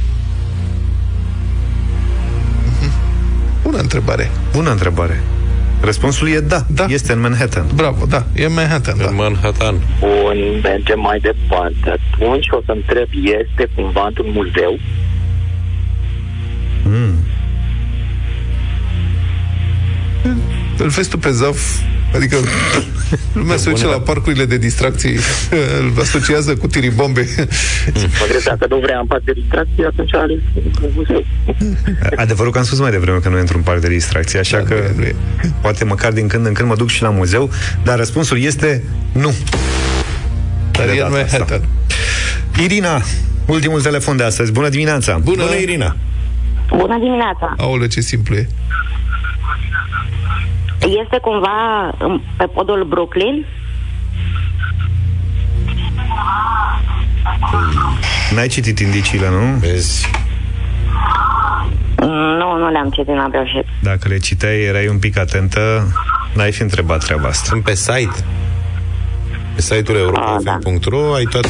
Bună 3.62 3.78
întrebare. 3.78 4.30
Bună 4.52 4.70
întrebare. 4.70 5.20
Răspunsul 5.80 6.28
e 6.28 6.40
da. 6.40 6.64
Da. 6.66 6.84
Este 6.88 7.12
în 7.12 7.20
Manhattan. 7.20 7.66
Bravo, 7.74 8.04
da. 8.06 8.26
E 8.34 8.44
în 8.44 8.52
Manhattan, 8.52 8.98
da. 8.98 9.08
În 9.08 9.14
Manhattan. 9.14 9.74
Bun, 10.00 10.60
mergem 10.62 11.00
mai 11.00 11.18
departe. 11.18 12.00
Atunci 12.00 12.46
o 12.50 12.60
să 12.64 12.72
întreb, 12.72 13.08
este 13.22 13.68
cumva 13.74 14.06
într-un 14.06 14.30
muzeu? 14.32 14.78
Mm. 16.84 17.14
Îl 20.78 20.88
vezi 20.88 21.08
tu 21.08 21.18
pe 21.18 21.30
Zaf 21.30 21.80
Adică 22.14 22.36
lumea 23.32 23.56
se 23.56 23.70
duce 23.70 23.86
la 23.86 24.00
parcurile 24.00 24.44
de 24.44 24.58
distracții, 24.58 25.16
îl 25.80 26.00
asociază 26.00 26.56
cu 26.56 26.66
tiribombe. 26.66 27.26
Mă 27.94 28.24
gândesc, 28.24 28.44
dacă 28.44 28.66
nu 28.68 28.78
vrea 28.78 28.98
în 28.98 29.06
parc 29.06 29.22
de 29.24 29.32
distracție, 29.32 29.86
atunci 29.86 30.14
are 30.14 30.32
un 30.82 30.90
muzeu. 30.94 31.24
Adevărul 32.16 32.52
că 32.52 32.58
am 32.58 32.64
spus 32.64 32.80
mai 32.80 32.90
devreme 32.90 33.18
că 33.18 33.28
nu 33.28 33.36
e 33.36 33.40
într-un 33.40 33.60
parc 33.60 33.80
de 33.80 33.88
distracție, 33.88 34.38
așa 34.38 34.58
că 34.58 34.74
nu 34.96 35.02
e. 35.02 35.14
poate 35.60 35.84
măcar 35.84 36.12
din 36.12 36.26
când 36.26 36.46
în 36.46 36.52
când 36.52 36.68
mă 36.68 36.76
duc 36.76 36.88
și 36.88 37.02
la 37.02 37.10
muzeu, 37.10 37.50
dar 37.82 37.98
răspunsul 37.98 38.40
este 38.40 38.82
nu. 39.12 39.34
Dar 40.70 40.86
De 40.86 40.92
el 40.92 40.98
data 40.98 41.08
nu 41.08 41.18
e 41.18 41.22
asta. 41.22 41.36
Hatton. 41.36 41.68
Irina, 42.62 43.02
ultimul 43.46 43.82
telefon 43.82 44.16
de 44.16 44.22
astăzi. 44.22 44.52
Bună 44.52 44.68
dimineața! 44.68 45.18
Bună, 45.18 45.42
Bună, 45.42 45.54
Irina! 45.60 45.96
Bună 46.68 46.98
dimineața! 46.98 47.54
Aoleu, 47.56 47.86
ce 47.86 48.00
simplu 48.00 48.34
e. 48.34 48.48
Este 50.80 51.18
cumva 51.20 51.88
în- 51.98 52.20
pe 52.36 52.44
podul 52.54 52.84
Brooklyn? 52.84 53.46
N-ai 58.34 58.48
citit 58.48 58.78
indiciile, 58.78 59.28
nu? 59.30 59.44
Vezi? 59.60 60.10
Nu, 62.38 62.56
nu 62.58 62.70
le-am 62.70 62.90
citit, 62.90 63.14
n-am 63.14 63.30
reușit. 63.32 63.64
Dacă 63.82 64.08
le 64.08 64.18
citeai, 64.18 64.60
erai 64.60 64.88
un 64.88 64.98
pic 64.98 65.18
atentă, 65.18 65.92
n-ai 66.34 66.52
fi 66.52 66.62
întrebat 66.62 67.04
treaba 67.04 67.28
asta. 67.28 67.44
Sunt 67.48 67.62
pe 67.64 67.74
site. 67.74 68.24
Pe 69.54 69.60
site-ul 69.60 69.98
europa.ro 69.98 71.14
ai 71.14 71.24
toate 71.24 71.48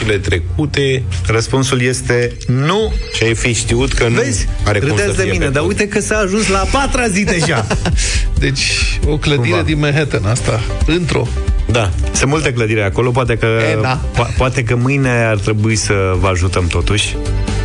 cele 0.00 0.18
trecute 0.18 1.02
Răspunsul 1.26 1.82
este 1.82 2.32
nu. 2.46 2.92
și 3.14 3.22
ai 3.24 3.34
fi 3.34 3.52
știut 3.54 3.92
că 3.92 4.08
nu 4.08 4.14
Vezi? 4.14 4.48
are 4.64 4.78
cum 4.78 4.88
să 4.88 4.94
Râdeți 4.94 5.16
de 5.16 5.22
fie 5.22 5.30
mine, 5.32 5.44
pe 5.44 5.50
dar 5.50 5.62
pod. 5.62 5.70
uite 5.70 5.88
că 5.88 6.00
s-a 6.00 6.16
ajuns 6.16 6.48
la 6.48 6.58
a 6.58 6.64
patra 6.64 7.08
zi 7.08 7.24
deja. 7.24 7.66
Deci, 8.38 8.72
o 9.06 9.16
clădire 9.16 9.48
Cumva. 9.48 9.62
din 9.62 9.78
Manhattan, 9.78 10.24
asta, 10.24 10.60
într-o. 10.86 11.26
Da. 11.70 11.90
Sunt 12.12 12.30
multe 12.30 12.52
clădiri 12.52 12.82
acolo, 12.82 13.10
poate 13.10 13.36
că, 13.36 13.46
E, 13.46 13.78
da. 13.80 14.00
po- 14.14 14.36
poate 14.36 14.62
că 14.62 14.76
mâine 14.76 15.10
ar 15.24 15.36
trebui 15.38 15.76
să 15.76 15.94
vă 16.20 16.28
ajutăm 16.28 16.66
totuși 16.66 17.16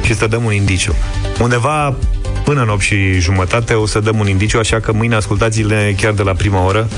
și 0.04 0.16
să 0.16 0.28
dăm 0.28 0.44
un 0.44 0.54
indiciu. 0.54 0.96
Undeva 1.40 1.96
până 2.44 2.62
în 2.62 2.70
8 2.70 2.82
și 2.82 3.20
jumătate 3.20 3.74
o 3.74 3.86
să 3.86 4.00
dăm 4.00 4.20
un 4.20 4.28
indiciu, 4.28 4.60
așa 4.60 4.80
că 4.80 4.94
mâine 4.94 5.16
ascultați-le 5.16 5.96
chiar 6.02 6.14
de 6.14 6.22
la 6.24 6.34
prima 6.34 6.66
oră. 6.66 6.90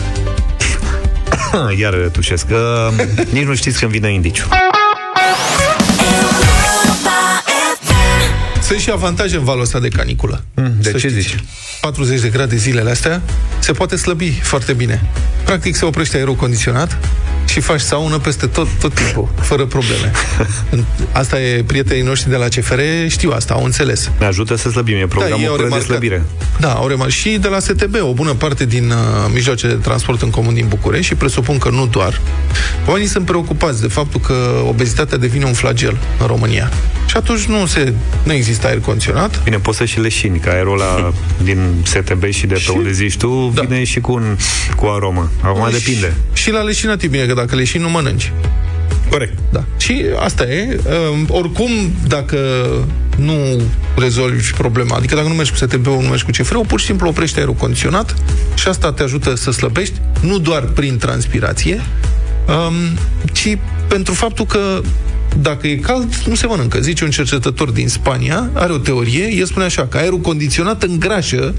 Iar 1.82 1.94
tușesc. 2.12 2.48
Că 2.48 2.90
nici 3.30 3.44
nu 3.46 3.56
știți 3.56 3.80
când 3.80 3.92
vine 3.92 4.14
indiciu. 4.14 4.44
Sunt 8.68 8.80
și 8.80 8.89
avantaje 8.91 9.36
în 9.36 9.43
valul 9.43 9.61
ăsta 9.61 9.80
de 9.80 9.88
caniculă. 9.88 10.43
Mm, 10.55 10.72
de 10.78 10.84
Să 10.84 10.97
ce 10.97 10.97
știți. 10.97 11.13
zici? 11.13 11.36
40 11.82 12.20
de 12.22 12.30
grade 12.30 12.55
zilele 12.55 12.89
astea, 12.89 13.22
se 13.59 13.72
poate 13.72 13.95
slăbi 13.95 14.30
foarte 14.41 14.74
bine. 14.74 15.09
Practic 15.43 15.76
se 15.76 15.86
oprește 15.86 16.18
aerul 16.18 16.36
condiționat 16.36 16.97
și 17.45 17.59
faci 17.59 17.80
saună 17.80 18.18
peste 18.18 18.45
tot, 18.45 18.68
tot 18.80 18.93
timpul, 18.93 19.30
fără 19.41 19.65
probleme. 19.65 20.11
În- 20.72 20.84
Asta 21.11 21.41
e 21.41 21.63
prietenii 21.63 22.03
noștri 22.03 22.30
de 22.30 22.36
la 22.36 22.47
CFR, 22.47 22.80
știu 23.07 23.32
asta, 23.32 23.53
au 23.53 23.63
înțeles. 23.63 24.11
Ne 24.20 24.26
ajută 24.26 24.55
să 24.55 24.70
slăbim, 24.70 24.95
e 24.97 25.07
programul 25.07 25.39
ei 25.39 25.45
au 25.47 25.51
da, 25.51 25.57
de 25.57 25.63
remarcat. 25.63 25.88
slăbire. 25.88 26.24
Da, 26.59 26.74
au 26.74 26.88
remarcat. 26.88 27.13
Și 27.15 27.30
de 27.41 27.47
la 27.47 27.59
STB, 27.59 27.95
o 28.01 28.13
bună 28.13 28.34
parte 28.34 28.65
din 28.65 28.89
uh, 28.89 28.95
mijloace 29.34 29.68
de 29.68 29.74
transport 29.74 30.22
în 30.22 30.30
comun 30.30 30.53
din 30.53 30.65
București 30.68 31.05
și 31.05 31.15
presupun 31.15 31.57
că 31.57 31.70
nu 31.70 31.86
doar. 31.88 32.22
Oamenii 32.88 33.07
sunt 33.07 33.26
preocupați 33.26 33.82
de 33.82 33.88
faptul 33.88 34.20
că 34.20 34.34
obezitatea 34.68 35.18
devine 35.18 35.45
un 35.45 35.53
flagel 35.53 35.97
în 36.20 36.28
România. 36.28 36.72
Și 37.18 37.24
atunci 37.24 37.45
nu, 37.45 37.65
se, 37.65 37.93
nu 38.24 38.34
există 38.34 38.68
aer 38.68 38.80
condiționat. 38.80 39.43
Bine, 39.43 39.57
poți 39.57 39.78
să 39.78 39.86
și 39.86 39.99
leșini, 39.99 40.39
că 40.39 40.49
aerul 40.49 40.82
ăla 40.82 41.13
din 41.43 41.74
STB 41.84 42.30
și 42.30 42.45
de 42.45 42.61
pe 42.65 42.72
unde 42.72 42.91
zici 42.91 43.18
tu, 43.18 43.51
Da. 43.55 43.61
vine 43.61 43.84
și 43.84 43.99
cu, 43.99 44.11
un, 44.11 44.38
cu 44.76 44.86
aromă. 44.86 45.32
Acum 45.41 45.68
depinde. 45.72 46.13
Și 46.34 46.51
la 46.51 46.61
leșinat 46.61 47.01
e 47.01 47.07
bine, 47.07 47.26
că 47.26 47.34
dacă 47.34 47.55
leșini 47.55 47.84
nu 47.84 47.89
mănânci. 47.89 48.32
Corect. 49.09 49.38
Da. 49.51 49.63
Și 49.78 50.05
asta 50.20 50.43
e. 50.43 50.80
Um, 51.11 51.26
oricum, 51.30 51.70
dacă 52.07 52.38
nu 53.15 53.61
rezolvi 53.95 54.51
problema, 54.51 54.95
adică 54.95 55.15
dacă 55.15 55.28
nu 55.28 55.34
mergi 55.34 55.51
cu 55.51 55.57
STB-ul, 55.57 56.01
nu 56.01 56.07
mergi 56.07 56.24
cu 56.24 56.32
CFR-ul, 56.32 56.65
pur 56.65 56.80
și 56.80 56.86
simplu 56.86 57.07
oprești 57.07 57.39
aerul 57.39 57.53
condiționat 57.53 58.15
și 58.55 58.68
asta 58.68 58.91
te 58.91 59.03
ajută 59.03 59.36
să 59.36 59.51
slăbești, 59.51 60.01
nu 60.22 60.38
doar 60.38 60.63
prin 60.63 60.97
transpirație, 60.97 61.82
um, 62.47 62.74
ci 63.32 63.57
pentru 63.88 64.13
faptul 64.13 64.45
că 64.45 64.82
dacă 65.42 65.68
e 65.68 65.76
cald, 65.76 66.16
nu 66.28 66.36
se 66.36 66.48
mănâncă. 66.48 66.80
Zice 66.80 67.04
un 67.04 67.10
cercetător 67.10 67.70
din 67.70 67.88
Spania, 67.88 68.50
are 68.54 68.74
o 68.74 68.78
teorie, 68.78 69.34
el 69.34 69.46
spune 69.46 69.66
așa, 69.66 69.88
că 69.88 69.98
aerul 69.98 70.20
condiționat 70.20 70.84
îngrașă 70.84 71.56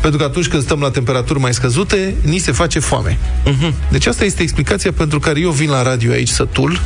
pentru 0.00 0.20
că 0.20 0.24
atunci 0.26 0.48
când 0.48 0.62
stăm 0.62 0.80
la 0.80 0.90
temperaturi 0.90 1.38
mai 1.38 1.54
scăzute, 1.54 2.14
ni 2.22 2.38
se 2.38 2.52
face 2.52 2.78
foame. 2.78 3.18
Uh-huh. 3.18 3.90
Deci 3.90 4.06
asta 4.06 4.24
este 4.24 4.42
explicația 4.42 4.92
pentru 4.92 5.18
care 5.18 5.40
eu 5.40 5.50
vin 5.50 5.70
la 5.70 5.82
radio 5.82 6.12
aici 6.12 6.28
sătul 6.28 6.80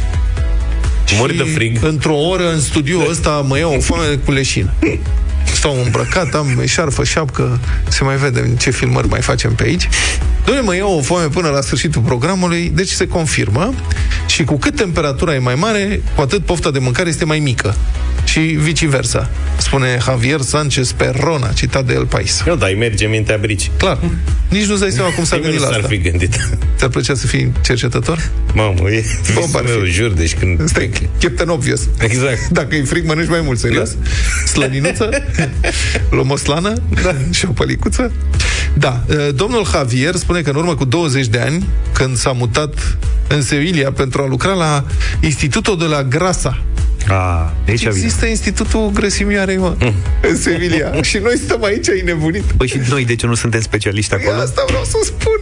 Mori 1.19 1.33
și 1.33 1.39
de 1.39 1.45
frig. 1.45 1.85
într-o 1.85 2.17
oră 2.17 2.53
în 2.53 2.61
studio 2.61 2.99
ăsta 3.11 3.45
mă 3.49 3.59
iau 3.59 3.75
o 3.75 3.81
foame 3.81 4.15
cu 4.25 4.33
leșină. 4.33 4.73
Stau 5.55 5.83
îmbrăcat, 5.85 6.35
am 6.35 6.59
eșarfă, 6.63 7.05
șapcă, 7.05 7.61
se 7.89 8.05
mai 8.05 8.17
vede 8.17 8.55
ce 8.59 8.71
filmări 8.71 9.09
mai 9.09 9.21
facem 9.21 9.55
pe 9.55 9.63
aici. 9.63 9.89
Doamne, 10.45 10.63
mă 10.63 10.77
iau 10.77 10.99
o 10.99 11.01
foame 11.01 11.29
până 11.29 11.49
la 11.49 11.61
sfârșitul 11.61 12.03
programului, 12.03 12.71
deci 12.75 12.89
se 12.89 13.09
confirmă 13.09 13.75
și 14.27 14.45
cu 14.45 14.59
cât 14.59 14.77
temperatura 14.77 15.35
e 15.35 15.39
mai 15.39 15.55
mare, 15.55 16.03
cu 16.15 16.21
atât 16.21 16.45
pofta 16.45 16.71
de 16.71 16.79
mâncare 16.79 17.09
este 17.09 17.25
mai 17.25 17.39
mică. 17.39 17.75
Și 18.25 18.41
viceversa, 18.41 19.31
spune 19.57 19.99
Javier 20.05 20.41
Sanchez 20.41 20.93
Perrona, 20.93 21.53
citat 21.53 21.85
de 21.87 21.93
El 21.93 22.07
Pais. 22.07 22.43
Nu, 22.47 22.57
dar 22.57 22.69
îi 22.69 22.77
merge 22.77 23.07
mintea 23.07 23.37
brici. 23.41 23.71
Clar. 23.77 23.99
Nici 24.49 24.65
nu-ți 24.65 24.81
dai 24.81 24.91
seama 24.91 25.11
cum 25.11 25.25
s-a 25.25 25.37
Nimeni 25.37 25.53
gândit 25.57 25.61
nu 25.61 25.67
la 25.67 25.73
s-ar 25.83 25.85
asta. 25.85 25.97
fi 26.03 26.11
gândit. 26.11 26.35
Ți-ar 26.77 26.91
plăcea 26.91 27.15
să 27.15 27.27
fii 27.27 27.53
cercetător? 27.65 28.31
Mamă, 28.55 28.91
e 28.91 29.05
Bun, 29.35 29.43
visul 29.45 29.59
ar 29.59 29.65
fi. 29.65 29.71
meu, 29.71 29.85
jur, 29.85 30.11
deci 30.13 30.35
când... 30.35 30.69
Stai, 30.69 30.91
Captain 31.21 31.49
Obvious. 31.49 31.81
Exact. 32.01 32.49
Dacă 32.59 32.75
e 32.77 32.83
frig, 32.83 33.07
mănânci 33.07 33.29
mai 33.29 33.41
mult, 33.41 33.59
serios? 33.59 33.91
Da. 33.95 34.07
Slăninuță? 34.53 35.11
Luăm 36.11 36.31
o 36.31 36.37
slană? 36.37 36.73
Da. 37.03 37.15
Și 37.31 37.47
o 37.49 37.53
pălicuță? 37.53 38.13
Da. 38.75 39.05
Uh, 39.09 39.17
Domnul 39.35 39.67
Javier 39.73 40.15
spune 40.15 40.41
că 40.41 40.51
în 40.51 40.57
urmă 40.57 40.75
cu 40.75 40.85
20 40.85 41.27
de 41.27 41.39
ani, 41.39 41.67
când 41.93 42.17
s-a 42.17 42.33
mutat 42.33 42.97
în 43.29 43.43
Sevilla 43.43 43.91
pentru 43.93 44.23
a 44.23 44.27
lucra 44.27 44.53
la 44.53 44.85
Institutul 45.21 45.79
de 45.79 45.85
la 45.85 46.03
Grasa, 46.03 46.63
A, 47.09 47.53
de 47.65 47.71
aici 47.71 47.81
vine. 47.81 47.91
Există 47.95 48.27
Institutul 48.27 48.91
Grăsimioarei, 48.95 49.57
mă, 49.57 49.77
în 50.21 50.37
Sevilla. 50.37 51.03
și 51.11 51.19
noi 51.19 51.37
stăm 51.45 51.65
aici, 51.65 51.89
ai 51.89 52.01
nebunit. 52.05 52.43
Păi 52.43 52.67
și 52.69 52.81
noi 52.89 53.05
de 53.05 53.15
ce 53.15 53.27
nu 53.27 53.35
suntem 53.35 53.61
specialiști 53.61 54.15
Păi 54.15 54.25
acolo? 54.25 54.43
asta 54.43 54.65
vreau 54.69 54.85
să 54.85 54.97
spun. 55.05 55.39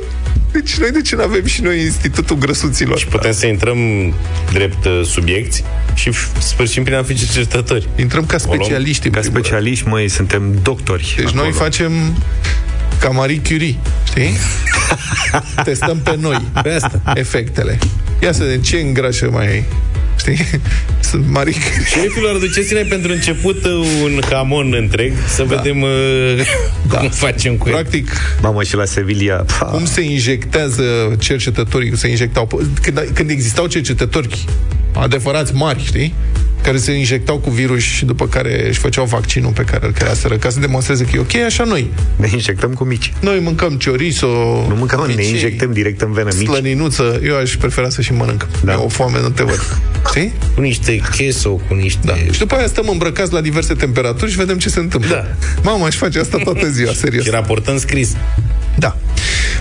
Deci 0.52 0.74
noi 0.76 0.90
de 0.90 1.00
ce 1.00 1.16
nu 1.16 1.22
avem 1.22 1.44
și 1.46 1.62
noi 1.62 1.80
Institutul 1.80 2.36
Grăsuților? 2.36 2.98
Și 2.98 3.06
putem 3.06 3.32
să 3.32 3.46
intrăm 3.46 3.78
drept 4.52 4.84
uh, 4.84 5.00
subiecti 5.04 5.62
și 5.94 6.10
f- 6.10 6.38
sfârșim 6.38 6.82
prin 6.84 6.96
a 6.96 7.02
fi 7.02 7.14
cercetători. 7.14 7.88
Intrăm 7.96 8.26
ca 8.26 8.36
O 8.40 8.44
luăm 8.46 8.58
specialiști. 8.60 9.06
în 9.06 9.12
Ca 9.12 9.18
primul 9.20 9.36
rând. 9.36 9.46
specialiști, 9.46 9.88
măi, 9.88 10.08
suntem 10.08 10.58
doctori. 10.62 11.14
Deci 11.16 11.26
acolo. 11.26 11.42
noi 11.42 11.52
facem 11.52 11.92
ca 13.00 13.08
Marie 13.08 13.40
Curie, 13.48 13.76
știi? 14.06 14.30
Testăm 15.64 15.98
pe 15.98 16.16
noi 16.20 16.40
Pe 16.62 16.70
asta. 16.70 17.00
efectele. 17.14 17.78
Ia 18.22 18.32
să 18.32 18.42
vedem 18.42 18.60
ce 18.60 18.76
îngrașă 18.76 19.28
mai 19.30 19.64
Știi? 20.18 20.38
Sunt 21.10 21.24
Marie 21.28 21.52
Curie. 21.52 21.86
Șerifilor, 21.86 22.36
duceți-ne 22.38 22.80
pentru 22.82 23.12
început 23.12 23.64
uh, 23.64 23.70
un 24.02 24.20
hamon 24.30 24.74
întreg 24.78 25.12
să 25.28 25.42
Da. 25.48 25.54
vedem 25.54 25.82
uh, 25.82 25.88
cum 26.98 27.08
facem 27.08 27.56
cu 27.56 27.68
el. 27.68 27.74
Practic, 27.74 28.10
Mamă, 28.42 28.62
și 28.62 28.74
la 28.76 28.84
Sevilla... 28.84 29.34
Pa. 29.58 29.64
cum 29.66 29.84
se 29.84 30.00
injectează 30.00 30.82
cercetătorii, 31.18 31.96
se 31.96 32.08
injectau, 32.08 32.48
când, 32.82 33.10
când 33.14 33.30
existau 33.30 33.66
cercetători 33.66 34.44
adevărați 34.92 35.54
mari, 35.54 35.84
știi? 35.84 36.14
Care 36.64 36.76
se 36.76 36.92
injectau 36.92 37.38
cu 37.38 37.50
virus 37.50 37.80
și 37.82 38.04
după 38.04 38.26
care 38.28 38.68
își 38.68 38.78
făceau 38.78 39.04
vaccinul 39.04 39.50
pe 39.50 39.62
care 39.62 39.86
îl 39.86 39.92
creaseră, 39.92 40.36
ca 40.36 40.50
să 40.50 40.60
demonstreze 40.60 41.04
că 41.04 41.10
e 41.14 41.18
ok, 41.18 41.34
așa 41.34 41.64
noi. 41.64 41.90
Ne 42.16 42.28
injectăm 42.32 42.72
cu 42.72 42.84
mici. 42.84 43.12
Noi 43.20 43.40
mâncăm 43.42 43.78
chorizo, 43.84 44.26
Nu 44.68 44.74
mâncăm, 44.76 45.04
ne 45.06 45.14
micei, 45.14 45.30
injectăm 45.30 45.72
direct 45.72 46.00
în 46.00 46.12
venă 46.12 46.28
mici. 46.38 46.48
slăninuță. 46.48 47.20
Eu 47.24 47.36
aș 47.36 47.56
prefera 47.56 47.88
să 47.88 48.02
și 48.02 48.12
mănânc. 48.12 48.48
Da. 48.64 48.72
Da. 48.72 48.80
O 48.82 48.88
foame 48.88 49.20
nu 49.20 49.28
te 49.28 49.42
văd. 49.42 49.60
Știi? 50.08 50.32
Cu 50.54 50.60
niște 50.60 51.00
queso, 51.16 51.50
cu 51.50 51.74
niște... 51.74 52.00
Da. 52.04 52.14
Și 52.32 52.38
după 52.38 52.54
aia 52.54 52.66
stăm 52.66 52.88
îmbrăcați 52.88 53.32
la 53.32 53.40
diverse 53.40 53.74
temperaturi 53.74 54.30
și 54.30 54.36
vedem 54.36 54.58
ce 54.58 54.68
se 54.68 54.78
întâmplă. 54.80 55.10
Da. 55.14 55.46
Mama, 55.62 55.86
aș 55.86 55.96
face 55.96 56.18
asta 56.18 56.38
toată 56.44 56.68
ziua, 56.70 56.92
serios. 56.92 57.24
Și 57.24 57.30
raportăm 57.30 57.78
scris. 57.78 58.12
Da. 58.78 58.96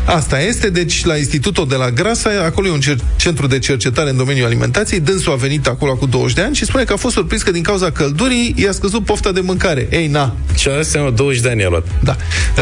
Asta 0.06 0.42
este, 0.42 0.70
deci 0.70 1.06
la 1.06 1.16
Institutul 1.18 1.68
de 1.68 1.76
la 1.76 1.90
Grasa, 1.92 2.30
acolo 2.46 2.68
e 2.68 2.72
un 2.72 2.80
cer- 2.82 3.16
centru 3.16 3.48
de 3.48 3.60
cercetare 3.60 4.10
în 4.10 4.18
domeniul 4.18 4.46
alimentației, 4.46 5.00
dânsul 5.00 5.32
a 5.32 5.36
venit 5.36 5.68
acolo 5.68 5.96
cu 5.96 6.06
20 6.06 6.36
de 6.36 6.42
ani 6.42 6.56
și 6.56 6.66
spune 6.66 6.84
că 6.84 6.94
a 6.94 6.96
fost 6.96 7.14
surprins 7.16 7.42
că 7.42 7.52
din 7.52 7.64
cauza 7.64 7.92
căldurii 7.92 8.54
i-a 8.58 8.72
scăzut 8.72 9.06
pofta 9.06 9.32
de 9.32 9.40
mâncare. 9.40 9.88
Ei, 9.92 10.08
na, 10.08 10.36
Și 10.58 10.68
a 10.68 10.82
seama 10.82 11.10
20 11.10 11.42
de 11.42 11.50
ani 11.50 11.64
a 11.64 11.70
luat. 11.70 11.86
da. 12.04 12.16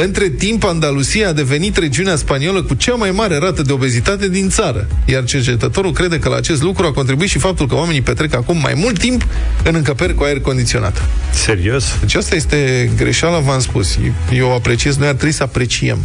Între 0.04 0.30
timp, 0.30 0.64
Andalusia 0.64 1.28
a 1.30 1.32
devenit 1.34 1.78
regiunea 1.78 2.16
spaniolă 2.16 2.64
cu 2.64 2.74
cea 2.74 2.94
mai 2.94 3.12
mare 3.12 3.38
rată 3.38 3.62
de 3.62 3.72
obezitate 3.72 4.30
din 4.30 4.50
țară. 4.50 4.88
Iar 5.06 5.24
cercetătorul 5.24 5.92
crede 5.92 6.20
că 6.20 6.30
la 6.30 6.36
acest 6.36 6.62
lucru 6.62 6.86
a 6.86 6.92
contribuit 6.92 7.30
și 7.30 7.38
faptul 7.40 7.68
că 7.68 7.76
oamenii 7.76 8.02
petrec 8.02 8.34
acum 8.36 8.58
mai 8.58 8.74
mult 8.76 9.00
timp 9.00 9.26
în 9.64 9.76
încăperi 9.76 10.14
cu 10.16 10.24
aer 10.24 10.40
condiționat. 10.40 11.02
Serios? 11.34 11.86
Deci 12.00 12.16
asta 12.16 12.36
este 12.36 12.92
greșeala, 12.98 13.40
v-am 13.40 13.60
spus. 13.60 13.98
Eu 14.34 14.54
apreciez, 14.54 14.96
noi 14.98 15.08
ar 15.08 15.14
trebui 15.14 15.34
să 15.34 15.44
apreciem 15.44 15.98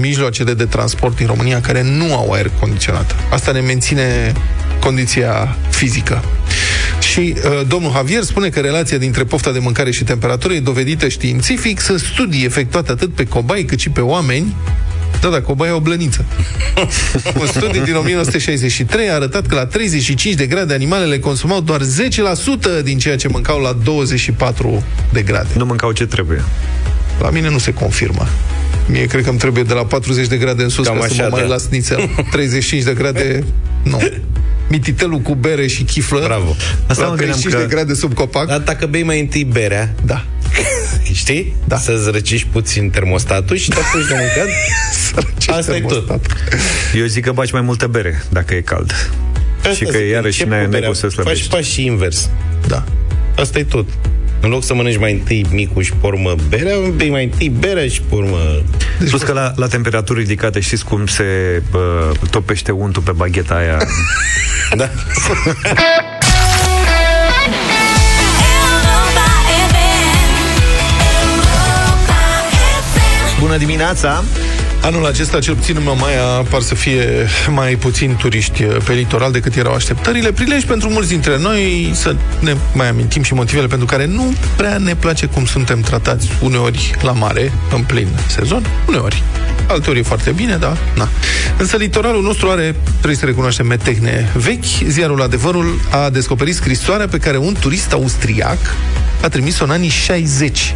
mijloacele 0.00 0.54
de 0.54 0.64
transport 0.64 1.16
din 1.16 1.26
România 1.26 1.60
care 1.60 1.82
nu 1.82 2.14
au 2.14 2.30
aer 2.30 2.50
condiționat. 2.60 3.14
Asta 3.30 3.52
ne 3.52 3.60
menține 3.60 4.32
condiția 4.80 5.56
fizică. 5.70 6.24
Și 7.00 7.34
uh, 7.36 7.66
domnul 7.68 7.92
Javier 7.92 8.22
spune 8.22 8.48
că 8.48 8.60
relația 8.60 8.98
dintre 8.98 9.24
pofta 9.24 9.52
de 9.52 9.58
mâncare 9.58 9.90
și 9.90 10.04
temperatură 10.04 10.54
e 10.54 10.60
dovedită 10.60 11.08
științific. 11.08 11.80
Sunt 11.80 12.00
studii 12.00 12.44
efectuate 12.44 12.90
atât 12.90 13.14
pe 13.14 13.24
cobai 13.24 13.62
cât 13.62 13.78
și 13.78 13.90
pe 13.90 14.00
oameni 14.00 14.54
da, 15.20 15.30
da, 15.30 15.40
cobaia 15.40 15.70
e 15.70 15.74
o 15.74 15.80
blăniță. 15.80 16.24
Un 17.40 17.46
studiu 17.46 17.82
din 17.82 17.94
1963 17.94 19.08
a 19.08 19.14
arătat 19.14 19.46
că 19.46 19.54
la 19.54 19.66
35 19.66 20.34
de 20.34 20.46
grade 20.46 20.74
animalele 20.74 21.18
consumau 21.18 21.60
doar 21.60 21.80
10% 21.80 21.84
din 22.82 22.98
ceea 22.98 23.16
ce 23.16 23.28
mâncau 23.28 23.60
la 23.60 23.72
24 23.84 24.84
de 25.12 25.22
grade. 25.22 25.48
Nu 25.56 25.64
mâncau 25.64 25.92
ce 25.92 26.06
trebuie. 26.06 26.44
La 27.20 27.30
mine 27.30 27.50
nu 27.50 27.58
se 27.58 27.72
confirmă. 27.72 28.28
Mie 28.86 29.06
cred 29.06 29.22
că 29.22 29.28
îmi 29.30 29.38
trebuie 29.38 29.62
de 29.62 29.72
la 29.72 29.84
40 29.84 30.26
de 30.26 30.36
grade 30.36 30.62
în 30.62 30.68
sus 30.68 30.86
Cam 30.86 30.98
ca 30.98 31.06
să 31.06 31.12
așa, 31.12 31.22
mă 31.22 31.28
mai 31.30 31.40
da. 31.40 31.46
las 31.46 31.68
nițel. 31.68 32.10
35 32.32 32.82
de 32.82 32.92
grade, 32.92 33.44
nu. 33.82 34.00
Mititelul 34.68 35.18
cu 35.18 35.34
bere 35.34 35.66
și 35.66 35.82
chiflă. 35.82 36.20
Bravo. 36.24 36.56
Asta 36.86 37.02
la 37.02 37.08
mă 37.08 37.14
gândeam 37.14 37.38
35 37.38 37.52
că- 37.54 37.60
de 37.60 37.74
grade 37.74 37.94
sub 37.94 38.14
copac. 38.14 38.46
Dar 38.46 38.58
dacă 38.58 38.86
bei 38.86 39.02
mai 39.02 39.20
întâi 39.20 39.44
berea, 39.44 39.94
Da. 40.04 40.24
știi? 41.12 41.54
Da. 41.64 41.76
Să-ți 41.78 42.10
răcești 42.10 42.46
puțin 42.52 42.90
termostatul 42.90 43.56
și 43.56 43.68
te 43.68 43.76
apuci 43.76 44.06
de 44.08 44.14
mâncat. 44.14 44.48
Asta 45.58 45.76
e 45.76 45.80
tot. 45.80 46.26
Eu 46.96 47.04
zic 47.06 47.24
că 47.24 47.32
baci 47.32 47.50
mai 47.52 47.60
multă 47.60 47.86
bere 47.86 48.22
dacă 48.28 48.54
e 48.54 48.60
cald. 48.60 48.92
Asta 49.58 49.72
și 49.72 49.84
că 49.84 49.90
zic, 49.98 50.10
iarăși 50.10 50.42
încep 50.42 50.56
ne, 50.56 50.56
cu 50.56 50.62
ne 50.62 50.68
berea. 50.70 50.86
cum 50.86 50.96
să 50.96 51.06
Faci 51.06 51.12
slăbești. 51.14 51.48
pași 51.48 51.70
și 51.72 51.84
invers. 51.84 52.28
Da. 52.66 52.84
Asta 53.36 53.58
e 53.58 53.64
tot. 53.64 53.88
În 54.44 54.50
loc 54.50 54.64
să 54.64 54.74
mănânci 54.74 54.98
mai 54.98 55.12
întâi 55.12 55.46
micul 55.50 55.82
și 55.82 55.92
pe 56.00 56.06
urmă 56.06 56.34
berea, 56.48 56.76
bei 56.94 57.10
mai 57.10 57.24
întâi 57.24 57.48
berea 57.48 57.88
și 57.88 58.00
pe 58.00 58.14
urmă... 58.14 58.38
Deci 58.98 59.08
Plus 59.08 59.22
că 59.22 59.32
la, 59.32 59.52
la 59.56 59.66
temperaturi 59.66 60.20
ridicate 60.20 60.60
știți 60.60 60.84
cum 60.84 61.06
se 61.06 61.24
bă, 61.70 62.12
topește 62.30 62.72
untul 62.72 63.02
pe 63.02 63.12
bagheta 63.12 63.54
aia. 63.54 63.78
da. 64.80 64.90
Bună 73.40 73.56
dimineața! 73.56 74.24
Anul 74.84 75.06
acesta, 75.06 75.38
cel 75.38 75.54
puțin 75.54 75.76
în 75.76 75.82
Mamaia, 75.82 76.22
par 76.50 76.60
să 76.60 76.74
fie 76.74 77.26
mai 77.48 77.74
puțin 77.74 78.16
turiști 78.16 78.62
uh, 78.62 78.76
pe 78.84 78.92
litoral 78.92 79.32
decât 79.32 79.56
erau 79.56 79.74
așteptările. 79.74 80.32
Prilej 80.32 80.64
pentru 80.64 80.88
mulți 80.88 81.08
dintre 81.08 81.38
noi 81.38 81.90
să 81.94 82.16
ne 82.40 82.56
mai 82.74 82.88
amintim 82.88 83.22
și 83.22 83.34
motivele 83.34 83.66
pentru 83.66 83.86
care 83.86 84.06
nu 84.06 84.34
prea 84.56 84.78
ne 84.78 84.94
place 84.96 85.26
cum 85.26 85.44
suntem 85.44 85.80
tratați 85.80 86.28
uneori 86.42 86.94
la 87.02 87.12
mare, 87.12 87.52
în 87.74 87.82
plin 87.82 88.08
sezon, 88.26 88.66
uneori. 88.88 89.22
Alteori 89.68 89.98
e 89.98 90.02
foarte 90.02 90.30
bine, 90.30 90.56
da? 90.56 90.76
Na. 90.94 91.08
Însă 91.58 91.76
litoralul 91.76 92.22
nostru 92.22 92.48
are, 92.48 92.74
trebuie 92.90 93.16
să 93.16 93.24
recunoaștem, 93.24 93.66
metehne 93.66 94.32
vechi. 94.34 94.88
Ziarul 94.88 95.22
Adevărul 95.22 95.80
a 95.90 96.10
descoperit 96.10 96.54
scrisoarea 96.54 97.08
pe 97.08 97.18
care 97.18 97.36
un 97.36 97.54
turist 97.60 97.92
austriac 97.92 98.58
a 99.22 99.28
trimis-o 99.28 99.64
în 99.64 99.70
anii 99.70 99.88
60 99.88 100.74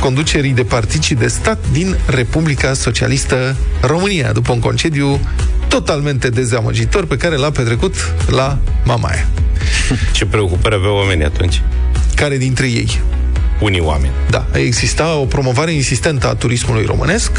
conducerii 0.00 0.52
de 0.52 0.62
particii 0.62 1.14
de 1.14 1.26
stat 1.26 1.58
din 1.72 1.96
Republica 2.06 2.72
Socialistă 2.72 3.56
România, 3.80 4.32
după 4.32 4.52
un 4.52 4.60
concediu 4.60 5.20
totalmente 5.68 6.28
dezamăgitor 6.28 7.06
pe 7.06 7.16
care 7.16 7.36
l-a 7.36 7.50
petrecut 7.50 7.94
la 8.28 8.58
Mamaia. 8.84 9.28
Ce 10.12 10.26
preocupări 10.26 10.74
aveau 10.74 10.96
oamenii 10.96 11.24
atunci? 11.24 11.62
Care 12.14 12.36
dintre 12.36 12.66
ei? 12.66 13.00
Unii 13.60 13.80
oameni. 13.80 14.12
Da, 14.30 14.46
exista 14.52 15.16
o 15.16 15.24
promovare 15.24 15.72
insistentă 15.72 16.28
a 16.28 16.34
turismului 16.34 16.84
românesc, 16.84 17.30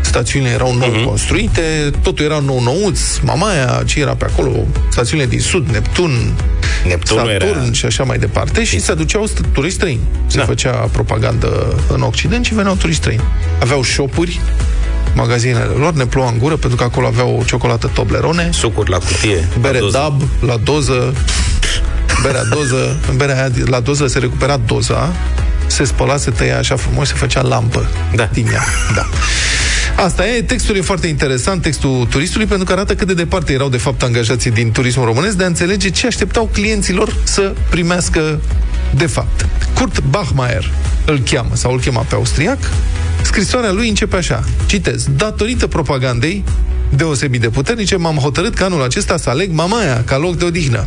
stațiunile 0.00 0.50
erau 0.50 0.74
nou 0.74 0.90
uh-huh. 0.90 1.04
construite, 1.04 1.90
totul 2.02 2.24
era 2.24 2.38
nou-nouț, 2.38 3.00
Mamaia, 3.18 3.82
ce 3.86 4.00
era 4.00 4.14
pe 4.14 4.24
acolo, 4.24 4.66
stațiunile 4.90 5.28
din 5.28 5.40
Sud, 5.40 5.68
Neptun, 5.68 6.10
Neptunul 6.86 7.26
Saturn 7.40 7.60
era- 7.62 7.72
și 7.72 7.84
așa 7.86 8.04
mai 8.04 8.18
departe, 8.18 8.64
și 8.64 8.80
se 8.80 8.90
aduceau 8.92 9.28
st- 9.28 9.52
turiști 9.52 9.76
străini. 9.76 10.00
Se 10.26 10.38
Da. 10.38 10.44
făcea 10.44 10.70
propagandă 10.70 11.74
în 11.88 12.02
Occident 12.02 12.44
și 12.44 12.54
veneau 12.54 12.74
turiști 12.74 13.00
străini. 13.00 13.22
Aveau 13.60 13.82
shopuri, 13.82 14.40
magazinele 15.14 15.64
lor, 15.64 15.92
ne 15.92 16.06
ploua 16.06 16.28
în 16.28 16.38
gură, 16.38 16.56
pentru 16.56 16.78
că 16.78 16.84
acolo 16.84 17.06
aveau 17.06 17.36
o 17.40 17.44
ciocolată 17.44 17.90
Toblerone, 17.94 18.48
Sucuri 18.52 18.90
la 18.90 18.98
cutie. 18.98 19.48
bere 19.60 19.74
la 19.78 19.80
doză. 19.84 19.98
DAB 19.98 20.22
la 20.40 20.56
doză, 20.56 21.14
berea 22.22 22.44
doză, 22.44 22.96
în 23.10 23.16
berea 23.16 23.34
aia, 23.34 23.50
la 23.64 23.80
doză 23.80 24.06
se 24.06 24.18
recupera 24.18 24.56
doza, 24.56 25.12
se 25.66 25.84
spăla, 25.84 26.16
se 26.16 26.30
tăia 26.30 26.58
așa 26.58 26.76
frumos, 26.76 27.08
se 27.08 27.14
făcea 27.14 27.42
lampă 27.42 27.86
Da. 28.14 28.28
din 28.32 28.46
ea. 28.52 28.64
Da. 28.94 29.06
Asta 29.96 30.28
e, 30.28 30.42
textul 30.42 30.76
e 30.76 30.80
foarte 30.80 31.06
interesant, 31.06 31.62
textul 31.62 32.06
turistului, 32.10 32.46
pentru 32.46 32.66
că 32.66 32.72
arată 32.72 32.94
cât 32.94 33.06
de 33.06 33.14
departe 33.14 33.52
erau 33.52 33.68
de 33.68 33.76
fapt 33.76 34.02
angajații 34.02 34.50
din 34.50 34.70
turismul 34.70 35.04
românesc 35.04 35.36
de 35.36 35.44
a 35.44 35.46
înțelege 35.46 35.90
ce 35.90 36.06
așteptau 36.06 36.48
clienților 36.52 37.16
să 37.24 37.54
primească 37.70 38.40
de 38.94 39.06
fapt. 39.06 39.46
Kurt 39.74 40.02
Bachmeier 40.02 40.70
îl 41.06 41.18
cheamă, 41.30 41.54
sau 41.54 41.72
îl 41.72 41.80
chema 41.80 42.00
pe 42.00 42.14
austriac, 42.14 42.58
scrisoarea 43.22 43.72
lui 43.72 43.88
începe 43.88 44.16
așa, 44.16 44.44
citez, 44.66 45.06
datorită 45.16 45.66
propagandei 45.66 46.44
deosebit 46.96 47.40
de 47.40 47.48
puternice, 47.48 47.96
m-am 47.96 48.16
hotărât 48.16 48.54
că 48.54 48.64
anul 48.64 48.82
acesta 48.82 49.16
să 49.16 49.30
aleg 49.30 49.52
Mamaia 49.52 50.02
ca 50.04 50.16
loc 50.18 50.36
de 50.36 50.44
odihnă. 50.44 50.86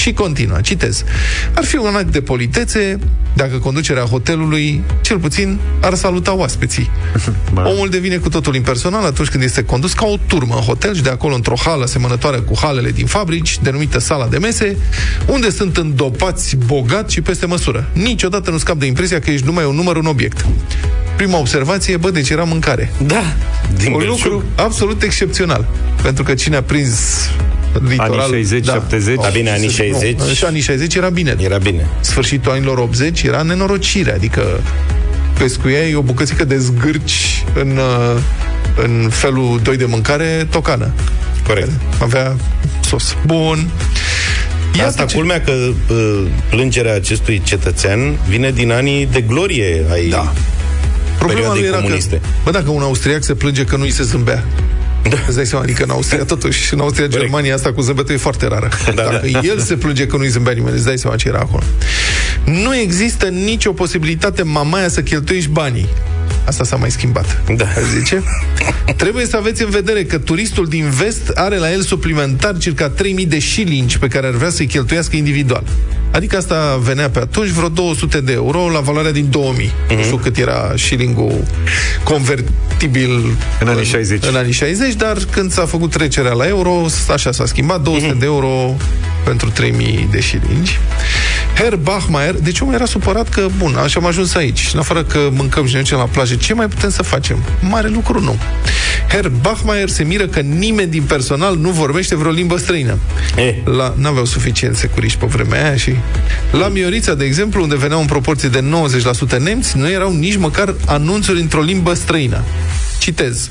Și 0.00 0.12
continuă, 0.12 0.60
citez. 0.60 1.04
Ar 1.54 1.64
fi 1.64 1.76
un 1.76 1.94
act 1.94 2.12
de 2.12 2.20
politețe 2.20 2.98
dacă 3.34 3.56
conducerea 3.56 4.02
hotelului, 4.02 4.82
cel 5.00 5.18
puțin, 5.18 5.58
ar 5.80 5.94
saluta 5.94 6.34
oaspeții. 6.34 6.90
Omul 7.72 7.88
devine 7.88 8.16
cu 8.16 8.28
totul 8.28 8.54
impersonal 8.54 9.04
atunci 9.04 9.28
când 9.28 9.42
este 9.42 9.64
condus 9.64 9.92
ca 9.92 10.06
o 10.06 10.16
turmă 10.26 10.54
în 10.54 10.60
hotel 10.60 10.94
și 10.94 11.02
de 11.02 11.10
acolo 11.10 11.34
într-o 11.34 11.54
hală 11.64 11.84
asemănătoare 11.84 12.36
cu 12.36 12.54
halele 12.60 12.90
din 12.90 13.06
fabrici, 13.06 13.58
denumită 13.62 13.98
sala 13.98 14.26
de 14.26 14.38
mese, 14.38 14.76
unde 15.26 15.50
sunt 15.50 15.76
îndopați 15.76 16.56
bogat 16.56 17.10
și 17.10 17.20
peste 17.20 17.46
măsură. 17.46 17.88
Niciodată 17.92 18.50
nu 18.50 18.58
scap 18.58 18.76
de 18.78 18.86
impresia 18.86 19.18
că 19.18 19.30
ești 19.30 19.46
numai 19.46 19.64
un 19.64 19.74
număr, 19.74 19.96
un 19.96 20.06
obiect. 20.06 20.46
Prima 21.16 21.38
observație, 21.38 21.96
bă, 21.96 22.10
deci 22.10 22.30
era 22.30 22.44
mâncare. 22.44 22.92
Da, 23.06 23.22
din 23.76 23.92
un 23.92 23.98
belșug. 23.98 24.22
lucru 24.22 24.44
absolut 24.56 25.02
excepțional. 25.02 25.68
Pentru 26.02 26.22
că 26.22 26.34
cine 26.34 26.56
a 26.56 26.62
prins 26.62 27.28
litoral... 27.88 28.20
Anii 28.20 28.44
60, 28.44 28.64
70? 28.64 29.14
Da, 29.14 29.28
bine, 29.28 29.50
anii 29.50 29.70
60. 29.70 30.18
Nu, 30.18 30.32
și 30.34 30.44
anii 30.44 30.60
60 30.60 30.94
era 30.94 31.08
bine. 31.08 31.36
Era 31.38 31.58
bine. 31.58 31.86
Sfârșitul 32.00 32.52
anilor 32.52 32.78
80 32.78 33.22
era 33.22 33.42
nenorocire, 33.42 34.12
adică 34.12 34.60
pescuiai 35.38 35.94
o 35.94 36.00
bucățică 36.00 36.44
de 36.44 36.58
zgârci 36.58 37.44
în, 37.54 37.76
uh, 37.76 38.20
în 38.84 39.08
felul 39.10 39.60
2 39.62 39.76
de 39.76 39.84
mâncare, 39.84 40.46
tocană. 40.50 40.92
Corect. 41.46 41.70
Avea 42.02 42.36
sos. 42.80 43.16
Bun. 43.26 43.68
Iată 44.76 44.88
Asta 44.88 45.04
ce... 45.04 45.14
culmea 45.14 45.40
că 45.40 45.52
uh, 45.52 46.26
plângerea 46.50 46.94
acestui 46.94 47.40
cetățean 47.44 48.18
vine 48.28 48.50
din 48.50 48.72
anii 48.72 49.06
de 49.06 49.20
glorie 49.20 49.84
ai 49.92 50.08
Da. 50.08 50.32
Problema 51.18 51.52
lui 51.52 51.60
perioadei 51.60 51.68
era 51.68 51.76
comuniste. 51.76 52.16
că, 52.16 52.26
bă, 52.44 52.50
dacă 52.50 52.70
un 52.70 52.82
austriac 52.82 53.22
se 53.22 53.34
plânge 53.34 53.64
că 53.64 53.76
nu 53.76 53.82
îi 53.82 53.90
se 53.90 54.02
zâmbea, 54.02 54.44
da. 55.08 55.16
Îți 55.26 55.36
dai 55.36 55.46
seama, 55.46 55.64
adică 55.64 55.82
în 55.82 55.90
Austria, 55.90 56.24
totuși, 56.24 56.74
în 56.74 56.80
Austria, 56.80 57.04
Corect. 57.04 57.22
Germania, 57.22 57.54
asta 57.54 57.72
cu 57.72 57.80
zâmbetul 57.80 58.14
e 58.14 58.18
foarte 58.18 58.46
rară. 58.46 58.68
Da, 58.84 59.02
Dacă 59.02 59.26
da. 59.32 59.40
el 59.42 59.58
se 59.58 59.74
plânge 59.74 60.06
că 60.06 60.16
nu-i 60.16 60.28
zâmbea 60.28 60.52
nimeni, 60.52 60.74
îți 60.76 60.84
dai 60.84 60.98
seama 60.98 61.16
ce 61.16 61.28
era 61.28 61.38
acolo. 61.38 61.62
Nu 62.44 62.76
există 62.76 63.26
nicio 63.26 63.72
posibilitate, 63.72 64.42
mamaia, 64.42 64.88
să 64.88 65.02
cheltuiești 65.02 65.50
banii. 65.50 65.88
Asta 66.44 66.64
s-a 66.64 66.76
mai 66.76 66.90
schimbat. 66.90 67.42
Da. 67.56 67.66
Zice? 67.98 68.22
Trebuie 68.96 69.26
să 69.26 69.36
aveți 69.36 69.62
în 69.62 69.70
vedere 69.70 70.04
că 70.04 70.18
turistul 70.18 70.66
din 70.66 70.90
vest 70.90 71.28
are 71.34 71.56
la 71.56 71.72
el 71.72 71.80
suplimentar 71.82 72.56
circa 72.58 72.88
3000 72.88 73.26
de 73.26 73.38
șilingi 73.38 73.98
pe 73.98 74.08
care 74.08 74.26
ar 74.26 74.32
vrea 74.32 74.50
să-i 74.50 74.66
cheltuiască 74.66 75.16
individual. 75.16 75.64
Adică 76.10 76.36
asta 76.36 76.80
venea 76.82 77.10
pe 77.10 77.18
atunci 77.18 77.48
vreo 77.48 77.68
200 77.68 78.20
de 78.20 78.32
euro 78.32 78.68
la 78.68 78.80
valoarea 78.80 79.12
din 79.12 79.26
2000. 79.30 79.66
Mm-hmm. 79.66 79.96
Nu 79.96 80.02
știu 80.02 80.16
cât 80.16 80.36
era 80.36 80.72
șilingul 80.74 81.44
convertibil 82.02 83.36
În 83.60 83.68
anii 83.68 83.84
60. 83.84 84.26
În 84.26 84.36
anii 84.36 84.52
60, 84.52 84.94
dar 84.94 85.18
când 85.30 85.52
s-a 85.52 85.66
făcut 85.66 85.90
trecerea 85.90 86.32
la 86.32 86.46
euro, 86.46 86.86
așa 87.10 87.32
s-a 87.32 87.46
schimbat, 87.46 87.80
200 87.82 88.16
de 88.18 88.24
euro 88.24 88.76
pentru 89.24 89.50
3000 89.50 90.08
de 90.10 90.20
șilingi. 90.20 90.78
Herr 91.60 91.76
Bachmeier, 91.76 92.34
deci 92.34 92.60
omul 92.60 92.74
era 92.74 92.84
supărat 92.84 93.28
că, 93.28 93.46
bun, 93.56 93.74
așa 93.74 94.00
am 94.00 94.06
ajuns 94.06 94.34
aici. 94.34 94.70
În 94.72 94.78
afară 94.78 95.04
că 95.04 95.28
mâncăm 95.32 95.66
și 95.66 95.74
ne 95.74 95.80
ducem 95.80 95.98
la 95.98 96.04
plajă, 96.04 96.34
ce 96.34 96.54
mai 96.54 96.68
putem 96.68 96.90
să 96.90 97.02
facem? 97.02 97.42
Mare 97.68 97.88
lucru 97.88 98.20
nu. 98.20 98.36
Herr 99.08 99.28
Bachmeier 99.28 99.88
se 99.88 100.02
miră 100.02 100.26
că 100.26 100.40
nimeni 100.40 100.90
din 100.90 101.02
personal 101.02 101.56
nu 101.56 101.70
vorbește 101.70 102.16
vreo 102.16 102.30
limbă 102.30 102.56
străină. 102.56 102.98
Eh. 103.36 103.54
La, 103.64 103.94
n-aveau 103.96 104.24
suficient 104.24 104.76
securiști 104.76 105.18
pe 105.18 105.26
vremea 105.26 105.64
aia 105.64 105.76
și... 105.76 105.94
La 106.50 106.68
Miorița, 106.68 107.14
de 107.14 107.24
exemplu, 107.24 107.62
unde 107.62 107.76
veneau 107.76 108.00
în 108.00 108.06
proporție 108.06 108.48
de 108.48 108.64
90% 109.36 109.38
nemți, 109.38 109.76
nu 109.76 109.90
erau 109.90 110.12
nici 110.12 110.36
măcar 110.36 110.74
anunțuri 110.86 111.40
într-o 111.40 111.60
limbă 111.60 111.94
străină. 111.94 112.42
Citez. 112.98 113.50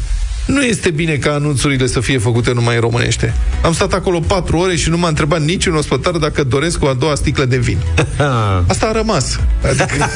Nu 0.50 0.62
este 0.62 0.90
bine 0.90 1.16
ca 1.16 1.34
anunțurile 1.34 1.88
să 1.88 2.00
fie 2.00 2.18
făcute 2.18 2.54
numai 2.54 2.76
în 2.76 2.82
românește. 2.82 3.34
Am 3.64 3.74
stat 3.74 3.94
acolo 3.94 4.20
patru 4.20 4.58
ore 4.58 4.76
și 4.76 4.90
nu 4.90 4.98
m-a 4.98 5.08
întrebat 5.08 5.42
niciun 5.42 5.76
ospătar 5.76 6.14
dacă 6.14 6.44
doresc 6.44 6.84
o 6.84 6.88
a 6.88 6.94
doua 6.94 7.16
sticlă 7.16 7.46
de 7.46 7.58
vin. 7.58 7.78
Asta 8.68 8.86
a 8.86 8.92
rămas. 8.92 9.40
Adică, 9.64 10.10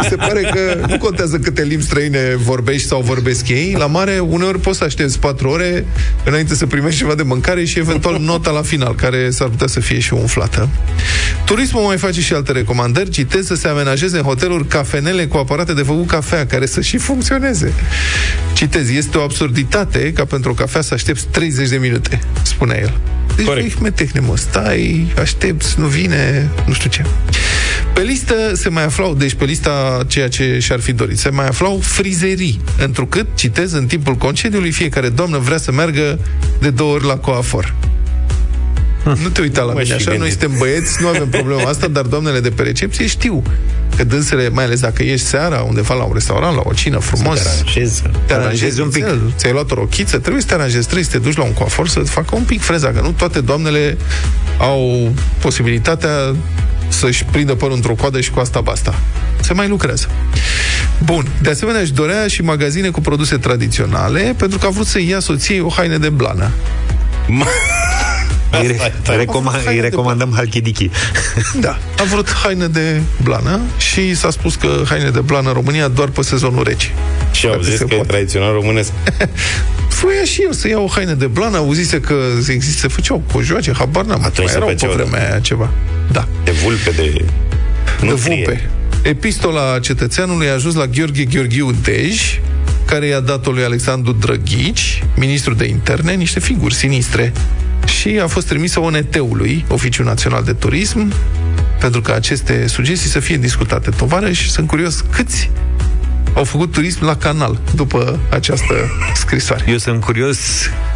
mi 0.00 0.06
se 0.08 0.16
pare 0.16 0.40
că 0.40 0.86
nu 0.88 0.98
contează 0.98 1.38
câte 1.38 1.62
limbi 1.62 1.84
străine 1.84 2.18
vorbești 2.36 2.88
sau 2.88 3.00
vorbesc 3.00 3.48
ei. 3.48 3.74
La 3.78 3.86
mare, 3.86 4.18
uneori 4.18 4.60
poți 4.60 4.78
să 4.78 4.84
aștepți 4.84 5.18
patru 5.18 5.48
ore 5.48 5.86
înainte 6.24 6.54
să 6.54 6.66
primești 6.66 6.98
ceva 6.98 7.14
de 7.14 7.22
mâncare 7.22 7.64
și 7.64 7.78
eventual 7.78 8.18
nota 8.20 8.50
la 8.50 8.62
final, 8.62 8.94
care 8.94 9.30
s-ar 9.30 9.48
putea 9.48 9.66
să 9.66 9.80
fie 9.80 9.98
și 9.98 10.14
umflată. 10.14 10.68
Turismul 11.44 11.82
mai 11.82 11.96
face 11.96 12.20
și 12.20 12.32
alte 12.32 12.52
recomandări. 12.52 13.10
Citez 13.10 13.46
să 13.46 13.54
se 13.54 13.68
amenajeze 13.68 14.16
în 14.16 14.22
hoteluri 14.22 14.66
cafenele 14.66 15.26
cu 15.26 15.36
aparate 15.36 15.72
de 15.72 15.82
făcut 15.82 16.06
cafea, 16.06 16.46
care 16.46 16.66
să 16.66 16.80
și 16.80 16.96
funcționeze. 16.96 17.72
Citez, 18.54 18.90
este 18.90 19.18
o 19.18 19.22
absurditate 19.46 20.12
ca 20.12 20.24
pentru 20.24 20.50
o 20.50 20.54
cafea 20.54 20.80
să 20.80 20.94
aștepți 20.94 21.26
30 21.30 21.68
de 21.68 21.76
minute, 21.76 22.20
spune 22.42 22.78
el. 22.82 22.92
Deci, 23.36 23.46
Corect. 23.46 23.94
tehne, 23.94 24.20
mă, 24.20 24.36
stai, 24.36 25.12
aștepți, 25.20 25.80
nu 25.80 25.86
vine, 25.86 26.50
nu 26.66 26.72
știu 26.72 26.90
ce. 26.90 27.04
Pe 27.94 28.00
listă 28.02 28.34
se 28.54 28.68
mai 28.68 28.84
aflau, 28.84 29.14
deci 29.14 29.34
pe 29.34 29.44
lista 29.44 30.04
ceea 30.06 30.28
ce 30.28 30.58
și-ar 30.60 30.80
fi 30.80 30.92
dorit, 30.92 31.18
se 31.18 31.28
mai 31.28 31.46
aflau 31.46 31.78
frizerii, 31.82 32.60
întrucât, 32.78 33.26
citez, 33.34 33.72
în 33.72 33.86
timpul 33.86 34.14
concediului, 34.14 34.70
fiecare 34.70 35.08
doamnă 35.08 35.38
vrea 35.38 35.58
să 35.58 35.72
meargă 35.72 36.18
de 36.60 36.70
două 36.70 36.94
ori 36.94 37.04
la 37.04 37.16
coafor. 37.16 37.74
Nu 39.22 39.28
te 39.28 39.40
uita 39.40 39.62
la 39.62 39.72
mă 39.72 39.80
mine 39.82 39.94
așa, 39.94 40.04
gândit. 40.04 40.20
noi 40.20 40.30
suntem 40.30 40.54
băieți, 40.58 41.02
nu 41.02 41.08
avem 41.08 41.28
problema 41.28 41.68
asta, 41.68 41.86
dar 41.88 42.04
doamnele 42.04 42.40
de 42.40 42.50
pe 42.50 42.62
recepție 42.62 43.06
știu 43.06 43.42
că 43.96 44.04
dânsele, 44.04 44.48
mai 44.48 44.64
ales 44.64 44.80
dacă 44.80 45.02
ești 45.02 45.26
seara 45.26 45.60
undeva 45.60 45.94
la 45.94 46.02
un 46.02 46.12
restaurant, 46.12 46.56
la 46.56 46.62
o 46.64 46.72
cină 46.72 46.98
frumos, 46.98 47.42
te 47.42 47.48
aranjezi, 47.48 48.02
te 48.26 48.34
aranjezi 48.34 48.80
un 48.80 48.88
pic. 48.88 49.04
Ți-ai 49.36 49.52
luat 49.52 49.70
o 49.70 49.74
rochiță, 49.74 50.18
trebuie 50.18 50.42
să 50.42 50.48
te 50.48 50.54
aranjezi, 50.54 50.84
trebuie 50.84 51.04
să 51.04 51.10
te 51.10 51.18
duci 51.18 51.36
la 51.36 51.44
un 51.44 51.52
coafor 51.52 51.88
să 51.88 52.00
facă 52.00 52.36
un 52.36 52.42
pic 52.42 52.60
freza, 52.60 52.88
că 52.90 53.00
nu 53.00 53.10
toate 53.10 53.40
doamnele 53.40 53.96
au 54.58 55.12
posibilitatea 55.40 56.34
să-și 56.88 57.24
prindă 57.24 57.54
părul 57.54 57.74
într-o 57.74 57.94
coadă 57.94 58.20
și 58.20 58.30
cu 58.30 58.40
asta 58.40 58.60
basta. 58.60 58.94
Se 59.40 59.52
mai 59.52 59.68
lucrează. 59.68 60.08
Bun. 61.04 61.26
De 61.42 61.50
asemenea, 61.50 61.80
își 61.80 61.92
dorea 61.92 62.26
și 62.26 62.42
magazine 62.42 62.88
cu 62.88 63.00
produse 63.00 63.36
tradiționale, 63.36 64.34
pentru 64.36 64.58
că 64.58 64.66
a 64.66 64.70
vrut 64.70 64.86
să 64.86 65.00
ia 65.00 65.20
soției 65.20 65.60
o 65.60 65.68
haină 65.68 65.96
de 65.96 66.08
blană. 66.08 66.50
Îi, 68.50 68.66
re- 68.66 68.92
recoma- 69.24 69.66
îi 69.66 69.80
recomandăm 69.80 70.32
halchidiki. 70.34 70.90
Da, 71.60 71.78
a 71.98 72.02
vrut 72.04 72.30
haine 72.32 72.66
de 72.66 73.00
blană 73.22 73.60
și 73.78 74.14
s-a 74.14 74.30
spus 74.30 74.54
că 74.54 74.82
haine 74.88 75.10
de 75.10 75.20
blană 75.20 75.48
în 75.48 75.54
România 75.54 75.88
doar 75.88 76.08
pe 76.08 76.22
sezonul 76.22 76.62
rece. 76.64 76.88
Și 77.32 77.46
au 77.46 77.60
zis 77.60 77.78
că 77.78 77.84
poate. 77.84 78.02
e 78.02 78.06
tradițional 78.06 78.52
românesc. 78.52 78.90
Voia 80.00 80.24
și 80.24 80.42
eu 80.42 80.52
să 80.52 80.68
iau 80.68 80.84
o 80.84 80.88
haină 80.88 81.12
de 81.12 81.26
blană, 81.26 81.56
auzise 81.56 82.00
că 82.00 82.14
există, 82.48 82.80
se 82.80 82.88
făceau 82.88 83.22
cojoace, 83.32 83.72
habar 83.72 84.04
n-am. 84.04 84.24
Atunci 84.24 84.50
erau 84.50 84.74
pe 84.80 84.86
vremea 84.94 85.30
aia 85.30 85.38
ceva. 85.40 85.70
Da. 86.12 86.28
De 86.44 86.50
vulpe, 86.50 86.90
de... 86.90 87.24
De 88.00 88.12
vulpe. 88.12 88.70
Epistola 89.02 89.78
cetățeanului 89.78 90.48
a 90.48 90.52
ajuns 90.52 90.74
la 90.74 90.86
Gheorghe 90.86 91.24
Gheorghiu 91.24 91.70
Dej, 91.82 92.40
care 92.84 93.06
i-a 93.06 93.20
dat-o 93.20 93.50
lui 93.50 93.64
Alexandru 93.64 94.12
Drăghici, 94.12 95.02
ministru 95.16 95.54
de 95.54 95.66
interne, 95.66 96.14
niște 96.14 96.40
figuri 96.40 96.74
sinistre 96.74 97.32
și 97.86 98.20
a 98.22 98.26
fost 98.26 98.46
trimisă 98.46 98.80
ONT-ului, 98.80 99.64
Oficiul 99.68 100.04
Național 100.04 100.42
de 100.42 100.52
Turism, 100.52 101.12
pentru 101.80 102.00
că 102.00 102.12
aceste 102.12 102.66
sugestii 102.66 103.10
să 103.10 103.20
fie 103.20 103.36
discutate. 103.36 103.90
și 104.32 104.50
sunt 104.50 104.66
curios 104.66 105.04
câți 105.10 105.50
au 106.36 106.44
făcut 106.44 106.72
turism 106.72 107.04
la 107.04 107.16
canal 107.16 107.58
după 107.74 108.18
această 108.30 108.74
scrisoare. 109.14 109.64
Eu 109.68 109.76
sunt 109.76 110.00
curios 110.00 110.38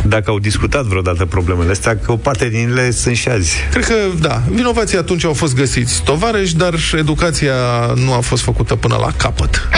dacă 0.04 0.30
au 0.30 0.38
discutat 0.38 0.84
vreodată 0.84 1.24
problemele 1.24 1.70
astea, 1.70 1.98
că 1.98 2.12
o 2.12 2.16
parte 2.16 2.48
din 2.48 2.68
ele 2.70 2.90
sunt 2.90 3.16
și 3.16 3.28
azi. 3.28 3.56
Cred 3.70 3.84
că, 3.84 3.94
da, 4.20 4.42
vinovații 4.50 4.98
atunci 4.98 5.24
au 5.24 5.32
fost 5.32 5.54
găsiți 5.54 6.02
tovarăși, 6.02 6.56
dar 6.56 6.74
educația 6.98 7.54
nu 7.94 8.12
a 8.12 8.20
fost 8.20 8.42
făcută 8.42 8.74
până 8.74 8.96
la 8.96 9.12
capăt. 9.16 9.68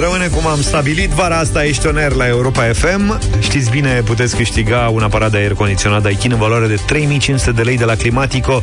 Rămâne 0.00 0.26
cum 0.26 0.46
am 0.46 0.62
stabilit, 0.62 1.10
vara 1.10 1.38
asta 1.38 1.64
ești 1.64 1.86
on 1.86 1.96
air 1.96 2.12
la 2.12 2.26
Europa 2.26 2.62
FM. 2.62 3.20
Știți 3.38 3.70
bine, 3.70 4.02
puteți 4.04 4.36
câștiga 4.36 4.90
un 4.92 5.02
aparat 5.02 5.30
de 5.30 5.36
aer 5.36 5.52
condiționat 5.52 6.02
Daikin 6.02 6.32
în 6.32 6.38
valoare 6.38 6.66
de 6.66 6.74
3500 6.86 7.50
de 7.50 7.62
lei 7.62 7.76
de 7.76 7.84
la 7.84 7.94
Climatico. 7.94 8.62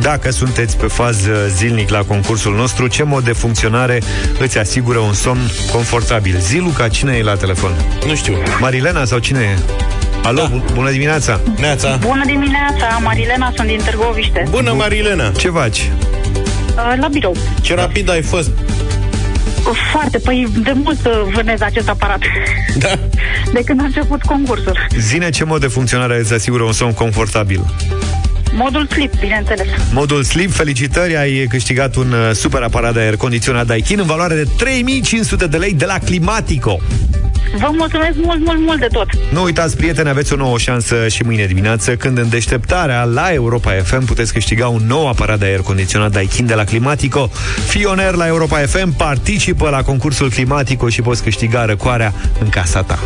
Dacă 0.00 0.30
sunteți 0.30 0.76
pe 0.76 0.86
fază 0.86 1.32
zilnic 1.48 1.88
la 1.88 2.02
concursul 2.02 2.54
nostru, 2.54 2.86
ce 2.86 3.02
mod 3.02 3.24
de 3.24 3.32
funcționare 3.32 4.02
îți 4.38 4.58
asigură 4.58 4.98
un 4.98 5.12
somn 5.12 5.40
confortabil? 5.72 6.36
Zilu, 6.38 6.68
ca 6.68 6.88
cine 6.88 7.16
e 7.16 7.22
la 7.22 7.34
telefon? 7.34 7.72
Nu 8.06 8.14
știu. 8.14 8.34
Marilena 8.60 9.04
sau 9.04 9.18
cine 9.18 9.40
e? 9.40 9.58
Alo, 10.22 10.40
da. 10.40 10.62
bună 10.74 10.90
dimineața! 10.90 11.40
Neața. 11.56 11.96
Bună 12.00 12.24
dimineața, 12.24 12.98
Marilena, 13.02 13.52
sunt 13.56 13.68
din 13.68 13.80
Târgoviște. 13.84 14.46
Bună, 14.50 14.72
Marilena! 14.72 15.30
Ce 15.30 15.48
faci? 15.48 15.90
Uh, 16.74 16.94
la 17.00 17.08
birou. 17.08 17.36
Ce 17.60 17.74
rapid 17.74 18.10
ai 18.10 18.22
fost! 18.22 18.50
Foarte, 19.92 20.18
păi 20.18 20.48
de 20.62 20.72
mult 20.74 21.06
uh, 21.06 21.12
vânez 21.34 21.60
acest 21.60 21.88
aparat. 21.88 22.18
Da. 22.78 22.88
De 23.52 23.62
când 23.64 23.80
a 23.80 23.84
început 23.84 24.22
concursul. 24.22 24.78
Zine 24.98 25.30
ce 25.30 25.44
mod 25.44 25.60
de 25.60 25.66
funcționare 25.66 26.18
îți 26.18 26.32
asigură 26.32 26.62
un 26.62 26.72
somn 26.72 26.92
confortabil? 26.92 27.64
Modul 28.52 28.86
slip, 28.86 29.18
bineînțeles. 29.20 29.66
Modul 29.92 30.22
slip, 30.22 30.52
felicitări, 30.52 31.16
ai 31.16 31.46
câștigat 31.48 31.94
un 31.94 32.12
uh, 32.12 32.34
super 32.34 32.62
aparat 32.62 32.92
de 32.92 33.00
aer 33.00 33.16
condiționat 33.16 33.66
Daikin 33.66 33.98
în 33.98 34.06
valoare 34.06 34.34
de 34.34 34.46
3500 34.56 35.46
de 35.46 35.56
lei 35.56 35.74
de 35.74 35.84
la 35.84 35.98
Climatico. 35.98 36.80
Vă 37.56 37.68
mulțumesc 37.72 38.16
mult, 38.16 38.44
mult, 38.44 38.58
mult 38.58 38.80
de 38.80 38.86
tot. 38.92 39.06
Nu 39.32 39.42
uitați, 39.42 39.76
prieteni, 39.76 40.08
aveți 40.08 40.32
o 40.32 40.36
nouă 40.36 40.58
șansă 40.58 41.08
și 41.08 41.22
mâine 41.22 41.46
dimineață, 41.46 41.96
când 41.96 42.18
în 42.18 42.28
deșteptarea 42.28 43.04
la 43.04 43.32
Europa 43.32 43.70
FM 43.70 44.04
puteți 44.04 44.32
câștiga 44.32 44.68
un 44.68 44.82
nou 44.86 45.08
aparat 45.08 45.38
de 45.38 45.44
aer 45.44 45.60
condiționat 45.60 46.12
Daikin 46.12 46.46
de 46.46 46.54
la 46.54 46.64
Climatico. 46.64 47.30
Fioner 47.66 48.14
la 48.14 48.26
Europa 48.26 48.58
FM, 48.58 48.96
participă 48.96 49.68
la 49.68 49.82
concursul 49.82 50.30
Climatico 50.30 50.88
și 50.88 51.02
poți 51.02 51.22
câștiga 51.22 51.64
răcoarea 51.64 52.12
în 52.40 52.48
casa 52.48 52.82
ta. 52.82 52.98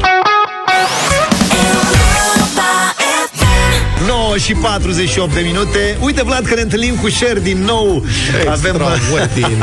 9 4.32 4.44
și 4.44 4.54
48 4.54 5.34
de 5.34 5.40
minute. 5.40 5.96
Uite, 6.00 6.22
Vlad, 6.24 6.46
că 6.46 6.54
ne 6.54 6.60
întâlnim 6.60 6.94
cu 6.94 7.08
Cher 7.08 7.38
din 7.38 7.58
nou. 7.58 8.04
Avem, 8.48 8.82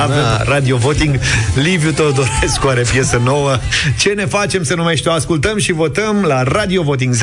avem 0.05 0.23
radio 0.43 0.77
voting. 0.77 1.19
Liviu 1.55 1.91
Teodorescu 1.91 2.67
are 2.67 2.83
piesă 2.91 3.21
nouă. 3.23 3.57
Ce 3.99 4.09
ne 4.09 4.25
facem 4.25 4.63
se 4.63 4.75
numește 4.75 5.09
o 5.09 5.11
ascultăm 5.11 5.57
și 5.57 5.71
votăm 5.71 6.23
la 6.23 6.43
radio 6.43 6.83
voting 6.83 7.15
0372069599. 7.15 7.19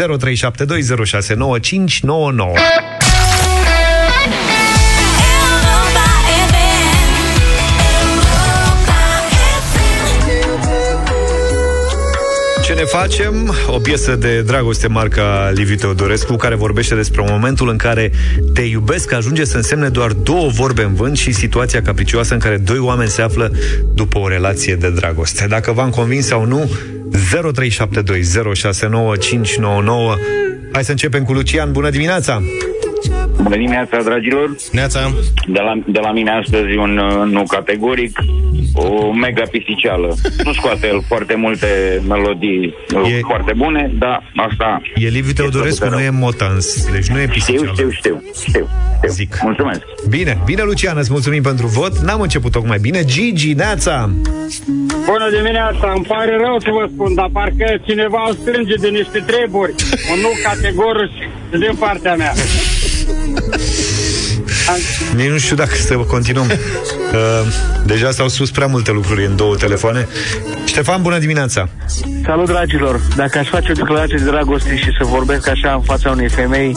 Ce 12.66 12.72
ne 12.72 12.84
facem? 12.84 13.54
O 13.66 13.78
piesă 13.78 14.16
de 14.16 14.42
dragoste 14.42 14.86
marca 14.86 15.50
Liviu 15.54 15.74
Teodorescu 15.74 16.36
care 16.36 16.54
vorbește 16.54 16.94
despre 16.94 17.24
momentul 17.28 17.68
în 17.68 17.76
care 17.76 18.10
te 18.54 18.62
iubesc 18.62 19.12
ajunge 19.12 19.44
să 19.44 19.56
însemne 19.56 19.88
doar 19.88 20.12
două 20.12 20.48
vorbe 20.48 20.82
în 20.82 20.94
vânt 20.94 21.16
și 21.16 21.32
situația 21.32 21.82
capricioasă 21.82 22.32
în 22.32 22.40
care 22.40 22.56
doi 22.56 22.78
oameni 22.78 23.10
se 23.10 23.22
află 23.22 23.50
după 23.94 24.18
o 24.18 24.28
relație 24.28 24.74
de 24.74 24.90
dragoste. 24.90 25.46
Dacă 25.48 25.72
v-am 25.72 25.90
convins 25.90 26.26
sau 26.26 26.44
nu, 26.44 26.70
0372069599 27.10 27.18
Hai 30.72 30.84
să 30.84 30.90
începem 30.90 31.24
cu 31.24 31.32
Lucian. 31.32 31.72
Bună 31.72 31.90
dimineața! 31.90 32.42
Bună 33.46 33.58
dimineața, 33.58 34.02
dragilor! 34.02 34.56
Neața! 34.72 35.12
De 35.46 35.60
la, 35.60 35.72
de 35.86 35.98
la 35.98 36.12
mine 36.12 36.30
astăzi 36.30 36.76
un 36.76 36.98
uh, 36.98 37.30
nu 37.30 37.42
categoric, 37.48 38.18
o 38.74 39.12
mega 39.12 39.42
pisiceală. 39.50 40.14
Nu 40.44 40.52
scoate 40.52 40.86
el 40.86 41.02
foarte 41.08 41.34
multe 41.34 41.66
melodii 42.08 42.74
uh, 42.94 43.12
e... 43.12 43.20
foarte 43.20 43.52
bune, 43.56 43.90
dar 43.98 44.32
asta... 44.36 44.80
E 44.94 45.08
Liviu 45.08 45.32
Teodorescu, 45.32 45.88
nu 45.88 46.00
e 46.00 46.10
Motans, 46.10 46.90
deci 46.92 47.06
nu 47.06 47.20
e 47.20 47.26
pisiceală. 47.26 47.72
Știu, 47.72 47.90
știu, 47.90 47.90
știu, 47.90 48.32
știu, 48.32 48.48
știu. 48.48 48.68
Zic. 49.08 49.38
Mulțumesc! 49.42 49.80
Bine, 50.08 50.38
bine, 50.44 50.62
Lucian, 50.62 50.96
îți 50.96 51.12
mulțumim 51.12 51.42
pentru 51.42 51.66
vot. 51.66 51.98
N-am 51.98 52.20
început 52.20 52.52
tocmai 52.52 52.78
bine. 52.78 53.04
Gigi, 53.04 53.52
Neața! 53.52 54.10
Bună 55.06 55.30
dimineața, 55.36 55.92
îmi 55.94 56.04
pare 56.04 56.36
rău 56.36 56.60
să 56.60 56.70
vă 56.70 56.88
spun, 56.92 57.14
dar 57.14 57.28
parcă 57.32 57.80
cineva 57.84 58.28
o 58.28 58.32
strânge 58.32 58.74
de 58.74 58.88
niște 58.88 59.18
treburi. 59.26 59.74
Un 60.12 60.20
nu 60.20 60.30
categoric 60.44 61.12
din 61.50 61.76
partea 61.78 62.14
mea. 62.14 62.32
Nici 65.14 65.28
nu 65.28 65.38
știu 65.38 65.56
dacă 65.56 65.74
să 65.74 65.94
continuăm. 65.94 66.46
Uh, 66.46 67.52
deja 67.84 68.10
s-au 68.10 68.28
spus 68.28 68.50
prea 68.50 68.66
multe 68.66 68.90
lucruri 68.90 69.26
în 69.26 69.36
două 69.36 69.56
telefoane. 69.56 70.08
Ștefan, 70.64 71.02
bună 71.02 71.18
dimineața! 71.18 71.68
Salut, 72.24 72.46
dragilor! 72.46 73.00
Dacă 73.16 73.38
aș 73.38 73.48
face 73.48 73.70
o 73.70 73.74
declarație 73.74 74.18
de 74.18 74.24
dragoste 74.30 74.76
și 74.76 74.90
să 74.98 75.04
vorbesc 75.04 75.48
așa 75.48 75.72
în 75.72 75.82
fața 75.82 76.10
unei 76.10 76.28
femei, 76.28 76.76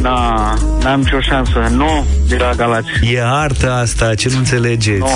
Da, 0.00 0.54
n-am 0.82 1.00
nicio 1.00 1.20
șansă. 1.20 1.68
Nu, 1.70 2.06
de 2.28 2.36
la 2.36 2.52
Galați. 2.56 2.88
E 3.12 3.22
artă 3.24 3.72
asta, 3.72 4.14
ce 4.14 4.28
nu 4.28 4.36
înțelegeți? 4.38 4.98
Nu. 4.98 5.08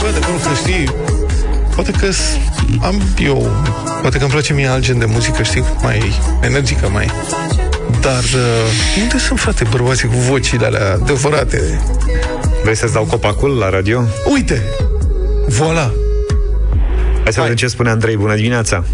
Bă, 0.00 0.06
de 0.12 0.18
nu 0.18 0.48
că 0.48 0.54
știi, 0.54 0.94
poate 1.74 1.90
că 1.90 2.08
am 2.82 3.02
eu, 3.18 3.50
poate 4.00 4.16
că 4.16 4.22
îmi 4.22 4.32
place 4.32 4.52
mie 4.52 4.66
alt 4.66 4.82
gen 4.82 4.98
de 4.98 5.04
muzică, 5.04 5.42
știi, 5.42 5.64
mai 5.82 6.12
energică, 6.42 6.88
mai... 6.92 7.10
Dar 8.00 8.22
uh, 8.22 9.02
unde 9.02 9.18
sunt, 9.18 9.38
frate, 9.38 9.64
bărbații 9.70 10.08
cu 10.08 10.14
vocile 10.14 10.66
alea 10.66 10.92
adevărate? 10.92 11.80
Vrei 12.62 12.76
să-ți 12.76 12.92
dau 12.92 13.04
copacul 13.04 13.58
la 13.58 13.70
radio? 13.70 14.02
Uite! 14.32 14.62
Voilà! 15.48 15.90
Hai 17.22 17.32
să 17.32 17.40
vedem 17.40 17.56
ce 17.56 17.66
spune 17.66 17.90
Andrei. 17.90 18.16
Bună 18.16 18.34
dimineața! 18.34 18.84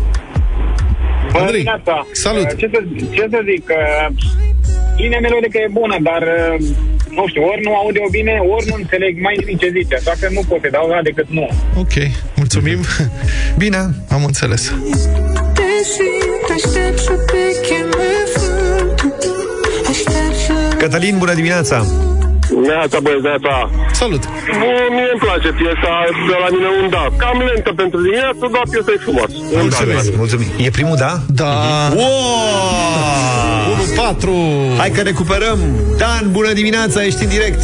Bună 1.33 1.51
dimineața! 1.51 2.07
Salut! 2.13 2.57
Ce 2.57 2.71
să, 2.73 2.83
ce 3.15 3.27
să 3.31 3.41
zic? 3.45 3.69
uh, 3.69 4.15
Linia 4.97 5.19
melodică 5.21 5.59
e 5.59 5.69
bună, 5.71 5.97
dar 6.03 6.23
uh, 6.23 6.67
nu 7.17 7.25
știu, 7.29 7.43
ori 7.43 7.61
nu 7.63 7.75
aude-o 7.75 8.09
bine, 8.11 8.35
ori 8.55 8.67
nu 8.69 8.75
înțeleg 8.75 9.21
mai 9.21 9.35
nimic 9.39 9.59
ce 9.59 9.69
zice, 9.77 9.95
așa 9.95 10.13
că 10.21 10.29
nu 10.33 10.43
pot 10.49 10.61
să 10.63 10.69
dau 10.71 10.89
la 10.89 11.03
decât 11.03 11.27
nu. 11.29 11.49
Ok, 11.79 11.95
mulțumim. 12.37 12.79
Bine. 13.63 13.79
Am 14.09 14.25
înțeles. 14.25 14.73
Cătălin, 20.83 21.19
bună 21.19 21.35
dimineața! 21.35 21.87
Neața, 22.69 22.99
băieți, 23.03 23.23
neața. 23.23 23.71
Salut. 23.93 24.23
Mie 24.97 25.09
îmi 25.13 25.21
place 25.27 25.49
piesa 25.61 25.93
de 26.31 26.37
la 26.43 26.49
mine 26.55 26.69
un 26.83 26.87
da. 26.91 27.05
Cam 27.23 27.39
lentă 27.49 27.73
pentru 27.83 27.99
dimineață, 28.03 28.45
dar 28.55 28.63
piesa 28.71 28.91
e 28.97 28.99
frumos. 29.07 29.31
Un 29.55 29.61
Mulțumesc, 29.61 30.11
da, 30.11 30.17
mulțumim. 30.17 30.47
E 30.57 30.71
primul, 30.71 30.97
da? 31.05 31.13
Da. 31.41 31.53
Wow! 31.95 32.07
1-4! 34.75 34.79
Hai 34.79 34.91
că 34.91 35.01
recuperăm! 35.01 35.59
Dan, 35.99 36.23
bună 36.31 36.53
dimineața, 36.53 37.05
ești 37.05 37.23
în 37.23 37.29
direct! 37.29 37.63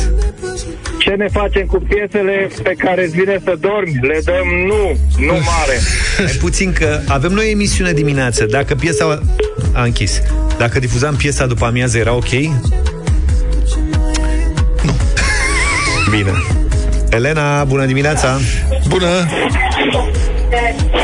Ce 0.98 1.10
ne 1.10 1.28
facem 1.32 1.66
cu 1.66 1.78
piesele 1.88 2.50
pe 2.62 2.74
care 2.78 3.04
îți 3.04 3.16
vine 3.16 3.40
să 3.44 3.52
dormi? 3.60 3.98
Le 4.00 4.20
dăm 4.24 4.48
nu, 4.66 4.82
nu 5.26 5.32
mare. 5.32 5.76
Mai 6.18 6.36
puțin 6.40 6.72
că 6.72 7.00
avem 7.08 7.32
noi 7.32 7.50
emisiune 7.50 7.92
dimineață. 7.92 8.44
Dacă 8.44 8.74
piesa... 8.74 9.22
A 9.72 9.82
închis. 9.82 10.22
Dacă 10.58 10.78
difuzam 10.78 11.14
piesa 11.14 11.46
după 11.46 11.64
amiază, 11.64 11.98
era 11.98 12.14
ok? 12.14 12.32
Nu. 14.82 14.92
Bine. 16.10 16.32
Elena, 17.10 17.64
bună 17.64 17.84
dimineața! 17.84 18.38
Bună! 18.88 19.06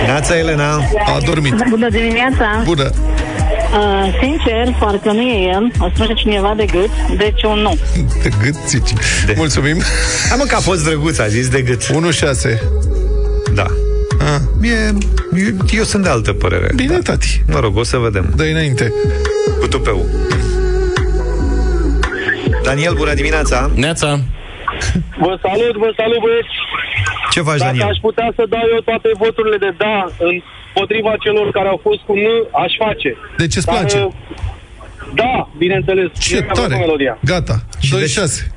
Neața, 0.07 0.39
Elena! 0.39 0.75
A 1.07 1.19
dormit. 1.25 1.55
Bună 1.69 1.89
dimineața! 1.89 2.63
Bună! 2.65 2.91
Uh, 3.75 4.19
sincer, 4.21 4.77
parcă 4.79 5.13
nu 5.13 5.21
e 5.21 5.49
el. 5.49 5.73
O 5.79 5.91
spune 5.95 6.15
cineva 6.15 6.55
de 6.57 6.65
gât, 6.65 7.17
deci 7.19 7.43
un 7.43 7.59
nu. 7.59 7.79
De 8.23 8.29
gât, 8.43 8.55
zici. 8.67 8.93
De. 9.27 9.35
Mulțumim. 9.37 9.83
Hai 10.29 10.39
mă 10.39 10.45
că 10.45 10.55
a 10.55 10.61
fost 10.61 10.85
drăguț, 10.85 11.19
a 11.19 11.27
zis 11.27 11.49
de 11.49 11.61
gât. 11.61 11.83
1-6. 11.85 11.91
Da. 13.55 13.67
Ah. 14.19 14.41
Mie, 14.61 14.95
eu, 15.37 15.57
eu 15.77 15.83
sunt 15.83 16.03
de 16.03 16.09
altă 16.09 16.33
părere. 16.33 16.71
Bine, 16.75 16.99
tati. 16.99 17.43
Mă 17.47 17.59
rog, 17.59 17.77
o 17.77 17.83
să 17.83 17.97
vedem. 17.97 18.33
dă 18.37 18.43
înainte. 18.43 18.93
Cu 19.61 19.67
tupeu. 19.67 20.07
Daniel, 22.69 22.95
bună 23.03 23.15
dimineața! 23.15 23.71
Neața! 23.75 24.09
Vă 25.25 25.33
salut, 25.47 25.75
vă 25.85 25.89
salut, 26.01 26.21
băieți. 26.27 26.55
Ce 27.35 27.41
faci, 27.41 27.59
Dacă 27.59 27.71
Daniel? 27.71 27.89
aș 27.93 27.99
putea 28.09 28.29
să 28.37 28.43
dau 28.49 28.65
eu 28.75 28.81
toate 28.91 29.09
voturile 29.25 29.57
de 29.57 29.71
da 29.85 29.97
împotriva 30.31 31.13
celor 31.25 31.47
care 31.57 31.69
au 31.69 31.79
fost 31.87 32.01
cu 32.09 32.15
nu, 32.15 32.35
aș 32.65 32.73
face. 32.85 33.11
De 33.37 33.47
ce-ți 33.47 33.67
Dar, 33.67 33.75
place? 33.77 33.99
uh, 33.99 34.11
Da, 35.15 35.49
bineînțeles. 35.63 36.09
Ce 36.27 36.35
Eu 36.37 36.41
mi-am 36.41 36.55
tare! 36.55 36.67
plăcut 36.67 36.85
melodia. 36.87 37.19
Gata. 37.33 37.57
2-6. 37.91 38.53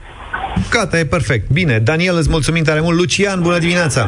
Gata, 0.76 0.96
e 1.00 1.06
perfect. 1.06 1.46
Bine, 1.60 1.76
Daniel, 1.80 2.16
îți 2.18 2.30
mulțumim 2.30 2.64
tare 2.64 2.80
mult. 2.80 2.98
Lucian, 2.98 3.42
bună 3.42 3.58
dimineața! 3.58 4.04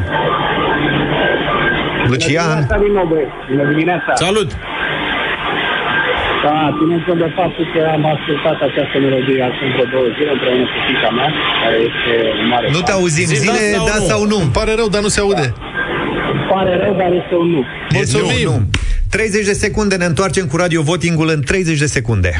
Lucian, 2.06 2.66
Bună 3.50 3.64
dimineața! 3.68 4.14
Salut! 4.14 4.50
Da, 6.44 6.56
ținând 6.78 7.02
cont 7.06 7.18
de 7.24 7.30
faptul 7.40 7.64
că 7.74 7.80
am 7.96 8.04
ascultat 8.14 8.58
această 8.68 8.96
melodie 9.04 9.42
acum 9.48 9.68
vreo 9.74 9.86
două 9.94 10.06
zile 10.16 10.30
împreună 10.36 10.64
cu 10.72 10.78
fiica 10.86 11.10
mea, 11.18 11.30
care 11.62 11.76
este 11.88 12.12
un 12.40 12.46
mare 12.52 12.66
nu 12.76 12.80
te 12.88 12.92
fan. 12.92 13.00
auzim. 13.00 13.26
Zi 13.32 13.36
Zile 13.44 13.62
da 13.72 13.76
sau 13.76 13.86
da 13.92 13.96
nu? 14.00 14.04
sau 14.10 14.20
nu. 14.32 14.36
Îmi 14.44 14.52
pare 14.58 14.72
rău, 14.80 14.88
dar 14.94 15.02
nu 15.06 15.10
se 15.16 15.20
aude. 15.26 15.46
Îmi 16.32 16.44
pare 16.52 16.72
rău, 16.82 16.94
dar 17.00 17.10
este 17.20 17.34
un 17.42 17.48
nu. 17.54 17.62
Mulțumim. 17.98 18.50
Nu, 18.50 18.50
nu. 18.50 18.68
30 19.10 19.44
de 19.44 19.52
secunde, 19.52 19.94
ne 19.96 20.04
întoarcem 20.12 20.44
cu 20.46 20.56
radio 20.56 20.80
votingul 20.82 21.28
în 21.36 21.40
30 21.42 21.78
de 21.78 21.86
secunde. 21.86 22.30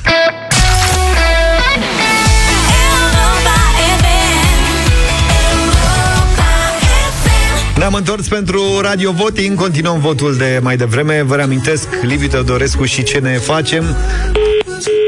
Ne-am 7.80 7.94
întors 7.94 8.28
pentru 8.28 8.80
Radio 8.80 9.12
Voting, 9.12 9.58
continuăm 9.58 10.00
votul 10.00 10.36
de 10.36 10.58
mai 10.62 10.76
devreme. 10.76 11.22
Vă 11.22 11.34
reamintesc, 11.36 11.86
Liviu 12.02 12.28
Teodorescu 12.28 12.84
și 12.84 13.02
ce 13.02 13.18
ne 13.18 13.38
facem. 13.38 13.96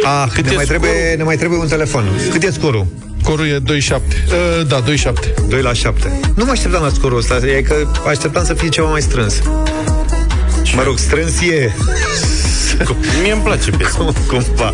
Ah, 0.05 0.31
Cât 0.35 0.45
ne 0.45 0.53
e 0.53 0.55
mai, 0.55 0.65
trebuie, 0.65 1.15
ne 1.17 1.23
mai 1.23 1.37
trebuie 1.37 1.59
un 1.59 1.67
telefon. 1.69 2.05
Cât 2.31 2.43
e 2.43 2.51
scorul? 2.51 2.87
Scorul 3.23 3.47
e 3.47 3.59
2-7. 3.59 3.61
Uh, 3.61 4.67
da, 4.67 4.83
2-7. 4.83 5.49
2 5.49 5.63
la 5.63 5.73
7. 5.73 6.21
Nu 6.35 6.45
mă 6.45 6.51
așteptam 6.51 6.83
la 6.83 6.91
scorul 6.95 7.19
ăsta, 7.19 7.37
e 7.47 7.63
că 7.63 7.75
așteptam 8.09 8.45
să 8.45 8.55
fie 8.55 8.69
ceva 8.69 8.89
mai 8.89 9.01
strâns. 9.03 9.35
Mă 10.77 10.83
rog, 10.83 10.99
strâns 10.99 11.41
e. 11.41 11.73
Mie 13.23 13.33
îmi 13.33 13.43
place 13.43 13.71
piesa. 13.71 13.97
Cum, 13.97 14.15
cumva. 14.27 14.73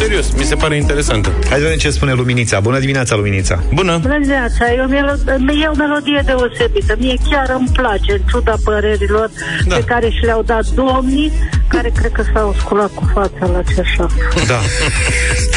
Serios, 0.00 0.30
mi 0.36 0.44
se 0.44 0.54
pare 0.54 0.76
interesantă. 0.76 1.32
Hai 1.48 1.56
să 1.58 1.62
vedem 1.62 1.78
ce 1.78 1.90
spune 1.90 2.12
Luminița. 2.12 2.60
Bună 2.60 2.78
dimineața, 2.78 3.16
Luminița. 3.16 3.62
Bună! 3.74 3.98
Bună 4.02 4.12
dimineața, 4.20 4.72
e 4.72 4.80
o, 4.80 4.88
melo- 4.88 5.62
e 5.62 5.66
o 5.66 5.74
melodie 5.76 6.22
deosebită. 6.26 6.94
Mie 6.98 7.14
chiar 7.30 7.54
îmi 7.58 7.68
place, 7.72 8.12
în 8.12 8.20
ciuda 8.30 8.54
părerilor 8.64 9.30
Da. 9.66 9.74
pe 9.76 9.84
care 9.84 10.08
și 10.10 10.24
le-au 10.24 10.42
dat 10.42 10.66
domnii, 10.66 11.32
care 11.68 11.92
cred 11.98 12.10
că 12.12 12.22
s-au 12.34 12.54
sculat 12.58 12.90
cu 12.94 13.10
fața 13.14 13.46
la 13.52 13.62
ceașa. 13.74 14.06
Da. 14.46 14.60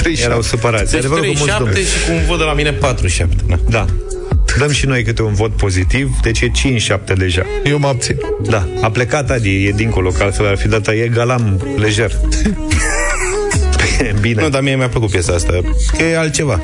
Erau 0.26 0.42
supărați. 0.42 0.92
Deci 0.92 1.00
Adevărul 1.00 1.24
că 1.24 1.32
mulți 1.38 1.54
3-7 1.54 1.58
domni. 1.58 1.76
și 1.76 2.06
cu 2.08 2.12
un 2.12 2.22
vot 2.28 2.38
de 2.38 2.44
la 2.44 2.54
mine 2.54 2.72
4-7. 2.74 3.28
Da. 3.48 3.56
Da. 3.70 3.86
Dăm 4.58 4.72
și 4.72 4.86
noi 4.86 5.04
câte 5.04 5.22
un 5.22 5.34
vot 5.34 5.52
pozitiv, 5.56 6.10
deci 6.22 6.42
e 6.42 6.52
5-7 6.52 7.14
deja. 7.18 7.46
Eu 7.64 7.80
mă 7.80 7.88
abțin. 7.88 8.16
Da. 8.42 8.68
A 8.82 8.90
plecat 8.92 9.30
Adi, 9.30 9.66
e 9.66 9.72
dincolo, 9.76 10.10
că 10.10 10.24
altfel 10.24 10.48
ar 10.48 10.58
fi 10.58 10.68
dat 10.68 10.88
e 10.88 11.10
galam 11.14 11.62
lejer. 11.78 12.12
Bine. 14.22 14.42
Nu, 14.42 14.50
dar 14.50 14.62
mie 14.62 14.76
mi-a 14.76 14.88
plăcut 14.90 15.10
piesa 15.10 15.34
asta. 15.34 15.54
Că 15.98 16.04
e 16.04 16.18
altceva. 16.18 16.62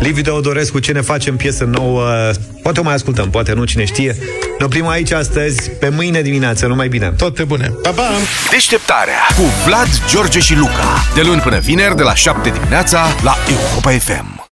Liviu 0.00 0.22
Teodorescu, 0.22 0.78
ce 0.78 0.92
ne 0.92 1.00
facem 1.00 1.36
piesă 1.36 1.64
nouă? 1.64 2.30
Poate 2.62 2.80
o 2.80 2.82
mai 2.82 2.94
ascultăm, 2.94 3.30
poate 3.30 3.52
nu, 3.52 3.64
cine 3.64 3.84
știe. 3.84 4.16
Ne 4.58 4.64
oprim 4.64 4.88
aici 4.88 5.10
astăzi, 5.10 5.70
pe 5.70 5.88
mâine 5.88 6.22
dimineață, 6.22 6.66
numai 6.66 6.88
bine. 6.88 7.12
Toate 7.16 7.44
bune. 7.44 7.72
Pa, 7.82 7.90
pa! 7.90 8.08
Deșteptarea 8.50 9.26
cu 9.36 9.42
Vlad, 9.66 9.88
George 10.10 10.38
și 10.38 10.56
Luca. 10.56 11.04
De 11.14 11.22
luni 11.22 11.40
până 11.40 11.58
vineri, 11.58 11.96
de 11.96 12.02
la 12.02 12.14
7 12.14 12.50
dimineața, 12.50 13.06
la 13.22 13.36
Europa 13.48 13.90
FM. 13.90 14.38